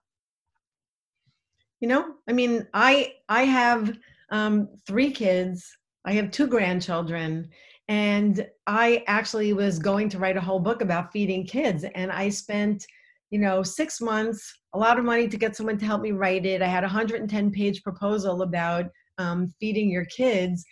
You 1.82 1.88
know, 1.88 2.16
I 2.28 2.34
mean, 2.34 2.68
I 2.74 3.14
I 3.30 3.44
have 3.44 3.98
um, 4.32 4.70
three 4.86 5.12
kids. 5.12 5.66
I 6.06 6.14
have 6.14 6.32
two 6.32 6.48
grandchildren, 6.48 7.50
and 7.90 8.48
i 8.68 9.04
actually 9.08 9.52
was 9.52 9.80
going 9.80 10.08
to 10.08 10.20
write 10.20 10.38
a 10.38 10.42
whole 10.42 10.60
book 10.60 10.82
about 10.82 11.12
feeding 11.12 11.46
kids 11.46 11.84
and 11.96 12.12
i 12.12 12.30
spent 12.30 12.86
you 13.32 13.40
know 13.40 13.62
six 13.62 14.00
months 14.00 14.60
a 14.74 14.78
lot 14.78 14.98
of 14.98 15.04
money 15.04 15.28
to 15.28 15.38
get 15.38 15.56
someone 15.56 15.78
to 15.78 15.86
help 15.86 16.02
me 16.02 16.12
write 16.12 16.46
it 16.46 16.62
i 16.62 16.68
had 16.68 16.84
a 16.84 16.88
110 16.88 17.52
page 17.52 17.84
proposal 17.84 18.44
about 18.44 18.86
um, 19.18 19.52
feeding 19.60 19.90
your 19.90 20.06
kids 20.06 20.64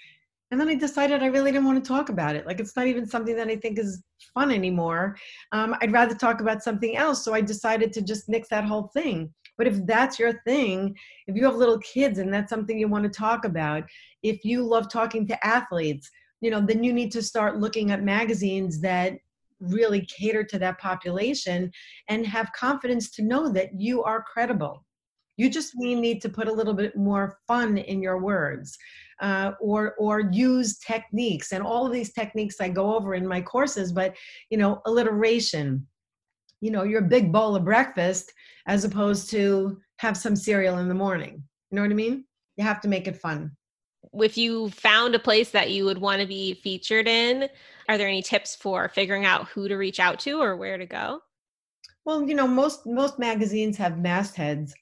and 0.51 0.59
then 0.59 0.69
i 0.69 0.75
decided 0.75 1.21
i 1.21 1.27
really 1.27 1.51
didn't 1.51 1.65
want 1.65 1.83
to 1.83 1.87
talk 1.87 2.09
about 2.09 2.35
it. 2.35 2.45
Like 2.45 2.59
it's 2.59 2.75
not 2.75 2.87
even 2.87 3.05
something 3.05 3.35
that 3.35 3.47
i 3.47 3.55
think 3.55 3.79
is 3.79 4.03
fun 4.33 4.51
anymore. 4.51 5.17
Um, 5.51 5.75
i'd 5.81 5.91
rather 5.91 6.15
talk 6.15 6.41
about 6.41 6.63
something 6.63 6.97
else. 6.97 7.23
So 7.23 7.33
i 7.33 7.41
decided 7.41 7.93
to 7.93 8.01
just 8.01 8.29
nix 8.29 8.49
that 8.49 8.65
whole 8.65 8.89
thing. 8.93 9.33
But 9.57 9.67
if 9.67 9.85
that's 9.85 10.19
your 10.19 10.33
thing 10.45 10.95
if 11.27 11.35
you 11.35 11.43
have 11.45 11.55
little 11.55 11.79
kids 11.79 12.19
and 12.19 12.33
that's 12.33 12.49
something 12.49 12.77
you 12.77 12.87
want 12.87 13.03
to 13.03 13.19
talk 13.19 13.45
about 13.45 13.83
if 14.23 14.45
you 14.45 14.63
love 14.63 14.89
talking 14.91 15.27
to 15.27 15.45
athletes 15.45 16.09
you 16.41 16.51
know 16.51 16.61
then 16.61 16.83
you 16.83 16.93
need 16.93 17.11
to 17.11 17.21
start 17.21 17.59
looking 17.59 17.91
at 17.91 18.03
magazines 18.03 18.79
that 18.81 19.17
really 19.59 20.05
cater 20.05 20.43
to 20.43 20.59
that 20.59 20.79
population 20.79 21.71
and 22.09 22.25
have 22.25 22.51
confidence 22.53 23.09
to 23.09 23.23
know 23.23 23.51
that 23.51 23.69
you 23.73 24.03
are 24.03 24.21
credible 24.21 24.85
you 25.37 25.49
just 25.49 25.75
need 25.75 26.21
to 26.21 26.29
put 26.29 26.47
a 26.47 26.51
little 26.51 26.73
bit 26.73 26.97
more 26.97 27.37
fun 27.47 27.77
in 27.77 28.01
your 28.01 28.17
words 28.19 28.77
uh, 29.21 29.51
or 29.61 29.95
or 29.95 30.19
use 30.31 30.77
techniques 30.79 31.51
and 31.51 31.63
all 31.63 31.85
of 31.85 31.93
these 31.93 32.13
techniques 32.13 32.59
i 32.59 32.67
go 32.67 32.95
over 32.95 33.15
in 33.15 33.27
my 33.27 33.41
courses 33.41 33.91
but 33.91 34.15
you 34.49 34.57
know 34.57 34.81
alliteration. 34.85 35.87
You 36.59 36.71
know 36.71 36.83
your 36.83 37.01
big 37.01 37.31
bowl 37.31 37.55
of 37.55 37.65
breakfast 37.65 38.33
as 38.65 38.83
opposed 38.83 39.29
to 39.29 39.79
have 39.97 40.17
some 40.17 40.35
cereal 40.35 40.79
in 40.79 40.87
the 40.87 40.93
morning. 40.93 41.43
You 41.69 41.75
know 41.75 41.81
what 41.83 41.91
i 41.91 41.93
mean? 41.93 42.25
You 42.55 42.63
have 42.63 42.81
to 42.81 42.87
make 42.87 43.07
it 43.07 43.15
fun. 43.15 43.51
If 44.13 44.37
you 44.37 44.69
found 44.71 45.13
a 45.13 45.19
place 45.19 45.51
that 45.51 45.69
you 45.69 45.85
would 45.85 45.99
want 45.99 46.21
to 46.21 46.27
be 46.27 46.55
featured 46.55 47.07
in, 47.07 47.47
are 47.89 47.97
there 47.97 48.07
any 48.07 48.23
tips 48.23 48.55
for 48.55 48.89
figuring 48.89 49.25
out 49.25 49.47
who 49.49 49.67
to 49.67 49.75
reach 49.75 49.99
out 49.99 50.19
to 50.21 50.41
or 50.41 50.55
where 50.55 50.77
to 50.77 50.85
go? 50.85 51.21
Well, 52.05 52.27
you 52.27 52.33
know, 52.33 52.47
most 52.47 52.87
most 52.87 53.19
magazines 53.19 53.77
have 53.77 53.99
mastheads, 53.99 54.73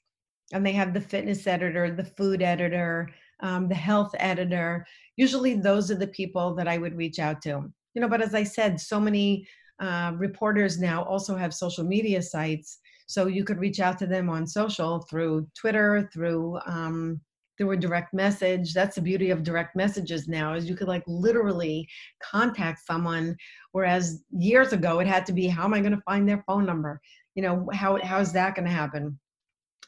and 0.52 0.64
they 0.64 0.72
have 0.72 0.94
the 0.94 1.00
fitness 1.00 1.46
editor, 1.46 1.90
the 1.90 2.04
food 2.04 2.42
editor, 2.42 3.08
um, 3.40 3.68
the 3.68 3.74
health 3.74 4.14
editor. 4.18 4.86
Usually, 5.16 5.54
those 5.54 5.90
are 5.90 5.96
the 5.96 6.06
people 6.08 6.54
that 6.54 6.68
I 6.68 6.78
would 6.78 6.96
reach 6.96 7.18
out 7.18 7.42
to. 7.42 7.70
You 7.94 8.02
know, 8.02 8.08
but 8.08 8.22
as 8.22 8.34
I 8.34 8.44
said, 8.44 8.80
so 8.80 9.00
many 9.00 9.46
uh, 9.80 10.12
reporters 10.16 10.78
now 10.78 11.02
also 11.02 11.36
have 11.36 11.52
social 11.54 11.84
media 11.84 12.22
sites, 12.22 12.78
so 13.06 13.26
you 13.26 13.44
could 13.44 13.58
reach 13.58 13.80
out 13.80 13.98
to 13.98 14.06
them 14.06 14.28
on 14.28 14.46
social 14.46 15.00
through 15.10 15.48
Twitter, 15.54 16.08
through 16.12 16.58
um, 16.66 17.20
there 17.58 17.66
were 17.66 17.76
direct 17.76 18.12
message 18.12 18.74
that's 18.74 18.96
the 18.96 19.00
beauty 19.00 19.30
of 19.30 19.42
direct 19.42 19.76
messages 19.76 20.28
now 20.28 20.54
is 20.54 20.68
you 20.68 20.76
could 20.76 20.88
like 20.88 21.02
literally 21.06 21.88
contact 22.22 22.86
someone 22.86 23.36
whereas 23.72 24.22
years 24.30 24.72
ago 24.72 24.98
it 24.98 25.06
had 25.06 25.24
to 25.26 25.32
be 25.32 25.46
how 25.46 25.64
am 25.64 25.74
i 25.74 25.80
going 25.80 25.94
to 25.94 26.02
find 26.02 26.28
their 26.28 26.42
phone 26.46 26.66
number 26.66 27.00
you 27.34 27.42
know 27.42 27.68
how 27.72 27.98
how 28.02 28.18
is 28.18 28.32
that 28.32 28.54
going 28.54 28.66
to 28.66 28.70
happen 28.70 29.18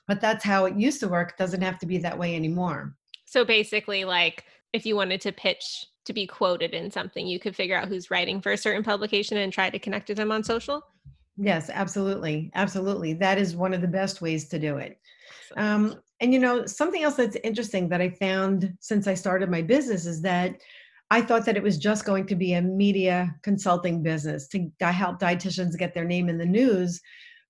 but 0.09 0.21
that's 0.21 0.45
how 0.45 0.65
it 0.65 0.75
used 0.75 0.99
to 1.01 1.09
work 1.09 1.31
it 1.31 1.37
doesn't 1.39 1.63
have 1.63 1.79
to 1.79 1.87
be 1.87 1.99
that 1.99 2.19
way 2.19 2.35
anymore. 2.35 2.95
So 3.27 3.45
basically 3.45 4.05
like 4.05 4.45
if 4.73 4.85
you 4.85 4.97
wanted 4.97 5.21
to 5.21 5.33
pitch 5.33 5.87
to 6.07 6.13
be 6.13 6.27
quoted 6.27 6.73
in 6.73 6.91
something 6.91 7.27
you 7.27 7.39
could 7.39 7.55
figure 7.55 7.77
out 7.77 7.87
who's 7.87 8.11
writing 8.11 8.41
for 8.41 8.53
a 8.53 8.57
certain 8.57 8.83
publication 8.83 9.37
and 9.37 9.53
try 9.53 9.71
to 9.71 9.79
connect 9.79 10.09
with 10.09 10.17
them 10.17 10.33
on 10.33 10.43
social? 10.43 10.83
Yes 11.37 11.71
absolutely 11.73 12.51
absolutely. 12.55 13.13
That 13.13 13.39
is 13.39 13.55
one 13.55 13.75
of 13.75 13.83
the 13.83 13.87
best 13.87 14.21
ways 14.21 14.49
to 14.49 14.59
do 14.59 14.79
it. 14.79 14.99
Um, 15.57 16.01
and 16.21 16.33
you 16.33 16.41
know, 16.41 16.67
something 16.67 17.03
else 17.03 17.15
that's 17.15 17.37
interesting 17.45 17.89
that 17.91 18.01
I 18.01 18.11
found 18.11 18.75
since 18.81 19.07
I 19.07 19.15
started 19.15 19.51
my 19.51 19.63
business 19.63 20.05
is 20.07 20.21
that 20.23 20.57
I 21.11 21.23
thought 21.23 21.47
that 21.47 21.57
it 21.57 21.63
was 21.63 21.79
just 21.79 22.05
going 22.05 22.27
to 22.27 22.35
be 22.35 22.55
a 22.55 22.63
media 22.63 23.35
consulting 23.43 24.03
business 24.03 24.47
to 24.49 24.71
help 24.81 25.21
dietitians 25.21 25.79
get 25.79 25.95
their 25.95 26.05
name 26.05 26.29
in 26.29 26.39
the 26.39 26.47
news. 26.47 27.01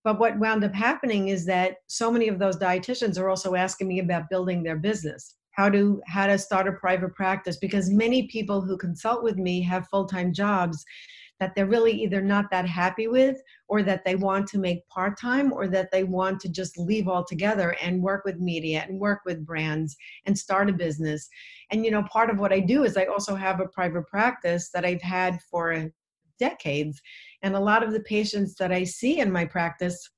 But 0.05 0.19
what 0.19 0.39
wound 0.39 0.65
up 0.65 0.75
happening 0.75 1.29
is 1.29 1.45
that 1.47 1.77
so 1.87 2.11
many 2.11 2.29
of 2.29 2.39
those 2.39 2.57
dietitians 2.57 3.19
are 3.19 3.29
also 3.29 3.55
asking 3.55 3.89
me 3.89 3.99
about 3.99 4.31
building 4.31 4.63
their 4.63 4.77
business, 4.77 5.37
how 5.53 5.69
to 5.71 6.01
how 6.07 6.27
to 6.27 6.39
start 6.39 6.69
a 6.69 6.73
private 6.73 7.15
practice 7.15 7.57
because 7.57 7.91
many 7.91 8.27
people 8.29 8.61
who 8.61 8.79
consult 8.79 9.23
with 9.23 9.37
me 9.37 9.61
have 9.63 9.89
full-time 9.89 10.33
jobs 10.33 10.85
that 11.41 11.55
they're 11.55 11.67
really 11.67 11.93
either 11.93 12.21
not 12.21 12.47
that 12.51 12.67
happy 12.67 13.07
with 13.07 13.41
or 13.69 13.83
that 13.83 14.05
they 14.05 14.17
want 14.17 14.47
to 14.49 14.59
make 14.59 14.89
part 14.89 15.19
time 15.21 15.53
or 15.53 15.69
that 15.69 15.91
they 15.93 16.05
want 16.05 16.41
to 16.41 16.49
just 16.49 16.77
leave 16.79 17.09
altogether 17.09 17.77
and 17.81 18.03
work 18.03 18.25
with 18.25 18.41
media 18.41 18.85
and 18.89 18.99
work 18.99 19.21
with 19.25 19.47
brands 19.47 19.97
and 20.27 20.37
start 20.37 20.69
a 20.69 20.73
business. 20.73 21.29
And, 21.71 21.85
you 21.85 21.91
know, 21.91 22.05
part 22.11 22.31
of 22.31 22.39
what 22.39 22.53
I 22.53 22.61
do 22.61 22.85
is 22.85 22.97
I 22.97 23.05
also 23.05 23.35
have 23.35 23.61
a 23.61 23.69
private 23.69 24.07
practice 24.09 24.71
that 24.75 24.85
I've 24.85 25.03
had 25.03 25.41
for 25.51 25.91
decades. 26.39 27.01
And 27.43 27.55
a 27.55 27.61
lot 27.61 27.83
of 27.83 27.93
the 27.93 28.01
patients 28.01 28.55
that 28.57 28.73
I 28.73 28.85
see 28.85 29.21
in 29.21 29.31
my 29.31 29.45
practice, 29.45 30.11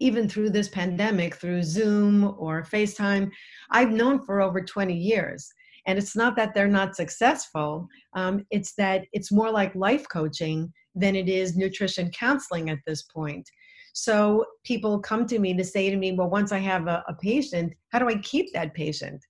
even 0.00 0.28
through 0.28 0.50
this 0.50 0.68
pandemic, 0.68 1.36
through 1.36 1.62
Zoom 1.62 2.34
or 2.38 2.62
FaceTime, 2.62 3.30
I've 3.70 3.92
known 3.92 4.24
for 4.24 4.40
over 4.40 4.60
20 4.60 4.94
years. 4.94 5.52
And 5.86 5.98
it's 5.98 6.16
not 6.16 6.36
that 6.36 6.54
they're 6.54 6.68
not 6.68 6.96
successful, 6.96 7.88
um, 8.14 8.46
it's 8.50 8.74
that 8.74 9.04
it's 9.12 9.32
more 9.32 9.50
like 9.50 9.74
life 9.74 10.04
coaching 10.12 10.72
than 10.94 11.16
it 11.16 11.28
is 11.28 11.56
nutrition 11.56 12.10
counseling 12.10 12.70
at 12.70 12.78
this 12.86 13.02
point. 13.02 13.48
So 13.92 14.44
people 14.64 15.00
come 15.00 15.26
to 15.26 15.38
me 15.38 15.54
to 15.54 15.64
say 15.64 15.90
to 15.90 15.96
me, 15.96 16.12
well, 16.12 16.30
once 16.30 16.52
I 16.52 16.58
have 16.58 16.86
a, 16.86 17.04
a 17.08 17.14
patient, 17.14 17.72
how 17.90 17.98
do 17.98 18.08
I 18.08 18.16
keep 18.18 18.52
that 18.52 18.74
patient? 18.74 19.20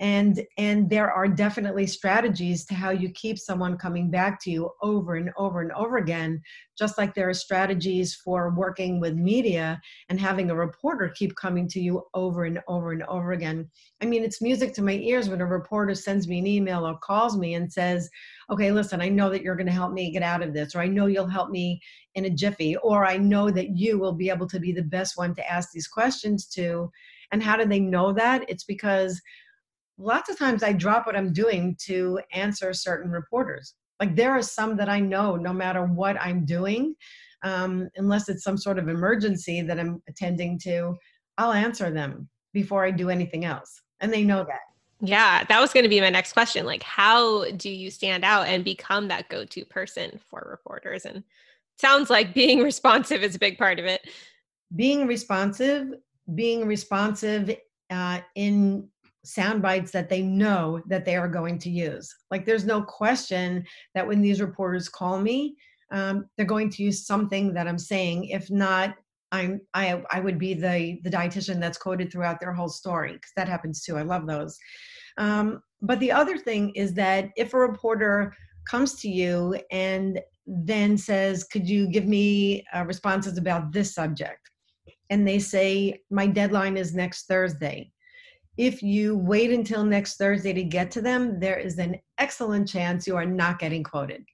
And 0.00 0.46
and 0.56 0.88
there 0.88 1.10
are 1.10 1.26
definitely 1.26 1.86
strategies 1.86 2.64
to 2.64 2.74
how 2.74 2.90
you 2.90 3.10
keep 3.10 3.38
someone 3.38 3.76
coming 3.76 4.10
back 4.10 4.40
to 4.40 4.50
you 4.50 4.70
over 4.82 5.16
and 5.16 5.30
over 5.36 5.60
and 5.60 5.72
over 5.72 5.96
again 5.96 6.40
just 6.78 6.96
like 6.96 7.12
there 7.14 7.28
are 7.28 7.34
strategies 7.34 8.14
for 8.14 8.50
working 8.50 9.00
with 9.00 9.14
media 9.14 9.80
and 10.08 10.20
having 10.20 10.50
a 10.50 10.54
reporter 10.54 11.08
keep 11.08 11.34
coming 11.34 11.66
to 11.66 11.80
you 11.80 12.02
over 12.14 12.44
and 12.44 12.60
over 12.68 12.92
and 12.92 13.02
over 13.04 13.32
again. 13.32 13.68
I 14.00 14.06
mean 14.06 14.22
it's 14.22 14.40
music 14.40 14.72
to 14.74 14.82
my 14.82 14.92
ears 14.92 15.28
when 15.28 15.40
a 15.40 15.46
reporter 15.46 15.94
sends 15.94 16.28
me 16.28 16.38
an 16.38 16.46
email 16.46 16.86
or 16.86 16.96
calls 16.98 17.36
me 17.36 17.54
and 17.54 17.72
says 17.72 18.08
okay 18.50 18.70
listen 18.70 19.00
i 19.00 19.08
know 19.08 19.28
that 19.28 19.42
you're 19.42 19.56
going 19.56 19.66
to 19.66 19.72
help 19.72 19.92
me 19.92 20.10
get 20.10 20.22
out 20.22 20.42
of 20.42 20.54
this 20.54 20.74
or 20.74 20.80
i 20.80 20.86
know 20.86 21.06
you'll 21.06 21.26
help 21.26 21.50
me 21.50 21.80
in 22.14 22.24
a 22.24 22.30
jiffy 22.30 22.76
or 22.76 23.04
i 23.04 23.16
know 23.16 23.50
that 23.50 23.76
you 23.76 23.98
will 23.98 24.12
be 24.12 24.30
able 24.30 24.46
to 24.48 24.60
be 24.60 24.72
the 24.72 24.82
best 24.82 25.16
one 25.16 25.34
to 25.34 25.50
ask 25.50 25.70
these 25.72 25.88
questions 25.88 26.46
to. 26.46 26.90
And 27.32 27.42
how 27.42 27.56
do 27.56 27.66
they 27.66 27.80
know 27.80 28.12
that? 28.12 28.48
It's 28.48 28.64
because 28.64 29.20
lots 29.98 30.30
of 30.30 30.38
times 30.38 30.62
I 30.62 30.72
drop 30.72 31.06
what 31.06 31.16
I'm 31.16 31.32
doing 31.32 31.76
to 31.86 32.20
answer 32.32 32.72
certain 32.72 33.10
reporters. 33.10 33.74
Like 34.00 34.14
there 34.14 34.30
are 34.30 34.42
some 34.42 34.76
that 34.76 34.88
I 34.88 35.00
know 35.00 35.36
no 35.36 35.52
matter 35.52 35.84
what 35.84 36.20
I'm 36.20 36.44
doing, 36.44 36.94
um, 37.42 37.88
unless 37.96 38.28
it's 38.28 38.44
some 38.44 38.56
sort 38.56 38.78
of 38.78 38.88
emergency 38.88 39.60
that 39.62 39.78
I'm 39.78 40.02
attending 40.08 40.58
to, 40.60 40.96
I'll 41.36 41.52
answer 41.52 41.90
them 41.90 42.28
before 42.52 42.84
I 42.84 42.90
do 42.90 43.10
anything 43.10 43.44
else. 43.44 43.82
And 44.00 44.12
they 44.12 44.24
know 44.24 44.44
that. 44.44 44.60
Yeah, 45.00 45.44
that 45.44 45.60
was 45.60 45.72
going 45.72 45.84
to 45.84 45.88
be 45.88 46.00
my 46.00 46.10
next 46.10 46.32
question. 46.32 46.66
Like, 46.66 46.82
how 46.82 47.50
do 47.52 47.70
you 47.70 47.90
stand 47.90 48.24
out 48.24 48.48
and 48.48 48.64
become 48.64 49.08
that 49.08 49.28
go 49.28 49.44
to 49.44 49.64
person 49.64 50.18
for 50.28 50.46
reporters? 50.48 51.04
And 51.04 51.22
sounds 51.76 52.10
like 52.10 52.34
being 52.34 52.62
responsive 52.62 53.22
is 53.22 53.36
a 53.36 53.38
big 53.38 53.58
part 53.58 53.78
of 53.78 53.84
it. 53.84 54.08
Being 54.74 55.06
responsive, 55.06 55.94
being 56.34 56.66
responsive 56.66 57.56
uh, 57.90 58.20
in 58.34 58.88
sound 59.28 59.62
bites 59.62 59.90
that 59.92 60.08
they 60.08 60.22
know 60.22 60.80
that 60.86 61.04
they 61.04 61.16
are 61.16 61.28
going 61.28 61.58
to 61.58 61.70
use. 61.70 62.14
Like 62.30 62.46
there's 62.46 62.64
no 62.64 62.82
question 62.82 63.64
that 63.94 64.06
when 64.06 64.22
these 64.22 64.40
reporters 64.40 64.88
call 64.88 65.20
me, 65.20 65.56
um, 65.90 66.26
they're 66.36 66.46
going 66.46 66.70
to 66.70 66.82
use 66.82 67.06
something 67.06 67.52
that 67.54 67.68
I'm 67.68 67.78
saying. 67.78 68.26
If 68.26 68.50
not, 68.50 68.94
I'm 69.30 69.60
I 69.74 70.02
I 70.10 70.20
would 70.20 70.38
be 70.38 70.54
the 70.54 70.98
the 71.04 71.10
dietitian 71.10 71.60
that's 71.60 71.78
quoted 71.78 72.10
throughout 72.10 72.40
their 72.40 72.52
whole 72.52 72.68
story 72.68 73.12
because 73.12 73.32
that 73.36 73.48
happens 73.48 73.82
too. 73.82 73.96
I 73.96 74.02
love 74.02 74.26
those. 74.26 74.58
Um, 75.18 75.60
but 75.82 76.00
the 76.00 76.12
other 76.12 76.38
thing 76.38 76.70
is 76.74 76.94
that 76.94 77.30
if 77.36 77.52
a 77.52 77.58
reporter 77.58 78.34
comes 78.68 78.94
to 79.00 79.08
you 79.08 79.60
and 79.70 80.20
then 80.46 80.96
says, 80.96 81.44
"Could 81.44 81.68
you 81.68 81.88
give 81.88 82.06
me 82.06 82.64
uh, 82.74 82.84
responses 82.84 83.36
about 83.36 83.72
this 83.72 83.94
subject?" 83.94 84.50
and 85.10 85.26
they 85.26 85.38
say, 85.38 86.00
"My 86.10 86.26
deadline 86.26 86.76
is 86.76 86.94
next 86.94 87.26
Thursday," 87.26 87.92
if 88.58 88.82
you 88.82 89.16
wait 89.16 89.52
until 89.52 89.84
next 89.84 90.16
Thursday 90.16 90.52
to 90.52 90.64
get 90.64 90.90
to 90.90 91.00
them, 91.00 91.38
there 91.38 91.58
is 91.58 91.78
an 91.78 91.96
excellent 92.18 92.68
chance 92.68 93.06
you 93.06 93.16
are 93.16 93.24
not 93.24 93.60
getting 93.60 93.84
quoted. 93.84 94.24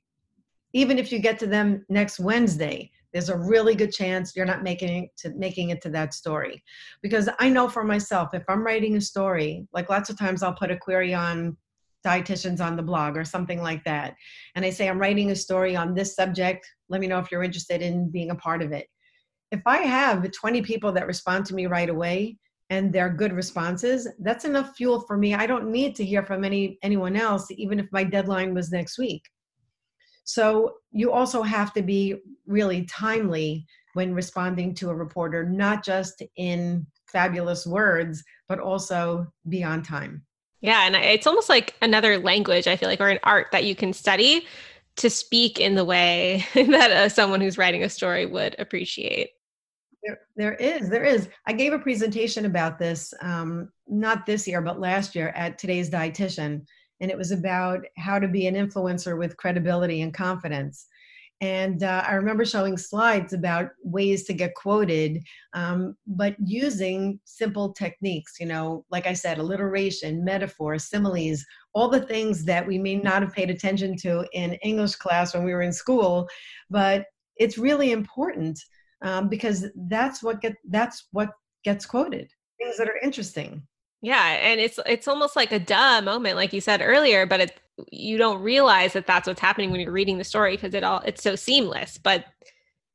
Even 0.73 0.99
if 0.99 1.13
you 1.13 1.19
get 1.19 1.39
to 1.41 1.47
them 1.47 1.85
next 1.91 2.19
Wednesday, 2.19 2.91
there's 3.13 3.29
a 3.29 3.37
really 3.37 3.75
good 3.75 3.93
chance 3.93 4.35
you're 4.35 4.47
not 4.47 4.63
making 4.63 5.05
it 5.05 5.11
to 5.19 5.31
making 5.37 5.71
it 5.71 5.81
to 5.83 5.91
that 5.91 6.15
story. 6.15 6.65
Because 7.03 7.29
I 7.39 7.51
know 7.51 7.69
for 7.69 7.85
myself, 7.85 8.31
if 8.33 8.43
I'm 8.49 8.65
writing 8.65 8.97
a 8.97 9.01
story, 9.01 9.69
like 9.75 9.91
lots 9.91 10.09
of 10.09 10.19
times 10.19 10.43
I'll 10.43 10.55
put 10.55 10.71
a 10.71 10.77
query 10.77 11.13
on 11.15 11.57
dietitians 12.05 12.65
on 12.65 12.77
the 12.77 12.83
blog 12.83 13.17
or 13.17 13.25
something 13.25 13.63
like 13.63 13.85
that. 13.85 14.15
And 14.55 14.65
I 14.65 14.71
say, 14.71 14.89
I'm 14.89 14.99
writing 14.99 15.31
a 15.31 15.37
story 15.37 15.77
on 15.77 15.95
this 15.95 16.17
subject. 16.17 16.67
Let 16.89 17.01
me 17.03 17.07
know 17.07 17.19
if 17.19 17.31
you're 17.31 17.45
interested 17.45 17.83
in 17.83 18.11
being 18.11 18.31
a 18.31 18.37
part 18.37 18.63
of 18.63 18.73
it. 18.73 18.89
If 19.53 19.61
I 19.67 19.79
have 19.79 20.29
20 20.29 20.63
people 20.63 20.93
that 20.93 21.07
respond 21.07 21.47
to 21.47 21.55
me 21.55 21.67
right 21.67 21.89
away, 21.89 22.39
and 22.71 22.93
they're 22.93 23.11
good 23.11 23.33
responses 23.33 24.09
that's 24.21 24.45
enough 24.45 24.75
fuel 24.77 25.01
for 25.01 25.17
me. 25.17 25.35
I 25.35 25.47
don't 25.47 25.71
need 25.71 25.95
to 25.97 26.05
hear 26.05 26.25
from 26.25 26.45
any 26.45 26.79
anyone 26.83 27.17
else 27.17 27.47
even 27.51 27.79
if 27.79 27.87
my 27.93 28.05
deadline 28.05 28.55
was 28.55 28.73
next 28.73 28.99
week. 28.99 29.23
So 30.25 30.75
you 30.91 31.13
also 31.13 31.43
have 31.43 31.75
to 31.75 31.83
be 31.83 32.17
really 32.47 32.87
timely 32.87 33.67
when 33.93 34.15
responding 34.15 34.75
to 34.77 34.91
a 34.91 34.95
reporter 34.95 35.49
not 35.49 35.85
just 35.85 36.23
in 36.37 36.87
fabulous 37.07 37.67
words 37.67 38.23
but 38.49 38.59
also 38.59 39.27
be 39.49 39.63
on 39.63 39.83
time. 39.83 40.25
Yeah 40.61 40.87
and 40.87 40.97
it's 40.97 41.27
almost 41.27 41.51
like 41.51 41.75
another 41.83 42.19
language 42.19 42.67
i 42.67 42.77
feel 42.77 42.89
like 42.89 43.01
or 43.01 43.11
an 43.11 43.19
art 43.23 43.49
that 43.53 43.65
you 43.65 43.75
can 43.75 43.93
study 43.93 44.47
to 44.97 45.11
speak 45.11 45.61
in 45.61 45.75
the 45.75 45.85
way 45.85 46.47
that 46.55 46.91
uh, 46.91 47.09
someone 47.09 47.41
who's 47.41 47.59
writing 47.59 47.83
a 47.83 47.89
story 47.89 48.27
would 48.27 48.57
appreciate 48.59 49.31
there, 50.37 50.55
is, 50.55 50.89
there 50.89 51.05
is. 51.05 51.29
I 51.47 51.53
gave 51.53 51.73
a 51.73 51.79
presentation 51.79 52.45
about 52.45 52.79
this, 52.79 53.13
um, 53.21 53.71
not 53.89 54.27
this 54.27 54.47
year, 54.47 54.61
but 54.61 54.81
last 54.81 55.15
year 55.15 55.29
at 55.29 55.59
today's 55.59 55.91
dietitian, 55.91 56.65
and 57.01 57.11
it 57.11 57.19
was 57.19 57.33
about 57.33 57.81
how 57.97 58.19
to 58.19 58.29
be 58.29 58.47
an 58.47 58.55
influencer 58.55 59.19
with 59.19 59.37
credibility 59.37 60.03
and 60.03 60.15
confidence. 60.15 60.87
And 61.41 61.83
uh, 61.83 62.05
I 62.07 62.15
remember 62.15 62.45
showing 62.45 62.79
slides 62.79 63.33
about 63.33 63.71
ways 63.83 64.25
to 64.25 64.33
get 64.33 64.55
quoted, 64.55 65.23
um, 65.53 65.97
but 66.07 66.37
using 66.43 67.19
simple 67.25 67.73
techniques, 67.73 68.35
you 68.39 68.47
know, 68.47 68.85
like 68.91 69.07
I 69.07 69.13
said, 69.13 69.39
alliteration, 69.39 70.25
metaphor, 70.25 70.79
similes, 70.79 71.45
all 71.75 71.89
the 71.89 72.01
things 72.01 72.45
that 72.45 72.67
we 72.67 72.79
may 72.79 72.97
not 72.97 73.23
have 73.23 73.35
paid 73.35 73.51
attention 73.51 73.97
to 73.99 74.25
in 74.33 74.55
English 74.63 74.95
class 74.95 75.35
when 75.35 75.45
we 75.45 75.53
were 75.53 75.63
in 75.63 75.73
school, 75.73 76.29
but 76.71 77.07
it's 77.37 77.59
really 77.59 77.91
important 77.91 78.59
um, 79.05 79.29
because 79.29 79.67
that's 79.89 80.23
what 80.23 80.41
get 80.41 80.57
that's 80.69 81.07
what 81.13 81.31
gets 81.63 81.87
quoted. 81.87 82.31
Things 82.59 82.77
that 82.79 82.89
are 82.89 82.99
interesting. 83.03 83.63
Yeah 84.03 84.37
and 84.43 84.61
it's 84.61 84.79
it's 84.85 85.09
almost 85.09 85.35
like 85.35 85.51
a 85.51 85.59
duh 85.59 86.03
moment 86.03 86.37
like 86.37 86.53
you 86.53 86.61
said 86.61 86.83
earlier 86.83 87.25
but 87.25 87.41
it 87.41 87.59
you 87.91 88.19
don't 88.19 88.43
realize 88.43 88.93
that 88.93 89.07
that's 89.07 89.27
what's 89.27 89.41
happening 89.41 89.71
when 89.71 89.81
you're 89.81 89.93
reading 89.93 90.19
the 90.19 90.25
story 90.25 90.57
because 90.57 90.75
it 90.75 90.85
all 90.85 91.01
it's 91.07 91.23
so 91.23 91.37
seamless. 91.37 91.99
But 91.99 92.27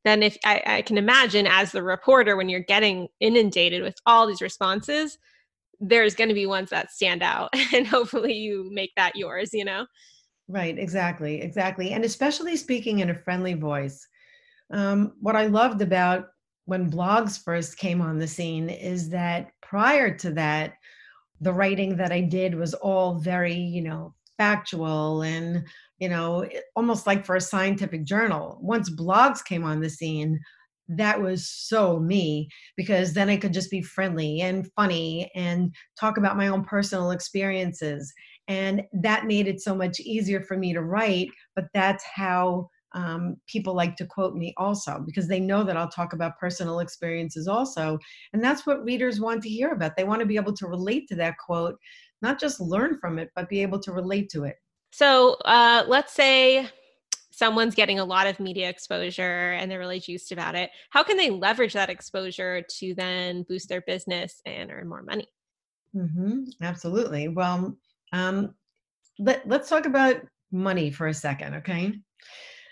then 0.06 0.24
if 0.24 0.38
I, 0.46 0.62
I 0.66 0.82
can 0.84 0.98
imagine 0.98 1.48
as 1.48 1.72
the 1.72 1.84
reporter 1.84 2.38
when 2.38 2.48
you're 2.48 2.60
getting 2.60 3.08
inundated 3.20 3.82
with 3.82 3.96
all 4.06 4.28
these 4.28 4.42
responses 4.42 5.18
there's 5.82 6.14
going 6.14 6.28
to 6.28 6.36
be 6.36 6.46
ones 6.46 6.70
that 6.70 6.92
stand 6.92 7.24
out 7.24 7.50
and 7.74 7.88
hopefully 7.88 8.34
you 8.34 8.70
make 8.72 8.92
that 8.96 9.16
yours 9.16 9.50
you 9.52 9.66
know? 9.66 9.88
Right 10.48 10.78
exactly 10.78 11.42
exactly. 11.42 11.92
And 11.92 12.06
especially 12.06 12.56
speaking 12.56 13.00
in 13.00 13.10
a 13.10 13.16
friendly 13.16 13.56
voice 13.56 14.08
um, 14.72 15.14
what 15.20 15.36
I 15.36 15.48
loved 15.48 15.82
about 15.82 16.28
when 16.66 16.92
blogs 16.92 17.44
first 17.44 17.78
came 17.78 18.02
on 18.02 18.20
the 18.20 18.28
scene 18.28 18.70
is 18.70 19.10
that 19.10 19.52
prior 19.62 20.16
to 20.18 20.32
that, 20.32 20.74
the 21.42 21.54
writing 21.54 21.98
that 21.98 22.12
I 22.12 22.22
did 22.22 22.56
was 22.56 22.74
all 22.76 23.16
very, 23.16 23.56
you 23.56 23.82
know, 23.82 24.14
factual 24.38 25.22
and, 25.24 25.66
you 25.98 26.10
know, 26.10 26.48
almost 26.76 27.08
like 27.08 27.26
for 27.26 27.36
a 27.36 27.42
scientific 27.42 28.04
journal. 28.06 28.60
Once 28.62 28.90
blogs 28.90 29.44
came 29.44 29.64
on 29.64 29.82
the 29.82 29.90
scene, 29.90 30.40
that 30.90 31.22
was 31.22 31.50
so 31.50 32.00
me 32.00 32.50
because 32.76 33.14
then 33.14 33.30
I 33.30 33.38
could 33.38 33.54
just 33.54 33.70
be 33.70 33.82
friendly 33.82 34.42
and 34.42 34.70
funny 34.76 35.32
and 35.36 35.74
talk 36.00 36.18
about 36.18 36.38
my 36.38 36.48
own 36.48 36.64
personal 36.64 37.12
experiences. 37.12 38.12
And 38.48 38.84
that 38.94 39.26
made 39.26 39.48
it 39.48 39.62
so 39.62 39.76
much 39.76 40.00
easier 40.00 40.42
for 40.42 40.58
me 40.58 40.74
to 40.74 40.82
write. 40.82 41.30
But 41.56 41.66
that's 41.74 42.04
how 42.04 42.70
um, 42.94 43.38
people 43.48 43.74
like 43.74 43.96
to 43.98 44.06
quote 44.06 44.36
me 44.36 44.54
also 44.58 45.02
because 45.06 45.28
they 45.28 45.40
know 45.40 45.64
that 45.64 45.78
I'll 45.78 45.90
talk 45.90 46.14
about 46.14 46.40
personal 46.40 46.80
experiences 46.80 47.48
also. 47.48 48.00
And 48.34 48.44
that's 48.44 48.66
what 48.66 48.84
readers 48.84 49.20
want 49.20 49.44
to 49.44 49.50
hear 49.50 49.72
about. 49.72 49.96
They 49.96 50.04
want 50.04 50.22
to 50.22 50.26
be 50.26 50.36
able 50.36 50.54
to 50.54 50.68
relate 50.68 51.08
to 51.10 51.16
that 51.16 51.36
quote, 51.38 51.78
not 52.22 52.40
just 52.40 52.60
learn 52.60 52.98
from 53.00 53.20
it, 53.20 53.30
but 53.36 53.50
be 53.50 53.62
able 53.62 53.80
to 53.80 53.92
relate 53.92 54.30
to 54.32 54.44
it. 54.46 54.56
So 54.92 55.36
uh, 55.46 55.84
let's 55.88 56.14
say 56.14 56.68
someone's 57.32 57.76
getting 57.76 58.00
a 58.00 58.06
lot 58.06 58.28
of 58.28 58.40
media 58.40 58.68
exposure 58.68 59.52
and 59.54 59.72
they're 59.72 59.80
really 59.80 60.00
juiced 60.00 60.32
about 60.32 60.56
it. 60.56 60.72
How 60.90 61.04
can 61.04 61.16
they 61.16 61.30
leverage 61.30 61.74
that 61.74 61.90
exposure 61.90 62.64
to 62.80 62.94
then 62.96 63.46
boost 63.48 63.70
their 63.70 63.82
business 63.82 64.42
and 64.46 64.72
earn 64.72 64.90
more 64.90 65.04
money? 65.04 65.28
Mm-hmm, 65.96 66.44
absolutely. 66.62 67.30
Well, 67.30 67.78
um, 68.12 68.56
let, 69.20 69.48
let's 69.48 69.70
talk 69.70 69.86
about 69.86 70.18
money 70.52 70.92
for 70.92 71.08
a 71.08 71.14
second, 71.14 71.56
okay? 71.56 71.94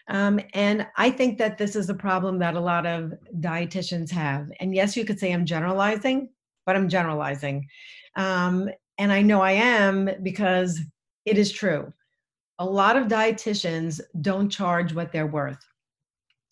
Um, 0.10 0.40
and 0.54 0.88
I 0.96 1.10
think 1.12 1.38
that 1.38 1.58
this 1.58 1.76
is 1.76 1.90
a 1.90 1.94
problem 1.94 2.40
that 2.40 2.56
a 2.56 2.60
lot 2.60 2.86
of 2.86 3.14
dietitians 3.40 4.10
have. 4.12 4.50
And 4.60 4.74
yes, 4.74 4.96
you 4.96 5.04
could 5.04 5.20
say 5.20 5.34
I'm 5.34 5.46
generalizing, 5.46 6.30
but 6.66 6.76
I'm 6.76 6.88
generalizing. 6.88 7.68
Um, 8.16 8.70
and 8.98 9.12
I 9.12 9.22
know 9.22 9.42
I 9.42 9.52
am 9.52 10.10
because 10.24 10.80
it 11.26 11.38
is 11.38 11.52
true 11.52 11.92
a 12.60 12.66
lot 12.66 12.96
of 12.96 13.08
dietitians 13.08 14.02
don't 14.22 14.50
charge 14.50 14.94
what 14.94 15.12
they're 15.12 15.28
worth. 15.28 15.64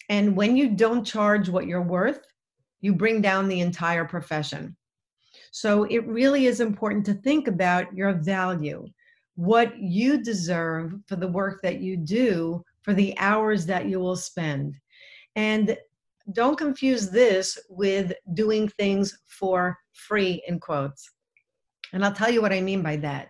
And 0.09 0.35
when 0.35 0.55
you 0.55 0.69
don't 0.69 1.03
charge 1.03 1.49
what 1.49 1.65
you're 1.65 1.81
worth, 1.81 2.21
you 2.81 2.93
bring 2.93 3.21
down 3.21 3.47
the 3.47 3.61
entire 3.61 4.05
profession. 4.05 4.75
So 5.51 5.85
it 5.85 6.05
really 6.05 6.45
is 6.45 6.59
important 6.59 7.05
to 7.07 7.15
think 7.15 7.47
about 7.47 7.95
your 7.95 8.13
value, 8.13 8.85
what 9.35 9.77
you 9.79 10.21
deserve 10.21 10.93
for 11.07 11.15
the 11.15 11.27
work 11.27 11.61
that 11.63 11.79
you 11.79 11.97
do, 11.97 12.63
for 12.85 12.93
the 12.93 13.17
hours 13.17 13.65
that 13.65 13.87
you 13.87 13.99
will 13.99 14.15
spend. 14.15 14.77
And 15.35 15.75
don't 16.31 16.57
confuse 16.57 17.09
this 17.09 17.59
with 17.67 18.13
doing 18.35 18.69
things 18.69 19.17
for 19.27 19.77
free, 19.93 20.43
in 20.47 20.59
quotes. 20.59 21.09
And 21.93 22.05
I'll 22.05 22.13
tell 22.13 22.29
you 22.29 22.43
what 22.43 22.53
I 22.53 22.61
mean 22.61 22.83
by 22.83 22.95
that. 22.97 23.29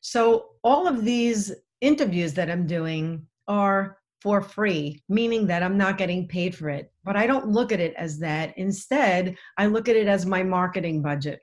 So, 0.00 0.50
all 0.62 0.86
of 0.86 1.04
these 1.04 1.52
interviews 1.80 2.32
that 2.34 2.48
I'm 2.48 2.66
doing 2.66 3.26
are 3.48 3.98
for 4.20 4.40
free, 4.40 5.02
meaning 5.08 5.48
that 5.48 5.64
I'm 5.64 5.76
not 5.76 5.98
getting 5.98 6.28
paid 6.28 6.54
for 6.54 6.68
it. 6.68 6.92
But 7.02 7.16
I 7.16 7.26
don't 7.26 7.48
look 7.48 7.72
at 7.72 7.80
it 7.80 7.94
as 7.96 8.20
that. 8.20 8.56
Instead, 8.56 9.36
I 9.58 9.66
look 9.66 9.88
at 9.88 9.96
it 9.96 10.06
as 10.06 10.24
my 10.24 10.44
marketing 10.44 11.02
budget. 11.02 11.40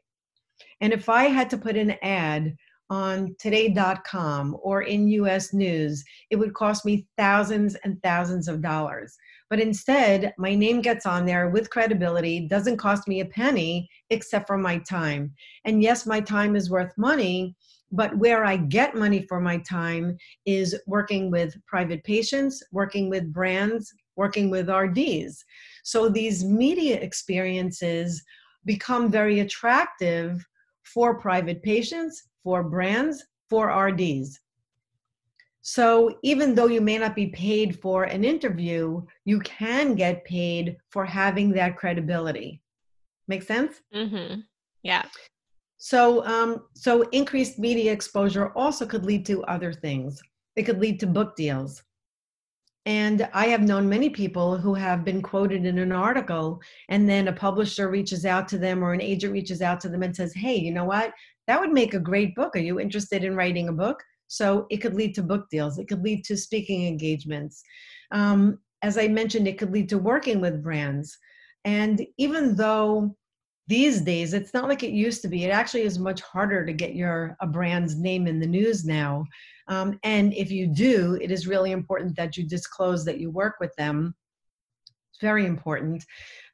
And 0.80 0.94
if 0.94 1.10
I 1.10 1.26
had 1.26 1.50
to 1.50 1.58
put 1.58 1.76
an 1.76 1.96
ad 2.02 2.56
on 2.90 3.36
today.com 3.40 4.58
or 4.62 4.82
in 4.82 5.08
US 5.10 5.54
News, 5.54 6.04
it 6.30 6.36
would 6.36 6.54
cost 6.54 6.86
me 6.86 7.06
thousands 7.18 7.76
and 7.84 8.02
thousands 8.02 8.48
of 8.48 8.62
dollars. 8.62 9.18
But 9.50 9.60
instead, 9.60 10.34
my 10.38 10.54
name 10.54 10.82
gets 10.82 11.06
on 11.06 11.26
there 11.26 11.50
with 11.50 11.70
credibility, 11.70 12.48
doesn't 12.48 12.78
cost 12.78 13.08
me 13.08 13.20
a 13.20 13.26
penny 13.26 13.90
except 14.10 14.48
for 14.48 14.58
my 14.58 14.78
time. 14.80 15.34
And 15.66 15.82
yes, 15.82 16.06
my 16.06 16.20
time 16.20 16.56
is 16.56 16.70
worth 16.70 16.96
money, 16.98 17.56
but 17.92 18.16
where 18.18 18.46
I 18.46 18.58
get 18.58 18.96
money 18.96 19.26
for 19.28 19.40
my 19.40 19.58
time 19.58 20.18
is 20.46 20.80
working 20.86 21.32
with 21.32 21.58
private 21.66 22.04
patients, 22.04 22.64
working 22.72 23.10
with 23.10 23.34
brands, 23.34 23.92
working 24.16 24.50
with 24.50 24.70
RDs. 24.70 25.44
So 25.84 26.10
these 26.10 26.44
media 26.44 27.00
experiences 27.00 28.24
become 28.66 29.10
very 29.10 29.40
attractive 29.40 30.46
for 30.84 31.20
private 31.20 31.64
patients, 31.64 32.29
for 32.44 32.64
brands, 32.64 33.26
for 33.50 33.68
RDs. 33.68 34.40
So 35.62 36.18
even 36.24 36.56
though 36.56 36.68
you 36.68 36.82
may 36.82 36.98
not 36.98 37.16
be 37.16 37.28
paid 37.28 37.80
for 37.80 38.04
an 38.04 38.24
interview, 38.24 39.06
you 39.26 39.40
can 39.42 39.96
get 39.96 40.26
paid 40.26 40.78
for 40.90 41.06
having 41.06 41.52
that 41.52 41.78
credibility. 41.78 42.62
Make 43.28 43.44
sense? 43.44 43.82
Mm-hmm. 43.94 44.42
Yeah. 44.84 45.06
So, 45.78 46.26
um, 46.26 46.64
so 46.76 47.04
increased 47.10 47.60
media 47.60 47.92
exposure 47.92 48.52
also 48.56 48.86
could 48.86 49.06
lead 49.06 49.26
to 49.28 49.44
other 49.44 49.72
things. 49.72 50.22
It 50.56 50.64
could 50.64 50.80
lead 50.80 51.00
to 51.02 51.08
book 51.08 51.36
deals. 51.36 51.84
And 52.86 53.30
I 53.34 53.48
have 53.48 53.62
known 53.62 53.88
many 53.88 54.10
people 54.10 54.58
who 54.58 54.74
have 54.74 55.06
been 55.06 55.22
quoted 55.22 55.66
in 55.66 55.78
an 55.78 55.92
article, 55.92 56.60
and 56.88 57.08
then 57.08 57.28
a 57.28 57.34
publisher 57.34 57.90
reaches 57.90 58.26
out 58.26 58.48
to 58.48 58.58
them 58.58 58.84
or 58.84 58.94
an 58.94 59.02
agent 59.02 59.34
reaches 59.34 59.62
out 59.62 59.80
to 59.82 59.90
them 59.90 60.02
and 60.02 60.16
says, 60.16 60.34
Hey, 60.34 60.56
you 60.56 60.74
know 60.74 60.86
what? 60.86 61.14
That 61.50 61.60
would 61.60 61.72
make 61.72 61.96
a 61.96 62.00
great 62.00 62.36
book. 62.36 62.56
Are 62.56 62.60
you 62.60 62.80
interested 62.80 63.24
in 63.24 63.36
writing 63.36 63.70
a 63.70 63.74
book? 63.74 64.04
So 64.28 64.68
it 64.70 64.78
could 64.78 64.94
lead 64.94 65.16
to 65.16 65.24
book 65.24 65.50
deals, 65.50 65.80
it 65.80 65.88
could 65.88 66.04
lead 66.04 66.24
to 66.26 66.38
speaking 66.38 66.86
engagements. 66.86 67.64
Um, 68.12 68.60
as 68.84 69.00
I 69.00 69.08
mentioned, 69.08 69.48
it 69.48 69.58
could 69.58 69.72
lead 69.72 69.90
to 69.90 69.98
working 69.98 70.42
with 70.42 70.62
brands. 70.62 71.18
And 71.66 72.06
even 72.20 72.56
though 72.56 73.16
these 73.66 74.02
days 74.02 74.34
it's 74.34 74.54
not 74.54 74.68
like 74.68 74.82
it 74.82 74.92
used 74.92 75.22
to 75.22 75.28
be 75.28 75.46
it 75.46 75.52
actually 75.52 75.84
is 75.84 76.00
much 76.00 76.22
harder 76.22 76.66
to 76.66 76.74
get 76.74 76.96
your 76.96 77.38
a 77.40 77.46
brand's 77.46 77.96
name 77.96 78.26
in 78.26 78.40
the 78.40 78.48
news 78.48 78.84
now 78.84 79.24
um, 79.68 80.00
and 80.04 80.34
if 80.34 80.50
you 80.50 80.66
do 80.66 81.20
it 81.22 81.30
is 81.30 81.46
really 81.46 81.72
important 81.72 82.16
that 82.16 82.36
you 82.36 82.48
disclose 82.48 83.06
that 83.06 83.20
you 83.20 83.30
work 83.30 83.58
with 83.60 83.72
them 83.76 84.16
it's 85.12 85.22
very 85.22 85.46
important 85.46 86.04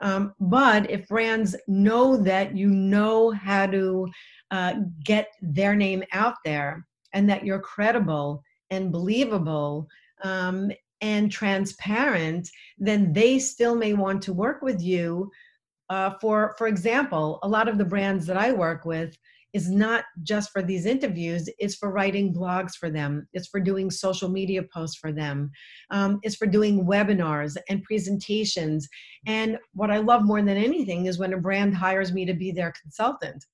um, 0.01 0.33
but 0.41 0.91
if 0.91 1.07
brands 1.07 1.55
know 1.69 2.17
that 2.17 2.53
you 2.53 2.67
know 2.67 3.31
how 3.31 3.65
to 3.65 4.05
uh, 4.51 4.75
get 5.03 5.27
their 5.41 5.75
name 5.75 6.03
out 6.11 6.35
there 6.43 6.85
and 7.13 7.29
that 7.29 7.45
you're 7.45 7.59
credible 7.59 8.43
and 8.69 8.91
believable 8.91 9.87
um, 10.23 10.71
and 11.01 11.31
transparent 11.31 12.49
then 12.77 13.11
they 13.13 13.37
still 13.39 13.75
may 13.75 13.93
want 13.93 14.21
to 14.21 14.33
work 14.33 14.61
with 14.61 14.81
you 14.81 15.29
uh, 15.89 16.11
for 16.21 16.55
for 16.57 16.67
example 16.67 17.39
a 17.43 17.47
lot 17.47 17.67
of 17.67 17.77
the 17.77 17.85
brands 17.85 18.25
that 18.25 18.37
i 18.37 18.51
work 18.51 18.85
with 18.85 19.17
is 19.53 19.69
not 19.69 20.03
just 20.23 20.51
for 20.51 20.61
these 20.61 20.85
interviews 20.85 21.49
it's 21.59 21.75
for 21.75 21.91
writing 21.91 22.33
blogs 22.33 22.75
for 22.75 22.89
them 22.89 23.27
it's 23.33 23.47
for 23.47 23.59
doing 23.59 23.89
social 23.89 24.29
media 24.29 24.61
posts 24.73 24.97
for 24.97 25.11
them 25.11 25.51
um, 25.91 26.19
it's 26.23 26.35
for 26.35 26.47
doing 26.47 26.85
webinars 26.85 27.55
and 27.69 27.83
presentations. 27.83 28.87
And 29.25 29.57
what 29.73 29.91
i 29.91 29.97
love 29.97 30.23
more 30.23 30.41
than 30.41 30.57
anything 30.57 31.05
is 31.05 31.19
when 31.19 31.33
a 31.33 31.37
brand 31.37 31.75
hires 31.75 32.13
me 32.13 32.25
to 32.25 32.33
be 32.33 32.51
their 32.51 32.73
consultant 32.81 33.45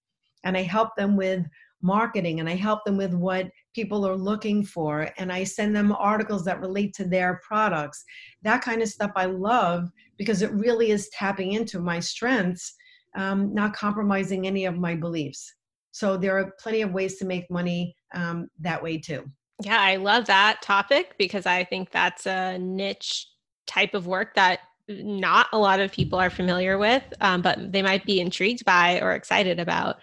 and 0.43 0.57
i 0.57 0.61
help 0.61 0.95
them 0.95 1.15
with 1.15 1.45
marketing 1.81 2.39
and 2.39 2.49
I 2.49 2.55
help 2.55 2.83
them 2.85 2.97
with 2.97 3.13
what 3.13 3.49
people 3.73 4.07
are 4.07 4.15
looking 4.15 4.63
for 4.63 5.09
and 5.17 5.31
I 5.31 5.43
send 5.43 5.75
them 5.75 5.91
articles 5.91 6.45
that 6.45 6.61
relate 6.61 6.93
to 6.95 7.05
their 7.05 7.41
products. 7.45 8.03
That 8.43 8.61
kind 8.61 8.81
of 8.81 8.89
stuff 8.89 9.11
I 9.15 9.25
love 9.25 9.89
because 10.17 10.41
it 10.41 10.51
really 10.51 10.91
is 10.91 11.09
tapping 11.09 11.53
into 11.53 11.79
my 11.79 11.99
strengths, 11.99 12.73
um, 13.15 13.53
not 13.53 13.73
compromising 13.73 14.47
any 14.47 14.65
of 14.65 14.77
my 14.77 14.95
beliefs. 14.95 15.53
So 15.91 16.17
there 16.17 16.37
are 16.37 16.53
plenty 16.59 16.81
of 16.81 16.93
ways 16.93 17.17
to 17.17 17.25
make 17.25 17.49
money 17.49 17.95
um, 18.13 18.47
that 18.59 18.81
way 18.81 18.97
too. 18.97 19.25
Yeah, 19.63 19.79
I 19.79 19.97
love 19.97 20.25
that 20.25 20.61
topic 20.61 21.15
because 21.17 21.45
I 21.45 21.63
think 21.63 21.91
that's 21.91 22.25
a 22.25 22.57
niche 22.57 23.27
type 23.67 23.93
of 23.93 24.07
work 24.07 24.35
that 24.35 24.59
not 24.87 25.47
a 25.53 25.57
lot 25.57 25.79
of 25.79 25.91
people 25.91 26.19
are 26.19 26.29
familiar 26.29 26.77
with, 26.77 27.03
um, 27.21 27.41
but 27.41 27.71
they 27.71 27.81
might 27.81 28.05
be 28.05 28.19
intrigued 28.19 28.65
by 28.65 28.99
or 28.99 29.13
excited 29.13 29.59
about. 29.59 29.97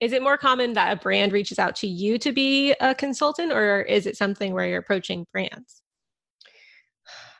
Is 0.00 0.12
it 0.12 0.22
more 0.22 0.36
common 0.36 0.74
that 0.74 0.92
a 0.92 1.00
brand 1.00 1.32
reaches 1.32 1.58
out 1.58 1.76
to 1.76 1.86
you 1.86 2.18
to 2.18 2.32
be 2.32 2.74
a 2.80 2.94
consultant, 2.94 3.52
or 3.52 3.80
is 3.82 4.06
it 4.06 4.16
something 4.16 4.52
where 4.52 4.66
you're 4.66 4.78
approaching 4.78 5.26
brands? 5.32 5.82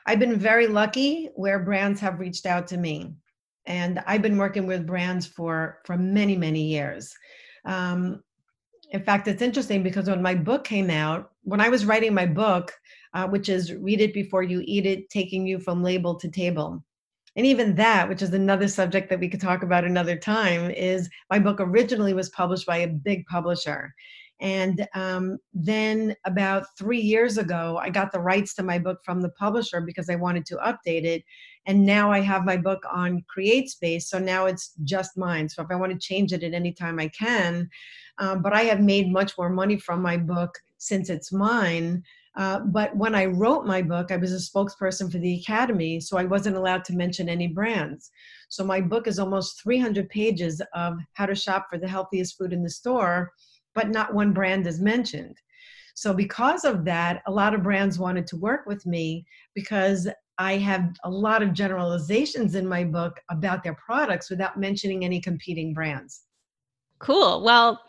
I've 0.07 0.19
been 0.19 0.39
very 0.39 0.67
lucky 0.67 1.29
where 1.35 1.59
brands 1.59 1.99
have 2.01 2.19
reached 2.19 2.45
out 2.45 2.67
to 2.67 2.77
me. 2.77 3.13
And 3.65 4.01
I've 4.07 4.21
been 4.21 4.37
working 4.37 4.65
with 4.65 4.87
brands 4.87 5.27
for, 5.27 5.79
for 5.85 5.97
many, 5.97 6.37
many 6.37 6.61
years. 6.61 7.13
Um, 7.65 8.23
in 8.91 9.03
fact, 9.03 9.27
it's 9.27 9.41
interesting 9.41 9.83
because 9.83 10.07
when 10.07 10.21
my 10.21 10.33
book 10.33 10.63
came 10.63 10.89
out, 10.89 11.31
when 11.43 11.59
I 11.59 11.67
was 11.67 11.85
writing 11.85 12.13
my 12.13 12.25
book, 12.25 12.73
uh, 13.13 13.27
which 13.27 13.49
is 13.49 13.73
Read 13.73 13.99
It 13.99 14.13
Before 14.13 14.43
You 14.43 14.61
Eat 14.63 14.85
It, 14.85 15.09
Taking 15.09 15.45
You 15.45 15.59
from 15.59 15.83
Label 15.83 16.15
to 16.15 16.29
Table, 16.29 16.83
and 17.37 17.45
even 17.45 17.75
that 17.75 18.09
which 18.09 18.21
is 18.21 18.33
another 18.33 18.67
subject 18.67 19.09
that 19.09 19.19
we 19.21 19.29
could 19.29 19.39
talk 19.41 19.63
about 19.63 19.85
another 19.85 20.17
time 20.17 20.69
is 20.71 21.09
my 21.31 21.39
book 21.39 21.61
originally 21.61 22.13
was 22.13 22.29
published 22.31 22.67
by 22.67 22.77
a 22.77 22.87
big 22.87 23.25
publisher 23.27 23.93
And 24.39 24.87
um, 24.93 25.39
then 25.53 26.15
about 26.25 26.65
three 26.77 26.99
years 26.99 27.37
ago, 27.37 27.79
I 27.81 27.89
got 27.89 28.11
the 28.11 28.19
rights 28.19 28.53
to 28.55 28.63
my 28.63 28.77
book 28.77 28.99
from 29.03 29.21
the 29.21 29.29
publisher 29.29 29.81
because 29.81 30.09
I 30.09 30.15
wanted 30.15 30.45
to 30.47 30.57
update 30.57 31.05
it. 31.05 31.23
And 31.65 31.85
now 31.85 32.11
I 32.11 32.19
have 32.21 32.45
my 32.45 32.57
book 32.57 32.83
on 32.91 33.23
CreateSpace. 33.35 34.03
So 34.03 34.19
now 34.19 34.45
it's 34.45 34.73
just 34.83 35.17
mine. 35.17 35.49
So 35.49 35.63
if 35.63 35.69
I 35.71 35.75
want 35.75 35.91
to 35.91 35.97
change 35.99 36.33
it 36.33 36.43
at 36.43 36.53
any 36.53 36.71
time, 36.71 36.99
I 36.99 37.07
can. 37.09 37.69
Um, 38.19 38.41
but 38.41 38.53
I 38.53 38.63
have 38.63 38.79
made 38.79 39.11
much 39.11 39.37
more 39.37 39.49
money 39.49 39.79
from 39.79 40.01
my 40.01 40.17
book 40.17 40.57
since 40.77 41.09
it's 41.09 41.31
mine. 41.31 42.03
Uh, 42.37 42.59
but 42.59 42.95
when 42.95 43.15
I 43.15 43.25
wrote 43.25 43.65
my 43.65 43.81
book, 43.81 44.11
I 44.11 44.17
was 44.17 44.31
a 44.31 44.35
spokesperson 44.35 45.11
for 45.11 45.17
the 45.17 45.39
Academy, 45.41 45.99
so 45.99 46.17
I 46.17 46.23
wasn't 46.23 46.55
allowed 46.55 46.85
to 46.85 46.95
mention 46.95 47.27
any 47.27 47.47
brands. 47.47 48.11
So 48.49 48.63
my 48.63 48.79
book 48.79 49.07
is 49.07 49.17
almost 49.17 49.63
300 49.63 50.07
pages 50.09 50.61
of 50.75 50.97
how 51.13 51.25
to 51.25 51.33
shop 51.33 51.67
for 51.69 51.79
the 51.79 51.87
healthiest 51.87 52.37
food 52.37 52.53
in 52.53 52.63
the 52.63 52.69
store 52.69 53.31
but 53.77 53.91
not 53.91 54.15
one 54.15 54.33
brand 54.33 54.65
is 54.65 54.81
mentioned. 54.81 55.37
So, 55.93 56.11
because 56.11 56.65
of 56.65 56.83
that, 56.85 57.21
a 57.27 57.31
lot 57.31 57.53
of 57.53 57.63
brands 57.63 57.99
wanted 57.99 58.25
to 58.27 58.35
work 58.35 58.65
with 58.65 58.85
me 58.87 59.25
because 59.53 60.07
I 60.39 60.57
have 60.57 60.95
a 61.03 61.09
lot 61.09 61.43
of 61.43 61.53
generalizations 61.53 62.55
in 62.55 62.67
my 62.67 62.83
book 62.83 63.19
about 63.29 63.63
their 63.63 63.75
products 63.75 64.29
without 64.31 64.59
mentioning 64.59 65.05
any 65.05 65.21
competing 65.21 65.73
brands. 65.75 66.23
Cool. 66.99 67.43
Well, 67.43 67.81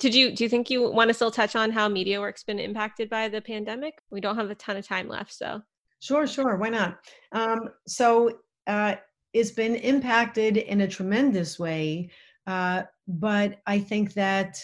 did 0.00 0.14
you 0.14 0.32
do 0.34 0.42
you 0.42 0.50
think 0.50 0.70
you 0.70 0.90
want 0.90 1.08
to 1.08 1.14
still 1.14 1.30
touch 1.30 1.54
on 1.54 1.70
how 1.70 1.88
MediaWorks 1.88 2.44
been 2.44 2.58
impacted 2.58 3.08
by 3.08 3.28
the 3.28 3.40
pandemic? 3.40 3.94
We 4.10 4.20
don't 4.20 4.36
have 4.36 4.50
a 4.50 4.54
ton 4.54 4.76
of 4.76 4.86
time 4.86 5.08
left, 5.08 5.32
so. 5.32 5.60
Sure, 6.00 6.26
sure. 6.26 6.56
Why 6.56 6.70
not? 6.70 6.98
Um, 7.32 7.68
so 7.86 8.38
uh, 8.66 8.96
it's 9.34 9.50
been 9.50 9.76
impacted 9.76 10.56
in 10.56 10.80
a 10.80 10.88
tremendous 10.88 11.58
way, 11.58 12.10
uh, 12.46 12.84
but 13.06 13.60
I 13.66 13.78
think 13.78 14.14
that 14.14 14.58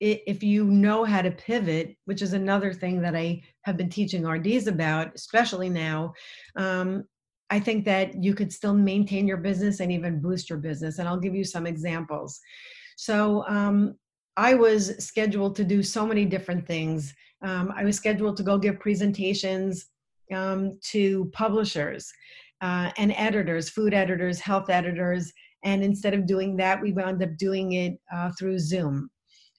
if 0.00 0.42
you 0.42 0.64
know 0.64 1.04
how 1.04 1.22
to 1.22 1.30
pivot, 1.30 1.96
which 2.06 2.22
is 2.22 2.32
another 2.32 2.72
thing 2.72 3.02
that 3.02 3.14
I 3.14 3.42
have 3.62 3.76
been 3.76 3.90
teaching 3.90 4.26
RDs 4.26 4.66
about, 4.66 5.14
especially 5.14 5.68
now, 5.68 6.14
um, 6.56 7.04
I 7.50 7.60
think 7.60 7.84
that 7.84 8.22
you 8.22 8.34
could 8.34 8.52
still 8.52 8.72
maintain 8.72 9.28
your 9.28 9.36
business 9.36 9.80
and 9.80 9.92
even 9.92 10.20
boost 10.20 10.48
your 10.48 10.58
business. 10.58 10.98
And 10.98 11.06
I'll 11.06 11.20
give 11.20 11.34
you 11.34 11.44
some 11.44 11.66
examples. 11.66 12.40
So 12.96 13.44
um, 13.46 13.96
I 14.36 14.54
was 14.54 15.04
scheduled 15.04 15.56
to 15.56 15.64
do 15.64 15.82
so 15.82 16.06
many 16.06 16.24
different 16.24 16.66
things. 16.66 17.14
Um, 17.42 17.72
I 17.76 17.84
was 17.84 17.96
scheduled 17.96 18.36
to 18.38 18.42
go 18.42 18.58
give 18.58 18.80
presentations 18.80 19.86
um, 20.32 20.78
to 20.90 21.30
publishers 21.32 22.12
uh, 22.60 22.90
and 22.96 23.12
editors, 23.16 23.70
food 23.70 23.94
editors, 23.94 24.40
health 24.40 24.70
editors. 24.70 25.32
And 25.64 25.82
instead 25.82 26.14
of 26.14 26.26
doing 26.26 26.56
that, 26.56 26.80
we 26.80 26.92
wound 26.92 27.22
up 27.22 27.36
doing 27.36 27.72
it 27.72 27.98
uh, 28.14 28.30
through 28.38 28.58
Zoom. 28.58 29.10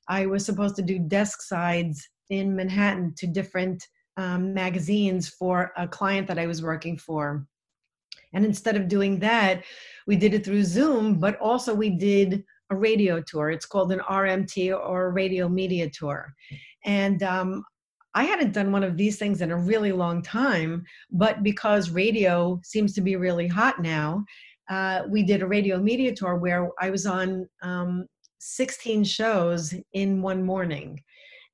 I 0.08 0.26
was 0.26 0.46
supposed 0.46 0.76
to 0.78 0.82
do 0.82 1.00
desk 1.00 1.42
sides 1.42 2.08
in 2.30 2.56
Manhattan 2.56 3.14
to 3.18 3.28
different 3.28 3.86
um, 4.18 4.54
magazines 4.54 5.30
for 5.30 5.72
a 5.78 5.88
client 5.88 6.28
that 6.28 6.40
I 6.40 6.48
was 6.48 6.62
working 6.62 6.98
for. 6.98 7.46
And 8.34 8.46
instead 8.46 8.76
of 8.76 8.88
doing 8.88 9.20
that, 9.20 9.64
we 10.08 10.16
did 10.16 10.34
it 10.34 10.46
through 10.46 10.64
Zoom, 10.64 11.20
but 11.20 11.40
also 11.40 11.74
we 11.74 11.90
did 11.90 12.44
a 12.72 12.76
radio 12.76 13.22
tour. 13.22 13.52
It's 13.52 13.66
called 13.66 13.92
an 13.92 14.00
RMT 14.00 14.76
or 14.76 15.12
radio 15.12 15.48
media 15.48 15.90
tour. 15.90 16.34
And 16.86 17.22
um, 17.22 17.64
I 18.16 18.24
hadn't 18.24 18.54
done 18.54 18.72
one 18.72 18.84
of 18.84 18.98
these 18.98 19.18
things 19.18 19.42
in 19.42 19.52
a 19.52 19.58
really 19.58 19.92
long 19.92 20.22
time, 20.22 20.84
but 21.12 21.44
because 21.44 21.92
radio 21.92 22.60
seems 22.64 22.94
to 22.94 23.02
be 23.02 23.16
really 23.16 23.48
hot 23.48 23.82
now, 23.82 24.26
uh, 24.70 25.04
we 25.10 25.22
did 25.22 25.42
a 25.42 25.48
radio 25.48 25.78
media 25.78 26.16
tour 26.16 26.38
where 26.38 26.70
I 26.80 26.90
was 26.90 27.06
on 27.06 27.48
um, 27.62 28.08
16 28.40 29.04
shows 29.04 29.74
in 29.94 30.22
one 30.22 30.44
morning. 30.44 31.00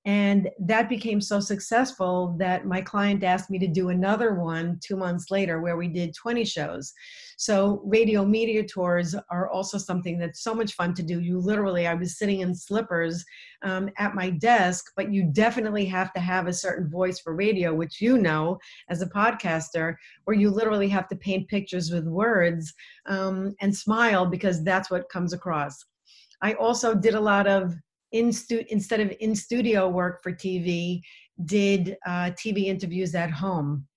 And 0.08 0.50
that 0.58 0.88
became 0.88 1.20
so 1.20 1.42
successful 1.42 2.34
that 2.40 2.66
my 2.66 2.80
client 2.80 3.26
asked 3.26 3.50
me 3.50 3.60
to 3.60 3.68
do 3.68 3.90
another 3.90 4.36
one 4.36 4.80
two 4.82 4.96
months 4.96 5.30
later 5.30 5.60
where 5.60 5.76
we 5.76 5.90
did 5.90 6.16
20 6.16 6.46
shows. 6.46 6.94
So, 7.36 7.82
radio 7.84 8.24
media 8.24 8.66
tours 8.66 9.16
are 9.30 9.50
also 9.50 9.78
something 9.78 10.18
that's 10.18 10.42
so 10.42 10.56
much 10.56 10.76
fun 10.76 10.94
to 10.94 11.04
do. 11.04 11.20
You 11.20 11.40
literally, 11.40 11.88
I 11.88 11.94
was 11.94 12.18
sitting 12.18 12.40
in 12.40 12.56
slippers 12.56 13.26
um, 13.64 13.90
at 13.98 14.16
my 14.16 14.30
desk, 14.30 14.94
but 14.96 15.12
you 15.12 15.26
definitely 15.26 15.84
have 15.88 16.14
to 16.14 16.22
have 16.22 16.48
a 16.48 16.54
certain 16.54 16.90
voice 16.90 17.20
for 17.20 17.36
radio, 17.36 17.74
which 17.76 18.00
you 18.00 18.18
know 18.18 18.60
as 18.88 19.02
a 19.02 19.10
podcaster, 19.10 19.96
where 20.24 20.38
you 20.38 20.50
literally 20.50 20.88
have 20.88 21.10
to 21.10 21.18
paint 21.18 21.50
pictures 21.50 21.92
with 21.92 22.08
words 22.08 22.74
um, 23.08 23.54
and 23.60 23.76
smile 23.76 24.26
because 24.26 24.64
that's 24.64 24.90
what 24.90 25.10
comes 25.10 25.34
across. 25.34 25.84
I 26.42 26.54
also 26.54 26.96
did 26.96 27.16
a 27.16 27.20
lot 27.20 27.46
of 27.46 27.76
in 28.12 28.32
stu- 28.32 28.66
instead 28.70 29.00
of 29.00 29.14
in 29.20 29.36
studio 29.36 29.88
work 29.90 30.22
for 30.24 30.32
TV, 30.32 31.02
did 31.46 31.98
uh, 32.06 32.32
TV 32.32 32.66
interviews 32.66 33.16
at 33.16 33.32
home. 33.32 33.88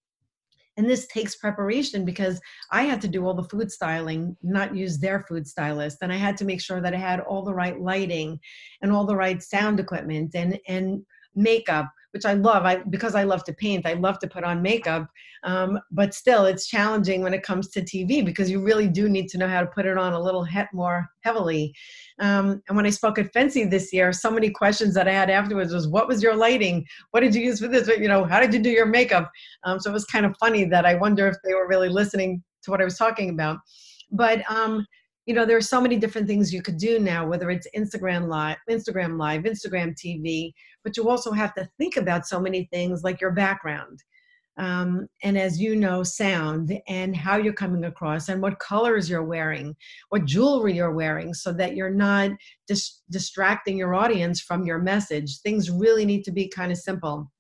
And 0.77 0.89
this 0.89 1.07
takes 1.09 1.37
preparation 1.37 2.05
because 2.05 2.41
I 2.71 2.83
had 2.83 3.01
to 3.03 3.09
do 3.09 3.27
all 3.27 3.35
the 3.35 3.45
food 3.45 3.71
styling, 3.71 4.37
not 4.43 4.75
use 4.75 4.99
their 4.99 5.25
food 5.29 5.47
stylist. 5.47 5.99
And 6.01 6.13
I 6.13 6.17
had 6.17 6.37
to 6.39 6.45
make 6.45 6.61
sure 6.61 6.81
that 6.81 6.95
I 6.95 6.99
had 6.99 7.21
all 7.21 7.43
the 7.43 7.55
right 7.55 7.79
lighting 7.79 8.39
and 8.81 8.91
all 8.91 9.05
the 9.05 9.17
right 9.17 9.43
sound 9.43 9.79
equipment 9.79 10.35
and, 10.35 10.59
and 10.69 11.03
makeup 11.35 11.91
which 12.13 12.25
I 12.25 12.35
love. 12.35 12.65
I 12.65 12.77
because 12.91 13.15
I 13.15 13.25
love 13.25 13.45
to 13.45 13.53
paint, 13.53 13.87
I 13.87 13.95
love 13.95 14.19
to 14.21 14.29
put 14.29 14.45
on 14.45 14.63
makeup. 14.63 15.09
Um, 15.45 15.79
but 15.91 16.13
still, 16.15 16.45
it's 16.45 16.67
challenging 16.67 17.23
when 17.23 17.33
it 17.33 17.43
comes 17.43 17.69
to 17.71 17.81
TV 17.81 18.25
because 18.25 18.51
you 18.51 18.61
really 18.61 18.89
do 18.89 19.09
need 19.09 19.29
to 19.29 19.39
know 19.39 19.49
how 19.49 19.61
to 19.61 19.67
put 19.67 19.87
it 19.87 19.97
on 19.97 20.13
a 20.13 20.21
little 20.21 20.45
he- 20.45 20.63
more 20.73 21.09
heavily. 21.23 21.75
Um, 22.19 22.63
and 22.69 22.77
when 22.77 22.87
I 22.87 22.91
spoke 22.91 23.19
at 23.19 23.33
FNCE 23.33 23.71
this 23.71 23.93
year, 23.93 24.13
so 24.13 24.31
many 24.31 24.51
questions 24.51 24.95
that 24.95 25.09
I 25.09 25.13
had 25.13 25.31
afterwards 25.31 25.73
was, 25.73 25.89
"What 25.89 26.09
was 26.09 26.23
your 26.23 26.37
lighting? 26.37 26.87
What 27.13 27.21
did 27.21 27.35
you 27.35 27.43
use 27.43 27.61
for 27.61 27.69
this? 27.69 27.89
You 27.89 28.09
know, 28.09 28.25
how 28.25 28.41
did 28.41 28.53
you 28.53 28.61
do 28.61 28.71
your 28.71 28.87
makeup?" 28.87 29.31
Um, 29.65 29.81
so 29.81 29.91
it 29.91 29.95
was 29.95 30.05
kind 30.05 30.27
of 30.27 30.37
funny 30.39 30.65
that 30.65 30.85
I 30.85 30.95
wonder 30.95 31.27
if 31.27 31.37
they 31.45 31.55
were 31.55 31.69
really 31.69 31.89
listening 31.89 32.43
to 32.63 32.71
what 32.71 32.81
I 32.81 32.85
was 32.85 32.99
talking 32.99 33.31
about. 33.31 33.59
But 34.13 34.43
um, 34.51 34.87
you 35.27 35.35
know 35.35 35.45
there 35.45 35.57
are 35.57 35.63
so 35.63 35.81
many 35.81 35.97
different 35.97 36.27
things 36.27 36.53
you 36.53 36.63
could 36.63 36.79
do 36.79 36.99
now 36.99 37.27
whether 37.27 37.51
it's 37.51 37.67
instagram 37.77 38.29
live 38.29 38.57
instagram 38.69 39.19
live 39.19 39.43
instagram 39.43 39.95
tv 39.95 40.53
but 40.83 40.97
you 40.97 41.09
also 41.09 41.33
have 41.33 41.55
to 41.55 41.69
think 41.79 41.97
about 41.97 42.27
so 42.27 42.41
many 42.41 42.69
things 42.73 43.03
like 43.03 43.21
your 43.21 43.33
background 43.33 44.03
um, 44.57 45.07
and 45.23 45.39
as 45.39 45.59
you 45.59 45.75
know 45.75 46.03
sound 46.03 46.79
and 46.87 47.17
how 47.17 47.37
you're 47.37 47.53
coming 47.53 47.85
across 47.85 48.29
and 48.29 48.43
what 48.43 48.59
colors 48.59 49.09
you're 49.09 49.25
wearing 49.25 49.75
what 50.11 50.27
jewelry 50.27 50.75
you're 50.75 50.93
wearing 50.93 51.33
so 51.33 51.53
that 51.53 51.77
you're 51.77 51.95
not 51.95 52.31
dis- 52.67 53.01
distracting 53.11 53.79
your 53.79 53.95
audience 53.95 54.41
from 54.41 54.65
your 54.65 54.79
message. 54.79 55.41
Things 55.41 55.71
really 55.71 56.05
need 56.05 56.25
to 56.25 56.31
be 56.31 56.47
kind 56.47 56.71
of 56.71 56.79
simple. 56.79 57.31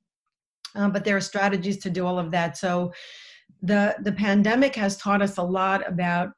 Um, 0.74 0.93
but 0.93 1.05
there 1.05 1.16
are 1.16 1.20
strategies 1.20 1.78
to 1.78 1.91
do 1.91 2.07
all 2.07 2.18
of 2.18 2.31
that. 2.31 2.57
So 2.57 2.93
the 3.62 3.97
the 4.01 4.12
pandemic 4.12 4.74
has 4.76 4.97
taught 4.97 5.20
us 5.20 5.37
a 5.37 5.43
lot 5.43 5.87
about 5.87 6.31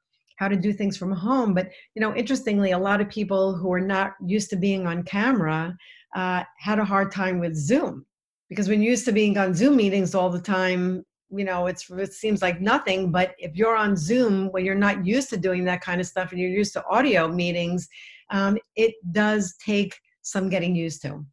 how 0.42 0.48
to 0.48 0.56
do 0.56 0.72
things 0.72 0.96
from 0.96 1.12
home. 1.12 1.54
But 1.54 1.70
you 1.94 2.00
know, 2.00 2.14
interestingly, 2.16 2.72
a 2.72 2.78
lot 2.78 3.00
of 3.00 3.08
people 3.08 3.54
who 3.54 3.72
are 3.72 3.80
not 3.80 4.14
used 4.26 4.50
to 4.50 4.56
being 4.56 4.88
on 4.88 5.04
camera 5.04 5.76
uh, 6.16 6.42
had 6.58 6.80
a 6.80 6.84
hard 6.84 7.12
time 7.12 7.38
with 7.38 7.54
Zoom 7.54 8.04
because 8.48 8.68
when 8.68 8.82
you're 8.82 8.90
used 8.90 9.04
to 9.04 9.12
being 9.12 9.38
on 9.38 9.54
Zoom 9.54 9.76
meetings 9.76 10.14
all 10.16 10.30
the 10.30 10.40
time, 10.40 11.04
you 11.30 11.44
know, 11.44 11.68
it's 11.68 11.88
it 11.90 12.12
seems 12.12 12.42
like 12.42 12.60
nothing. 12.60 13.12
But 13.12 13.34
if 13.38 13.54
you're 13.54 13.76
on 13.76 13.96
Zoom 13.96 14.48
when 14.50 14.64
you're 14.64 14.74
not 14.74 15.06
used 15.06 15.30
to 15.30 15.36
doing 15.36 15.64
that 15.66 15.80
kind 15.80 16.00
of 16.00 16.08
stuff 16.08 16.32
and 16.32 16.40
you're 16.40 16.50
used 16.50 16.72
to 16.72 16.84
audio 16.86 17.28
meetings, 17.28 17.88
um, 18.30 18.58
it 18.74 18.94
does 19.12 19.54
take 19.64 19.96
some 20.22 20.48
getting 20.48 20.74
used 20.74 21.02
to. 21.02 21.24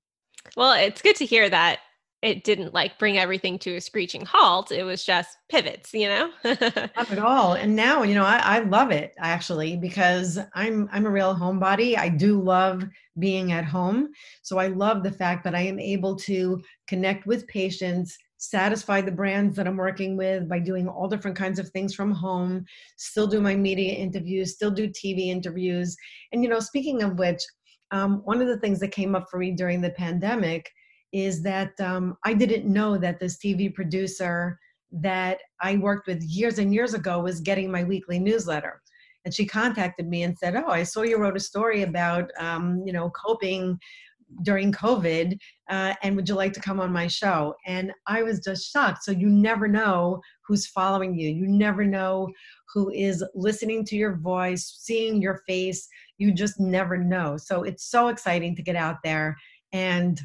Well, 0.55 0.73
it's 0.73 1.01
good 1.01 1.15
to 1.17 1.25
hear 1.25 1.49
that 1.49 1.79
it 2.21 2.43
didn't 2.43 2.73
like 2.73 2.99
bring 2.99 3.17
everything 3.17 3.57
to 3.59 3.75
a 3.75 3.81
screeching 3.81 4.25
halt. 4.25 4.71
It 4.71 4.83
was 4.83 5.05
just 5.05 5.37
pivots, 5.49 5.93
you 5.93 6.07
know? 6.07 6.29
Not 6.43 7.11
at 7.11 7.19
all. 7.19 7.53
And 7.53 7.75
now, 7.75 8.03
you 8.03 8.13
know, 8.13 8.25
I, 8.25 8.37
I 8.37 8.59
love 8.59 8.91
it 8.91 9.13
actually 9.19 9.77
because 9.77 10.37
I'm 10.53 10.89
I'm 10.91 11.05
a 11.05 11.11
real 11.11 11.33
homebody. 11.33 11.97
I 11.97 12.09
do 12.09 12.41
love 12.41 12.83
being 13.19 13.53
at 13.53 13.63
home. 13.63 14.09
So 14.41 14.57
I 14.57 14.67
love 14.67 15.03
the 15.03 15.11
fact 15.11 15.43
that 15.45 15.55
I 15.55 15.61
am 15.61 15.79
able 15.79 16.15
to 16.17 16.61
connect 16.87 17.25
with 17.25 17.47
patients, 17.47 18.17
satisfy 18.37 18.99
the 18.99 19.11
brands 19.11 19.55
that 19.55 19.67
I'm 19.67 19.77
working 19.77 20.17
with 20.17 20.49
by 20.49 20.59
doing 20.59 20.89
all 20.89 21.07
different 21.07 21.37
kinds 21.37 21.57
of 21.57 21.69
things 21.69 21.93
from 21.93 22.11
home, 22.11 22.65
still 22.97 23.27
do 23.27 23.39
my 23.39 23.55
media 23.55 23.93
interviews, 23.93 24.55
still 24.55 24.71
do 24.71 24.89
TV 24.89 25.27
interviews. 25.27 25.95
And 26.33 26.43
you 26.43 26.49
know, 26.49 26.59
speaking 26.59 27.01
of 27.01 27.17
which, 27.17 27.41
um, 27.91 28.21
one 28.25 28.41
of 28.41 28.47
the 28.47 28.59
things 28.59 28.79
that 28.81 28.91
came 28.91 29.15
up 29.15 29.27
for 29.31 29.39
me 29.39 29.51
during 29.51 29.79
the 29.81 29.91
pandemic 29.91 30.69
is 31.11 31.41
that 31.43 31.79
um, 31.79 32.17
I 32.23 32.33
didn't 32.33 32.71
know 32.71 32.97
that 32.97 33.19
this 33.19 33.37
TV 33.37 33.73
producer 33.73 34.59
that 34.91 35.39
I 35.61 35.77
worked 35.77 36.07
with 36.07 36.23
years 36.23 36.59
and 36.59 36.73
years 36.73 36.93
ago 36.93 37.19
was 37.19 37.41
getting 37.41 37.71
my 37.71 37.83
weekly 37.83 38.19
newsletter. 38.19 38.81
And 39.25 39.33
she 39.33 39.45
contacted 39.45 40.07
me 40.07 40.23
and 40.23 40.37
said, 40.37 40.55
"Oh, 40.55 40.69
I 40.69 40.83
saw 40.83 41.01
you 41.01 41.17
wrote 41.17 41.35
a 41.35 41.41
story 41.41 41.83
about, 41.83 42.31
um, 42.39 42.81
you 42.85 42.93
know, 42.93 43.09
coping 43.11 43.77
during 44.43 44.71
COVID, 44.71 45.37
uh, 45.69 45.95
and 46.03 46.15
would 46.15 46.29
you 46.29 46.35
like 46.35 46.53
to 46.53 46.61
come 46.61 46.79
on 46.79 46.91
my 46.91 47.07
show?" 47.07 47.53
And 47.67 47.91
I 48.07 48.23
was 48.23 48.39
just 48.39 48.71
shocked. 48.71 49.03
So 49.03 49.11
you 49.11 49.27
never 49.27 49.67
know 49.67 50.21
who's 50.47 50.67
following 50.67 51.19
you. 51.19 51.29
You 51.29 51.47
never 51.47 51.83
know 51.83 52.29
who 52.73 52.89
is 52.91 53.23
listening 53.35 53.83
to 53.85 53.97
your 53.97 54.15
voice, 54.15 54.77
seeing 54.79 55.21
your 55.21 55.41
face. 55.47 55.87
You 56.17 56.31
just 56.33 56.59
never 56.59 56.97
know. 56.97 57.35
So 57.37 57.63
it's 57.63 57.89
so 57.89 58.07
exciting 58.07 58.55
to 58.55 58.63
get 58.63 58.75
out 58.75 58.97
there 59.03 59.37
and 59.73 60.19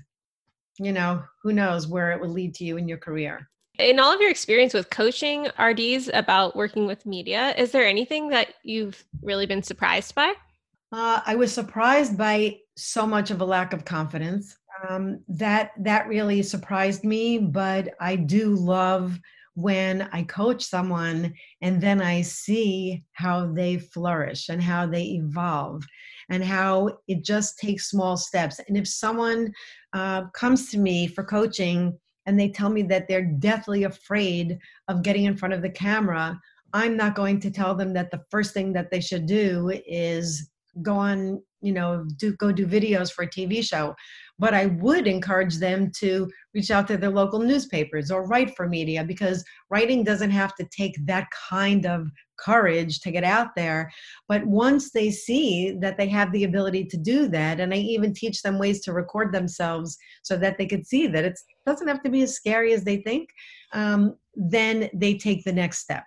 you 0.78 0.92
know, 0.92 1.22
who 1.42 1.52
knows 1.52 1.86
where 1.86 2.12
it 2.12 2.20
will 2.20 2.28
lead 2.28 2.54
to 2.54 2.64
you 2.64 2.76
in 2.76 2.88
your 2.88 2.98
career. 2.98 3.48
In 3.78 3.98
all 3.98 4.12
of 4.12 4.20
your 4.20 4.30
experience 4.30 4.72
with 4.72 4.90
coaching 4.90 5.48
RDs 5.58 6.08
about 6.14 6.54
working 6.54 6.86
with 6.86 7.06
media, 7.06 7.54
is 7.58 7.72
there 7.72 7.86
anything 7.86 8.28
that 8.28 8.54
you've 8.62 9.04
really 9.20 9.46
been 9.46 9.62
surprised 9.62 10.14
by? 10.14 10.32
Uh, 10.92 11.20
I 11.26 11.34
was 11.34 11.52
surprised 11.52 12.16
by 12.16 12.58
so 12.76 13.04
much 13.04 13.32
of 13.32 13.40
a 13.40 13.44
lack 13.44 13.72
of 13.72 13.84
confidence. 13.84 14.56
Um, 14.88 15.20
that 15.28 15.70
that 15.78 16.08
really 16.08 16.42
surprised 16.42 17.04
me, 17.04 17.38
but 17.38 17.88
I 18.00 18.16
do 18.16 18.54
love 18.54 19.18
when 19.54 20.08
I 20.12 20.24
coach 20.24 20.64
someone 20.64 21.34
and 21.62 21.80
then 21.80 22.00
I 22.00 22.22
see 22.22 23.04
how 23.12 23.52
they 23.52 23.78
flourish 23.78 24.48
and 24.48 24.62
how 24.62 24.86
they 24.86 25.04
evolve 25.04 25.84
and 26.28 26.44
how 26.44 26.98
it 27.06 27.24
just 27.24 27.58
takes 27.58 27.88
small 27.88 28.16
steps. 28.16 28.60
And 28.66 28.76
if 28.76 28.88
someone 28.88 29.52
uh, 29.94 30.24
comes 30.34 30.70
to 30.70 30.78
me 30.78 31.06
for 31.06 31.24
coaching 31.24 31.96
and 32.26 32.38
they 32.38 32.48
tell 32.48 32.68
me 32.68 32.82
that 32.82 33.06
they're 33.08 33.24
deathly 33.38 33.84
afraid 33.84 34.58
of 34.88 35.02
getting 35.02 35.24
in 35.24 35.36
front 35.36 35.54
of 35.54 35.62
the 35.62 35.70
camera, 35.70 36.38
I'm 36.72 36.96
not 36.96 37.14
going 37.14 37.38
to 37.40 37.50
tell 37.50 37.74
them 37.74 37.92
that 37.94 38.10
the 38.10 38.22
first 38.30 38.52
thing 38.52 38.72
that 38.72 38.90
they 38.90 39.00
should 39.00 39.26
do 39.26 39.70
is 39.86 40.50
go 40.82 40.94
on, 40.94 41.40
you 41.60 41.72
know, 41.72 42.04
do 42.16 42.32
go 42.36 42.50
do 42.50 42.66
videos 42.66 43.12
for 43.12 43.22
a 43.22 43.28
TV 43.28 43.62
show. 43.62 43.94
But 44.38 44.54
I 44.54 44.66
would 44.66 45.06
encourage 45.06 45.58
them 45.58 45.92
to 45.98 46.28
reach 46.52 46.72
out 46.72 46.88
to 46.88 46.96
their 46.96 47.10
local 47.10 47.38
newspapers 47.38 48.10
or 48.10 48.26
write 48.26 48.56
for 48.56 48.68
media 48.68 49.04
because 49.04 49.44
writing 49.70 50.02
doesn't 50.02 50.32
have 50.32 50.56
to 50.56 50.66
take 50.76 50.96
that 51.06 51.28
kind 51.48 51.86
of 51.86 52.10
courage 52.36 53.00
to 53.00 53.10
get 53.10 53.24
out 53.24 53.54
there. 53.56 53.90
But 54.28 54.46
once 54.46 54.90
they 54.90 55.10
see 55.10 55.76
that 55.80 55.96
they 55.96 56.08
have 56.08 56.32
the 56.32 56.44
ability 56.44 56.84
to 56.86 56.96
do 56.96 57.28
that, 57.28 57.60
and 57.60 57.72
I 57.72 57.78
even 57.78 58.12
teach 58.12 58.42
them 58.42 58.58
ways 58.58 58.80
to 58.82 58.92
record 58.92 59.32
themselves 59.32 59.96
so 60.22 60.36
that 60.36 60.58
they 60.58 60.66
could 60.66 60.86
see 60.86 61.06
that 61.08 61.24
it 61.24 61.38
doesn't 61.66 61.88
have 61.88 62.02
to 62.02 62.10
be 62.10 62.22
as 62.22 62.34
scary 62.34 62.72
as 62.72 62.84
they 62.84 62.98
think, 62.98 63.30
um, 63.72 64.16
then 64.34 64.88
they 64.94 65.16
take 65.16 65.44
the 65.44 65.52
next 65.52 65.78
step. 65.78 66.04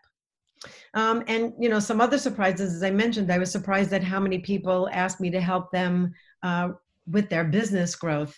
Um, 0.94 1.24
and 1.28 1.54
you 1.60 1.70
know, 1.70 1.80
some 1.80 2.02
other 2.02 2.18
surprises, 2.18 2.76
as 2.76 2.84
I 2.84 2.92
mentioned, 2.92 3.32
I 3.32 3.38
was 3.38 3.52
surprised 3.52 3.94
at 3.94 4.04
how 4.04 4.20
many 4.20 4.40
people 4.40 4.90
asked 4.92 5.22
me 5.22 5.30
to 5.30 5.40
help 5.40 5.72
them 5.72 6.14
uh, 6.44 6.70
with 7.06 7.30
their 7.30 7.44
business 7.44 7.96
growth 7.96 8.36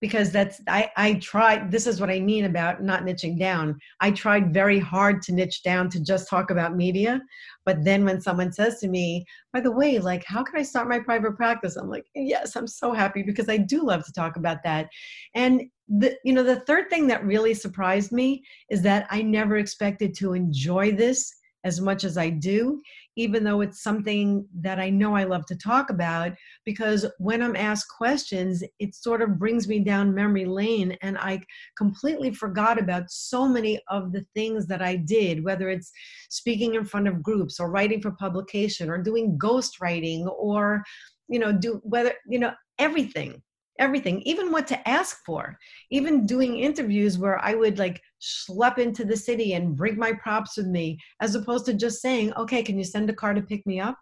because 0.00 0.32
that's 0.32 0.60
I, 0.66 0.90
I 0.96 1.14
tried 1.14 1.70
this 1.70 1.86
is 1.86 2.00
what 2.00 2.10
i 2.10 2.20
mean 2.20 2.44
about 2.46 2.82
not 2.82 3.04
niching 3.04 3.38
down. 3.38 3.78
I 4.00 4.10
tried 4.10 4.54
very 4.54 4.78
hard 4.78 5.22
to 5.22 5.32
niche 5.32 5.62
down 5.62 5.90
to 5.90 6.00
just 6.00 6.28
talk 6.28 6.50
about 6.50 6.76
media 6.76 7.20
but 7.64 7.84
then 7.84 8.04
when 8.04 8.20
someone 8.20 8.52
says 8.52 8.80
to 8.80 8.88
me 8.88 9.24
by 9.52 9.60
the 9.60 9.70
way 9.70 9.98
like 9.98 10.24
how 10.24 10.42
can 10.42 10.58
i 10.58 10.62
start 10.62 10.88
my 10.88 10.98
private 10.98 11.36
practice? 11.36 11.76
I'm 11.76 11.90
like 11.90 12.06
yes 12.14 12.56
i'm 12.56 12.66
so 12.66 12.92
happy 12.92 13.22
because 13.22 13.48
i 13.48 13.56
do 13.56 13.84
love 13.84 14.04
to 14.04 14.12
talk 14.12 14.36
about 14.36 14.62
that. 14.64 14.88
And 15.34 15.62
the 15.88 16.16
you 16.24 16.32
know 16.32 16.44
the 16.44 16.60
third 16.60 16.88
thing 16.88 17.06
that 17.08 17.24
really 17.24 17.52
surprised 17.52 18.12
me 18.12 18.44
is 18.70 18.80
that 18.82 19.06
i 19.10 19.22
never 19.22 19.56
expected 19.56 20.14
to 20.14 20.34
enjoy 20.34 20.92
this 20.92 21.34
as 21.64 21.80
much 21.80 22.04
as 22.04 22.16
I 22.16 22.30
do, 22.30 22.80
even 23.20 23.44
though 23.44 23.60
it's 23.60 23.82
something 23.82 24.46
that 24.62 24.80
I 24.80 24.88
know 24.88 25.14
I 25.14 25.24
love 25.24 25.44
to 25.46 25.54
talk 25.54 25.90
about, 25.90 26.32
because 26.64 27.04
when 27.18 27.42
I'm 27.42 27.54
asked 27.54 27.88
questions, 27.94 28.64
it 28.78 28.94
sort 28.94 29.20
of 29.20 29.38
brings 29.38 29.68
me 29.68 29.80
down 29.80 30.14
memory 30.14 30.46
lane 30.46 30.96
and 31.02 31.18
I 31.18 31.42
completely 31.76 32.32
forgot 32.32 32.80
about 32.80 33.10
so 33.10 33.46
many 33.46 33.78
of 33.88 34.12
the 34.12 34.24
things 34.34 34.66
that 34.68 34.80
I 34.80 34.96
did, 34.96 35.44
whether 35.44 35.68
it's 35.68 35.92
speaking 36.30 36.76
in 36.76 36.86
front 36.86 37.08
of 37.08 37.22
groups 37.22 37.60
or 37.60 37.70
writing 37.70 38.00
for 38.00 38.12
publication 38.12 38.88
or 38.88 38.96
doing 38.96 39.36
ghost 39.36 39.82
writing 39.82 40.26
or, 40.26 40.82
you 41.28 41.38
know, 41.38 41.52
do 41.52 41.78
whether, 41.84 42.14
you 42.26 42.38
know, 42.38 42.52
everything 42.78 43.42
everything, 43.80 44.22
even 44.22 44.52
what 44.52 44.68
to 44.68 44.88
ask 44.88 45.24
for, 45.24 45.58
even 45.90 46.26
doing 46.26 46.58
interviews 46.58 47.18
where 47.18 47.42
I 47.44 47.54
would 47.54 47.78
like 47.78 48.00
schlep 48.20 48.78
into 48.78 49.04
the 49.04 49.16
city 49.16 49.54
and 49.54 49.76
bring 49.76 49.96
my 49.96 50.12
props 50.12 50.56
with 50.56 50.66
me, 50.66 50.98
as 51.20 51.34
opposed 51.34 51.66
to 51.66 51.74
just 51.74 52.00
saying, 52.00 52.32
okay, 52.34 52.62
can 52.62 52.78
you 52.78 52.84
send 52.84 53.10
a 53.10 53.14
car 53.14 53.34
to 53.34 53.42
pick 53.42 53.66
me 53.66 53.80
up? 53.80 53.96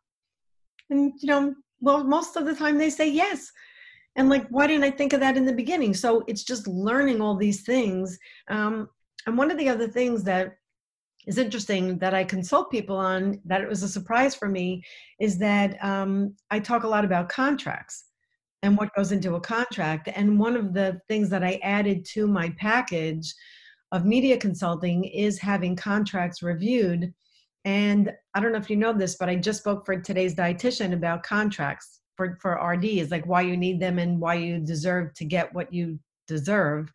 And, 0.91 1.12
you 1.20 1.29
know, 1.29 1.55
well, 1.81 2.05
most 2.05 2.37
of 2.37 2.45
the 2.45 2.55
time 2.55 2.76
they 2.76 2.91
say 2.91 3.09
yes. 3.09 3.51
And 4.16 4.29
like, 4.29 4.49
why 4.49 4.66
didn't 4.66 4.85
I 4.85 4.91
think 4.91 5.12
of 5.12 5.20
that 5.20 5.37
in 5.37 5.47
the 5.47 5.53
beginning? 5.53 5.95
So 5.95 6.24
it's 6.26 6.43
just 6.43 6.66
learning 6.66 7.20
all 7.20 7.37
these 7.37 7.62
things. 7.62 8.18
Um, 8.49 8.89
and 9.26 9.39
one 9.39 9.51
of 9.51 9.59
the 9.59 9.68
other 9.68 9.87
things 9.87 10.24
that 10.24 10.57
is 11.26 11.39
interesting 11.39 11.99
that 11.99 12.14
I 12.14 12.24
consult 12.24 12.70
people 12.70 12.97
on 12.97 13.41
that 13.45 13.61
it 13.61 13.68
was 13.68 13.83
a 13.83 13.89
surprise 13.89 14.35
for 14.35 14.49
me 14.49 14.83
is 15.20 15.39
that 15.39 15.83
um, 15.85 16.35
I 16.51 16.59
talk 16.59 16.83
a 16.83 16.89
lot 16.89 17.05
about 17.05 17.29
contracts 17.29 18.07
and 18.62 18.76
what 18.76 18.94
goes 18.94 19.12
into 19.12 19.34
a 19.34 19.40
contract. 19.40 20.09
And 20.14 20.38
one 20.38 20.56
of 20.56 20.74
the 20.74 21.00
things 21.09 21.30
that 21.30 21.44
I 21.44 21.61
added 21.62 22.04
to 22.12 22.26
my 22.26 22.50
package 22.59 23.32
of 23.92 24.04
media 24.04 24.36
consulting 24.36 25.04
is 25.04 25.38
having 25.38 25.76
contracts 25.76 26.42
reviewed. 26.42 27.12
And 27.64 28.12
I 28.34 28.40
don't 28.40 28.52
know 28.52 28.59
if 28.59 28.70
you 28.70 28.76
know 28.76 28.92
this, 28.92 29.16
but 29.16 29.28
I 29.28 29.36
just 29.36 29.61
spoke 29.61 29.86
for 29.86 30.00
today's 30.00 30.34
dietitian 30.34 30.92
about 30.92 31.22
contracts 31.22 32.00
for, 32.16 32.38
for 32.40 32.54
RDs, 32.54 33.11
like 33.11 33.26
why 33.26 33.42
you 33.42 33.56
need 33.56 33.80
them 33.80 33.98
and 33.98 34.20
why 34.20 34.34
you 34.34 34.59
deserve 34.59 35.14
to 35.14 35.24
get 35.24 35.54
what 35.54 35.72
you 35.72 35.98
deserve. 36.26 36.92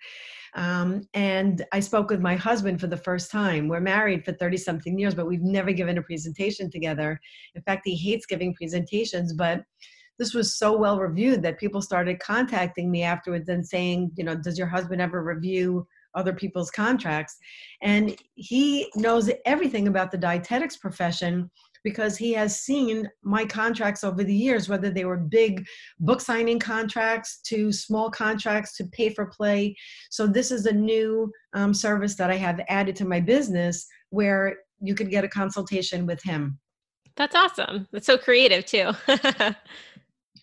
Um, 0.55 1.07
and 1.13 1.65
I 1.71 1.79
spoke 1.79 2.11
with 2.11 2.21
my 2.21 2.35
husband 2.35 2.79
for 2.79 2.87
the 2.87 2.97
first 2.97 3.31
time. 3.31 3.67
We're 3.67 3.79
married 3.79 4.23
for 4.23 4.33
30 4.33 4.57
something 4.57 4.99
years, 4.99 5.15
but 5.15 5.25
we've 5.25 5.41
never 5.41 5.71
given 5.71 5.97
a 5.97 6.03
presentation 6.03 6.69
together. 6.69 7.19
In 7.55 7.61
fact, 7.63 7.81
he 7.85 7.95
hates 7.95 8.27
giving 8.27 8.53
presentations, 8.53 9.33
but 9.33 9.63
this 10.19 10.33
was 10.33 10.57
so 10.57 10.77
well 10.77 10.99
reviewed 10.99 11.41
that 11.43 11.59
people 11.59 11.81
started 11.81 12.19
contacting 12.19 12.91
me 12.91 13.03
afterwards 13.03 13.49
and 13.49 13.65
saying, 13.65 14.11
you 14.15 14.23
know, 14.23 14.35
does 14.35 14.57
your 14.57 14.67
husband 14.67 15.01
ever 15.01 15.23
review 15.23 15.87
other 16.15 16.33
people's 16.33 16.71
contracts? 16.71 17.35
And 17.81 18.15
he 18.35 18.91
knows 18.95 19.29
everything 19.45 19.87
about 19.87 20.11
the 20.11 20.17
dietetics 20.17 20.77
profession 20.77 21.49
because 21.83 22.17
he 22.17 22.31
has 22.31 22.61
seen 22.61 23.09
my 23.23 23.45
contracts 23.45 24.03
over 24.03 24.23
the 24.23 24.33
years, 24.33 24.69
whether 24.69 24.89
they 24.89 25.05
were 25.05 25.17
big 25.17 25.65
book 25.99 26.21
signing 26.21 26.59
contracts 26.59 27.41
to 27.41 27.71
small 27.71 28.09
contracts 28.09 28.75
to 28.77 28.85
pay 28.85 29.09
for 29.09 29.25
play. 29.25 29.75
So, 30.09 30.25
this 30.25 30.51
is 30.51 30.65
a 30.65 30.71
new 30.71 31.31
um, 31.53 31.73
service 31.73 32.15
that 32.15 32.31
I 32.31 32.37
have 32.37 32.61
added 32.69 32.95
to 32.97 33.05
my 33.05 33.19
business 33.19 33.85
where 34.09 34.57
you 34.79 34.95
could 34.95 35.09
get 35.09 35.23
a 35.23 35.29
consultation 35.29 36.05
with 36.05 36.21
him. 36.23 36.59
That's 37.15 37.35
awesome. 37.35 37.87
That's 37.91 38.07
so 38.07 38.17
creative, 38.17 38.65
too. 38.65 38.91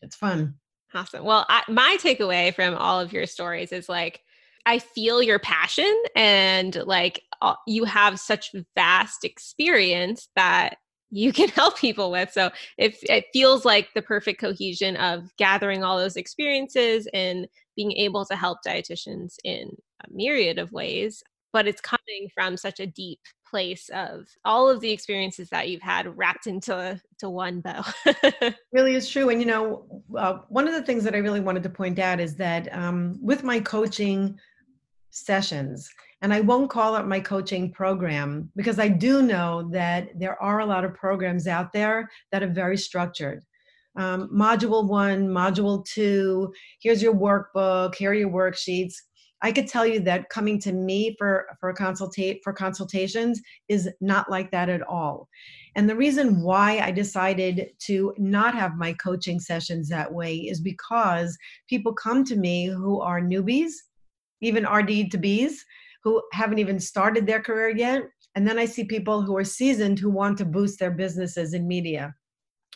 it's 0.03 0.17
fun. 0.17 0.55
Awesome. 0.93 1.25
Well, 1.25 1.47
I, 1.49 1.63
my 1.69 1.97
takeaway 2.01 2.55
from 2.55 2.75
all 2.75 3.01
of 3.01 3.13
your 3.13 3.27
stories 3.27 3.73
is 3.73 3.89
like, 3.89 4.21
I 4.67 4.79
feel 4.79 5.23
your 5.23 5.39
passion 5.39 6.03
and 6.15 6.75
like 6.85 7.23
uh, 7.41 7.55
you 7.67 7.85
have 7.85 8.21
such 8.21 8.55
vast 8.75 9.25
experience 9.25 10.29
that 10.37 10.77
you 11.11 11.33
can 11.33 11.49
help 11.51 11.79
people 11.79 12.11
with. 12.11 12.33
So 12.33 12.51
it, 12.77 12.97
it 13.03 13.27
feels 13.33 13.65
like 13.65 13.89
the 13.95 14.03
perfect 14.03 14.41
cohesion 14.41 14.97
of 14.97 15.35
gathering 15.37 15.83
all 15.83 15.99
those 15.99 16.17
experiences 16.17 17.09
and 17.15 17.47
being 17.77 17.93
able 17.93 18.25
to 18.27 18.37
help 18.37 18.59
dietitians 18.67 19.37
in 19.45 19.71
a 20.05 20.13
myriad 20.13 20.59
of 20.59 20.73
ways. 20.73 21.23
But 21.53 21.67
it's 21.67 21.81
coming 21.81 22.29
from 22.35 22.57
such 22.57 22.79
a 22.79 22.87
deep 22.87 23.21
place 23.51 23.91
of 23.93 24.29
all 24.45 24.71
of 24.71 24.81
the 24.81 24.91
experiences 24.91 25.51
that 25.51 25.69
you've 25.69 25.83
had 25.83 26.17
wrapped 26.17 26.47
into 26.47 27.01
to 27.19 27.29
one 27.29 27.61
bow. 27.61 27.85
really 28.73 28.95
is 28.95 29.09
true. 29.09 29.29
And 29.29 29.41
you 29.41 29.47
know, 29.47 30.03
uh, 30.17 30.39
one 30.49 30.69
of 30.69 30.75
the 30.75 30.83
things 30.83 31.05
that 31.05 31.15
I 31.15 31.19
really 31.19 31.41
wanted 31.41 31.63
to 31.65 31.71
point 31.71 31.99
out 31.99 32.21
is 32.21 32.37
that 32.37 32.75
um, 32.75 33.19
with 33.21 33.43
my 33.43 33.61
coaching 33.61 34.39
sessions, 35.11 35.91
and 36.23 36.33
I 36.33 36.41
won't 36.41 36.71
call 36.71 36.97
it 36.97 37.07
my 37.07 37.21
coaching 37.21 37.73
program 37.73 38.51
because 38.55 38.79
I 38.79 38.89
do 38.89 39.23
know 39.23 39.69
that 39.73 40.19
there 40.19 40.41
are 40.43 40.61
a 40.61 40.67
lot 40.67 40.85
of 40.85 40.95
programs 40.95 41.47
out 41.47 41.73
there 41.73 42.09
that 42.31 42.43
are 42.43 42.49
very 42.49 42.77
structured. 42.77 43.43
Um, 43.97 44.29
module 44.33 44.87
one, 44.87 45.29
module 45.29 45.85
two, 45.85 46.53
here's 46.81 47.03
your 47.03 47.15
workbook, 47.15 47.95
here 47.97 48.13
are 48.13 48.15
your 48.15 48.31
worksheets 48.31 48.95
I 49.43 49.53
could 49.53 49.67
tell 49.67 49.87
you 49.87 50.01
that 50.01 50.29
coming 50.29 50.59
to 50.61 50.73
me 50.73 51.15
for 51.19 51.47
for 51.59 51.73
consultate 51.73 52.41
for 52.43 52.53
consultations 52.53 53.41
is 53.69 53.89
not 54.01 54.31
like 54.31 54.51
that 54.51 54.69
at 54.69 54.83
all. 54.83 55.29
And 55.77 55.89
the 55.89 55.97
reason 55.97 56.43
why 56.43 56.81
I 56.81 56.91
decided 56.91 57.71
to 57.87 58.15
not 58.19 58.55
have 58.55 58.77
my 58.77 58.93
coaching 58.95 59.41
sessions 59.41 59.89
that 59.89 60.13
way 60.13 60.37
is 60.37 60.61
because 60.61 61.39
people 61.69 61.93
come 61.93 62.25
to 62.25 62.37
me 62.37 62.67
who 62.67 63.01
are 63.01 63.21
newbies, 63.21 63.73
even 64.41 64.67
RD 64.67 65.11
to 65.13 65.19
Bs, 65.19 65.55
who 66.03 66.23
haven't 66.33 66.59
even 66.59 66.81
started 66.81 67.27
their 67.27 67.41
career 67.41 67.71
yet. 67.71 68.03
And 68.35 68.47
then 68.47 68.59
I 68.59 68.65
see 68.65 68.85
people 68.85 69.23
who 69.23 69.37
are 69.37 69.45
seasoned 69.45 69.99
who 69.99 70.11
want 70.11 70.39
to 70.39 70.45
boost 70.45 70.79
their 70.79 70.91
businesses 70.91 71.55
in 71.55 71.67
media. 71.67 72.15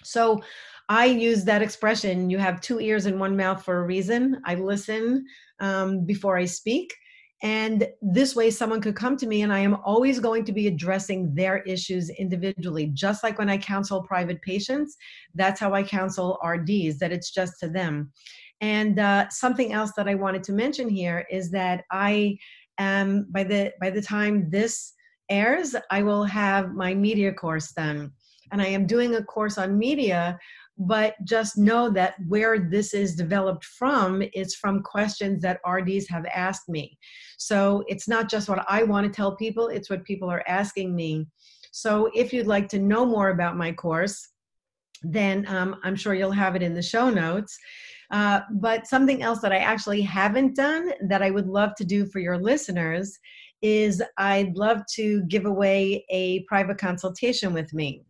So 0.03 0.43
I 0.89 1.07
use 1.07 1.45
that 1.45 1.63
expression 1.63 2.29
you 2.29 2.39
have 2.39 2.61
two 2.61 2.79
ears 2.81 3.07
and 3.07 3.19
one 3.19 3.37
mouth 3.37 3.65
for 3.65 3.79
a 3.79 3.87
reason. 3.87 4.41
I 4.45 4.55
listen 4.57 5.25
um, 5.61 6.05
before 6.05 6.37
I 6.37 6.45
speak. 6.45 6.95
And 7.43 7.87
this 8.01 8.35
way, 8.35 8.51
someone 8.51 8.81
could 8.81 8.97
come 8.97 9.19
to 9.19 9.27
me, 9.27 9.43
and 9.43 9.53
I 9.53 9.59
am 9.59 9.77
always 9.85 10.19
going 10.19 10.45
to 10.47 10.53
be 10.53 10.67
addressing 10.67 11.35
their 11.35 11.59
issues 11.65 12.09
individually. 12.09 12.87
Just 12.95 13.23
like 13.23 13.39
when 13.39 13.51
I 13.51 13.59
counsel 13.59 14.03
private 14.03 14.41
patients, 14.41 14.97
that's 15.35 15.61
how 15.61 15.75
I 15.75 15.83
counsel 15.83 16.39
RDs, 16.43 16.99
that 17.01 17.13
it's 17.13 17.31
just 17.31 17.61
to 17.61 17.69
them. 17.69 18.13
And 18.63 18.99
uh, 18.99 19.29
something 19.29 19.75
else 19.75 19.93
that 19.97 20.09
I 20.09 20.15
wanted 20.15 20.43
to 20.45 20.53
mention 20.53 20.89
here 20.89 21.27
is 21.31 21.51
that 21.51 21.85
I 21.91 22.39
am, 22.79 23.27
by 23.31 23.45
the, 23.45 23.73
by 23.79 23.91
the 23.91 24.01
time 24.01 24.49
this 24.49 24.95
airs, 25.29 25.77
I 25.91 26.03
will 26.03 26.25
have 26.25 26.73
my 26.73 26.95
media 26.95 27.33
course 27.33 27.73
done. 27.73 28.13
And 28.53 28.63
I 28.63 28.67
am 28.67 28.87
doing 28.87 29.17
a 29.17 29.23
course 29.23 29.59
on 29.59 29.77
media 29.77 30.39
but 30.77 31.15
just 31.25 31.57
know 31.57 31.89
that 31.91 32.15
where 32.27 32.59
this 32.59 32.95
is 32.95 33.15
developed 33.15 33.65
from 33.65 34.23
is 34.33 34.55
from 34.57 34.83
questions 34.83 35.41
that 35.43 35.61
RDs 35.67 36.09
have 36.09 36.27
asked 36.27 36.69
me. 36.69 36.99
So 37.39 37.85
it's 37.87 38.09
not 38.09 38.29
just 38.29 38.49
what 38.49 38.65
I 38.69 38.83
want 38.83 39.07
to 39.07 39.13
tell 39.13 39.37
people, 39.37 39.69
it's 39.69 39.89
what 39.89 40.05
people 40.05 40.29
are 40.29 40.43
asking 40.49 40.95
me. 40.95 41.27
So 41.71 42.11
if 42.15 42.33
you'd 42.33 42.47
like 42.47 42.69
to 42.71 42.79
know 42.79 43.07
more 43.07 43.31
about 43.31 43.57
my 43.57 43.73
course, 43.73 44.29
then 45.03 45.47
um, 45.49 45.77
I'm 45.85 45.97
sure 45.97 46.15
you'll 46.15 46.33
have 46.33 46.57
it 46.57 46.63
in 46.63 46.75
the 46.75 46.83
show 46.83 47.11
notes. 47.11 47.57
Uh, 48.11 48.41
but 48.53 48.87
something 48.87 49.23
else 49.23 49.41
that 49.41 49.53
I 49.53 49.59
actually 49.59 50.01
haven't 50.03 50.57
done 50.57 50.93
that 51.09 51.23
I 51.23 51.31
would 51.31 51.49
love 51.49 51.75
to 51.77 51.85
do 51.85 52.07
for 52.07 52.21
your 52.21 52.39
listeners 52.39 53.19
is 53.63 54.03
I'd 54.19 54.57
love 54.57 54.83
to 54.95 55.23
give 55.25 55.47
away 55.47 56.05
a 56.11 56.41
private 56.45 56.79
consultation 56.79 57.53
with 57.53 57.73
me. 57.73 58.05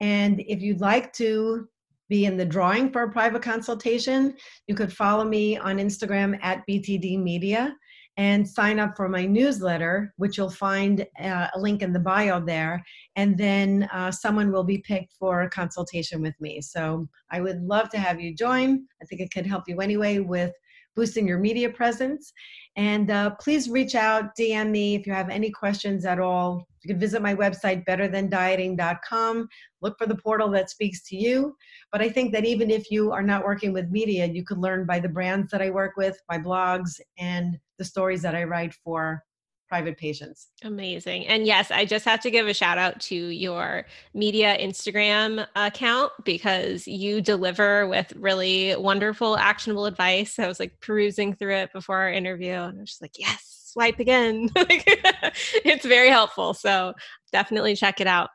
And 0.00 0.42
if 0.46 0.62
you'd 0.62 0.80
like 0.80 1.12
to 1.14 1.68
be 2.08 2.24
in 2.24 2.36
the 2.36 2.44
drawing 2.44 2.90
for 2.90 3.02
a 3.02 3.10
private 3.10 3.42
consultation, 3.42 4.34
you 4.66 4.74
could 4.74 4.92
follow 4.92 5.24
me 5.24 5.56
on 5.56 5.78
Instagram 5.78 6.38
at 6.42 6.62
BTD 6.68 7.20
Media 7.22 7.74
and 8.18 8.48
sign 8.48 8.78
up 8.78 8.96
for 8.96 9.08
my 9.08 9.26
newsletter, 9.26 10.14
which 10.16 10.38
you'll 10.38 10.48
find 10.48 11.06
uh, 11.22 11.48
a 11.54 11.60
link 11.60 11.82
in 11.82 11.92
the 11.92 12.00
bio 12.00 12.40
there. 12.40 12.82
And 13.14 13.36
then 13.36 13.88
uh, 13.92 14.10
someone 14.10 14.50
will 14.50 14.64
be 14.64 14.78
picked 14.78 15.12
for 15.18 15.42
a 15.42 15.50
consultation 15.50 16.22
with 16.22 16.34
me. 16.40 16.62
So 16.62 17.08
I 17.30 17.40
would 17.40 17.60
love 17.62 17.90
to 17.90 17.98
have 17.98 18.20
you 18.20 18.34
join. 18.34 18.86
I 19.02 19.04
think 19.04 19.20
it 19.20 19.30
could 19.32 19.46
help 19.46 19.64
you 19.66 19.80
anyway 19.80 20.20
with 20.20 20.52
boosting 20.96 21.28
your 21.28 21.38
media 21.38 21.70
presence. 21.70 22.32
And 22.76 23.10
uh, 23.10 23.30
please 23.40 23.70
reach 23.70 23.94
out, 23.94 24.34
DM 24.36 24.70
me 24.70 24.96
if 24.96 25.06
you 25.06 25.12
have 25.12 25.28
any 25.28 25.50
questions 25.50 26.04
at 26.04 26.18
all. 26.18 26.66
You 26.82 26.88
can 26.88 27.00
visit 27.00 27.22
my 27.22 27.34
website, 27.34 27.84
betterthandieting.com. 27.86 29.48
Look 29.82 29.98
for 29.98 30.06
the 30.06 30.16
portal 30.16 30.50
that 30.50 30.70
speaks 30.70 31.02
to 31.08 31.16
you. 31.16 31.54
But 31.92 32.02
I 32.02 32.08
think 32.08 32.32
that 32.32 32.44
even 32.44 32.70
if 32.70 32.90
you 32.90 33.12
are 33.12 33.22
not 33.22 33.44
working 33.44 33.72
with 33.72 33.90
media, 33.90 34.26
you 34.26 34.44
could 34.44 34.58
learn 34.58 34.86
by 34.86 34.98
the 34.98 35.08
brands 35.08 35.50
that 35.52 35.62
I 35.62 35.70
work 35.70 35.96
with, 35.96 36.18
my 36.28 36.38
blogs, 36.38 37.00
and 37.18 37.58
the 37.78 37.84
stories 37.84 38.22
that 38.22 38.34
I 38.34 38.44
write 38.44 38.74
for 38.84 39.22
private 39.68 39.96
patients. 39.96 40.48
Amazing. 40.62 41.26
And 41.26 41.46
yes, 41.46 41.70
I 41.70 41.84
just 41.84 42.04
have 42.04 42.20
to 42.20 42.30
give 42.30 42.46
a 42.46 42.54
shout 42.54 42.78
out 42.78 43.00
to 43.02 43.14
your 43.14 43.86
media 44.14 44.56
Instagram 44.58 45.46
account 45.56 46.12
because 46.24 46.86
you 46.86 47.20
deliver 47.20 47.86
with 47.86 48.12
really 48.16 48.76
wonderful, 48.76 49.36
actionable 49.36 49.86
advice. 49.86 50.38
I 50.38 50.46
was 50.46 50.60
like 50.60 50.80
perusing 50.80 51.34
through 51.34 51.56
it 51.56 51.72
before 51.72 51.96
our 51.96 52.10
interview 52.10 52.52
and 52.52 52.78
I 52.78 52.80
was 52.80 52.90
just 52.90 53.02
like, 53.02 53.18
yes, 53.18 53.70
swipe 53.72 53.98
again. 53.98 54.48
it's 54.56 55.84
very 55.84 56.10
helpful. 56.10 56.54
So 56.54 56.94
definitely 57.32 57.76
check 57.76 58.00
it 58.00 58.06
out. 58.06 58.30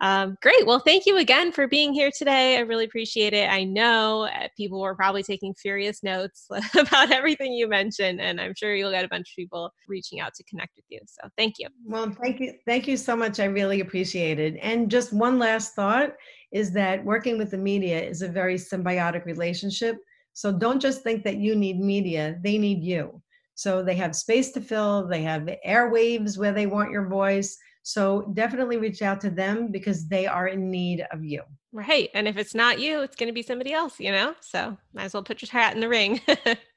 Um, 0.00 0.36
great. 0.42 0.66
Well, 0.66 0.80
thank 0.80 1.06
you 1.06 1.18
again 1.18 1.52
for 1.52 1.68
being 1.68 1.92
here 1.92 2.10
today. 2.16 2.56
I 2.56 2.60
really 2.60 2.84
appreciate 2.84 3.34
it. 3.34 3.48
I 3.48 3.62
know 3.62 4.22
uh, 4.22 4.48
people 4.56 4.80
were 4.80 4.96
probably 4.96 5.22
taking 5.22 5.54
furious 5.54 6.02
notes 6.02 6.48
about 6.76 7.12
everything 7.12 7.52
you 7.52 7.68
mentioned, 7.68 8.20
and 8.20 8.40
I'm 8.40 8.54
sure 8.56 8.74
you'll 8.74 8.90
get 8.90 9.04
a 9.04 9.08
bunch 9.08 9.30
of 9.30 9.36
people 9.36 9.70
reaching 9.86 10.18
out 10.18 10.34
to 10.34 10.44
connect 10.44 10.74
with 10.74 10.84
you. 10.88 10.98
So 11.06 11.28
thank 11.38 11.54
you. 11.60 11.68
Well, 11.86 12.12
thank 12.20 12.40
you. 12.40 12.54
Thank 12.66 12.88
you 12.88 12.96
so 12.96 13.14
much. 13.14 13.38
I 13.38 13.44
really 13.44 13.80
appreciate 13.80 14.40
it. 14.40 14.56
And 14.60 14.90
just 14.90 15.12
one 15.12 15.38
last 15.38 15.74
thought 15.74 16.14
is 16.50 16.72
that 16.72 17.04
working 17.04 17.38
with 17.38 17.52
the 17.52 17.58
media 17.58 18.02
is 18.02 18.22
a 18.22 18.28
very 18.28 18.56
symbiotic 18.56 19.24
relationship. 19.24 19.96
So 20.32 20.50
don't 20.50 20.80
just 20.80 21.02
think 21.02 21.24
that 21.24 21.36
you 21.36 21.54
need 21.54 21.78
media, 21.78 22.38
they 22.42 22.58
need 22.58 22.82
you. 22.82 23.22
So 23.54 23.82
they 23.82 23.94
have 23.96 24.16
space 24.16 24.50
to 24.52 24.60
fill, 24.60 25.06
they 25.06 25.22
have 25.22 25.48
airwaves 25.66 26.38
where 26.38 26.52
they 26.52 26.66
want 26.66 26.90
your 26.90 27.06
voice. 27.06 27.56
So 27.82 28.30
definitely 28.34 28.76
reach 28.76 29.02
out 29.02 29.20
to 29.22 29.30
them 29.30 29.72
because 29.72 30.06
they 30.06 30.26
are 30.26 30.48
in 30.48 30.70
need 30.70 31.04
of 31.10 31.24
you. 31.24 31.42
Right. 31.72 32.10
And 32.14 32.28
if 32.28 32.36
it's 32.36 32.54
not 32.54 32.78
you, 32.78 33.00
it's 33.00 33.16
going 33.16 33.28
to 33.28 33.32
be 33.32 33.42
somebody 33.42 33.72
else, 33.72 33.98
you 33.98 34.12
know? 34.12 34.34
So 34.40 34.76
might 34.94 35.04
as 35.04 35.14
well 35.14 35.22
put 35.22 35.42
your 35.42 35.50
hat 35.50 35.74
in 35.74 35.80
the 35.80 35.88
ring. 35.88 36.20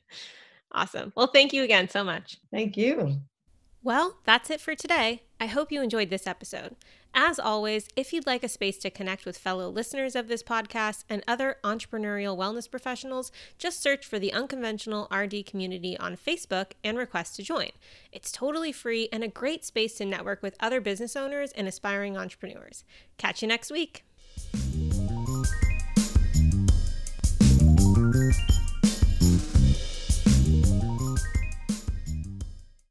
awesome. 0.71 1.13
Well, 1.15 1.27
thank 1.27 1.53
you 1.53 1.63
again 1.63 1.89
so 1.89 2.03
much. 2.03 2.37
Thank 2.51 2.75
you. 2.77 3.19
Well, 3.85 4.17
that's 4.23 4.49
it 4.49 4.61
for 4.61 4.73
today. 4.73 5.21
I 5.39 5.45
hope 5.45 5.71
you 5.71 5.83
enjoyed 5.83 6.09
this 6.09 6.25
episode. 6.25 6.75
As 7.13 7.37
always, 7.37 7.87
if 7.95 8.11
you'd 8.11 8.25
like 8.25 8.43
a 8.43 8.49
space 8.49 8.79
to 8.79 8.89
connect 8.89 9.27
with 9.27 9.37
fellow 9.37 9.69
listeners 9.69 10.15
of 10.15 10.27
this 10.27 10.41
podcast 10.41 11.03
and 11.07 11.23
other 11.27 11.57
entrepreneurial 11.63 12.35
wellness 12.35 12.69
professionals, 12.69 13.31
just 13.59 13.83
search 13.83 14.03
for 14.03 14.17
the 14.17 14.33
Unconventional 14.33 15.07
RD 15.15 15.45
community 15.45 15.95
on 15.99 16.17
Facebook 16.17 16.71
and 16.83 16.97
request 16.97 17.35
to 17.35 17.43
join. 17.43 17.69
It's 18.11 18.31
totally 18.31 18.71
free 18.71 19.07
and 19.13 19.23
a 19.23 19.27
great 19.27 19.63
space 19.63 19.93
to 19.97 20.05
network 20.05 20.41
with 20.41 20.57
other 20.59 20.81
business 20.81 21.15
owners 21.15 21.51
and 21.51 21.67
aspiring 21.67 22.17
entrepreneurs. 22.17 22.83
Catch 23.19 23.43
you 23.43 23.47
next 23.47 23.69
week. 23.69 24.03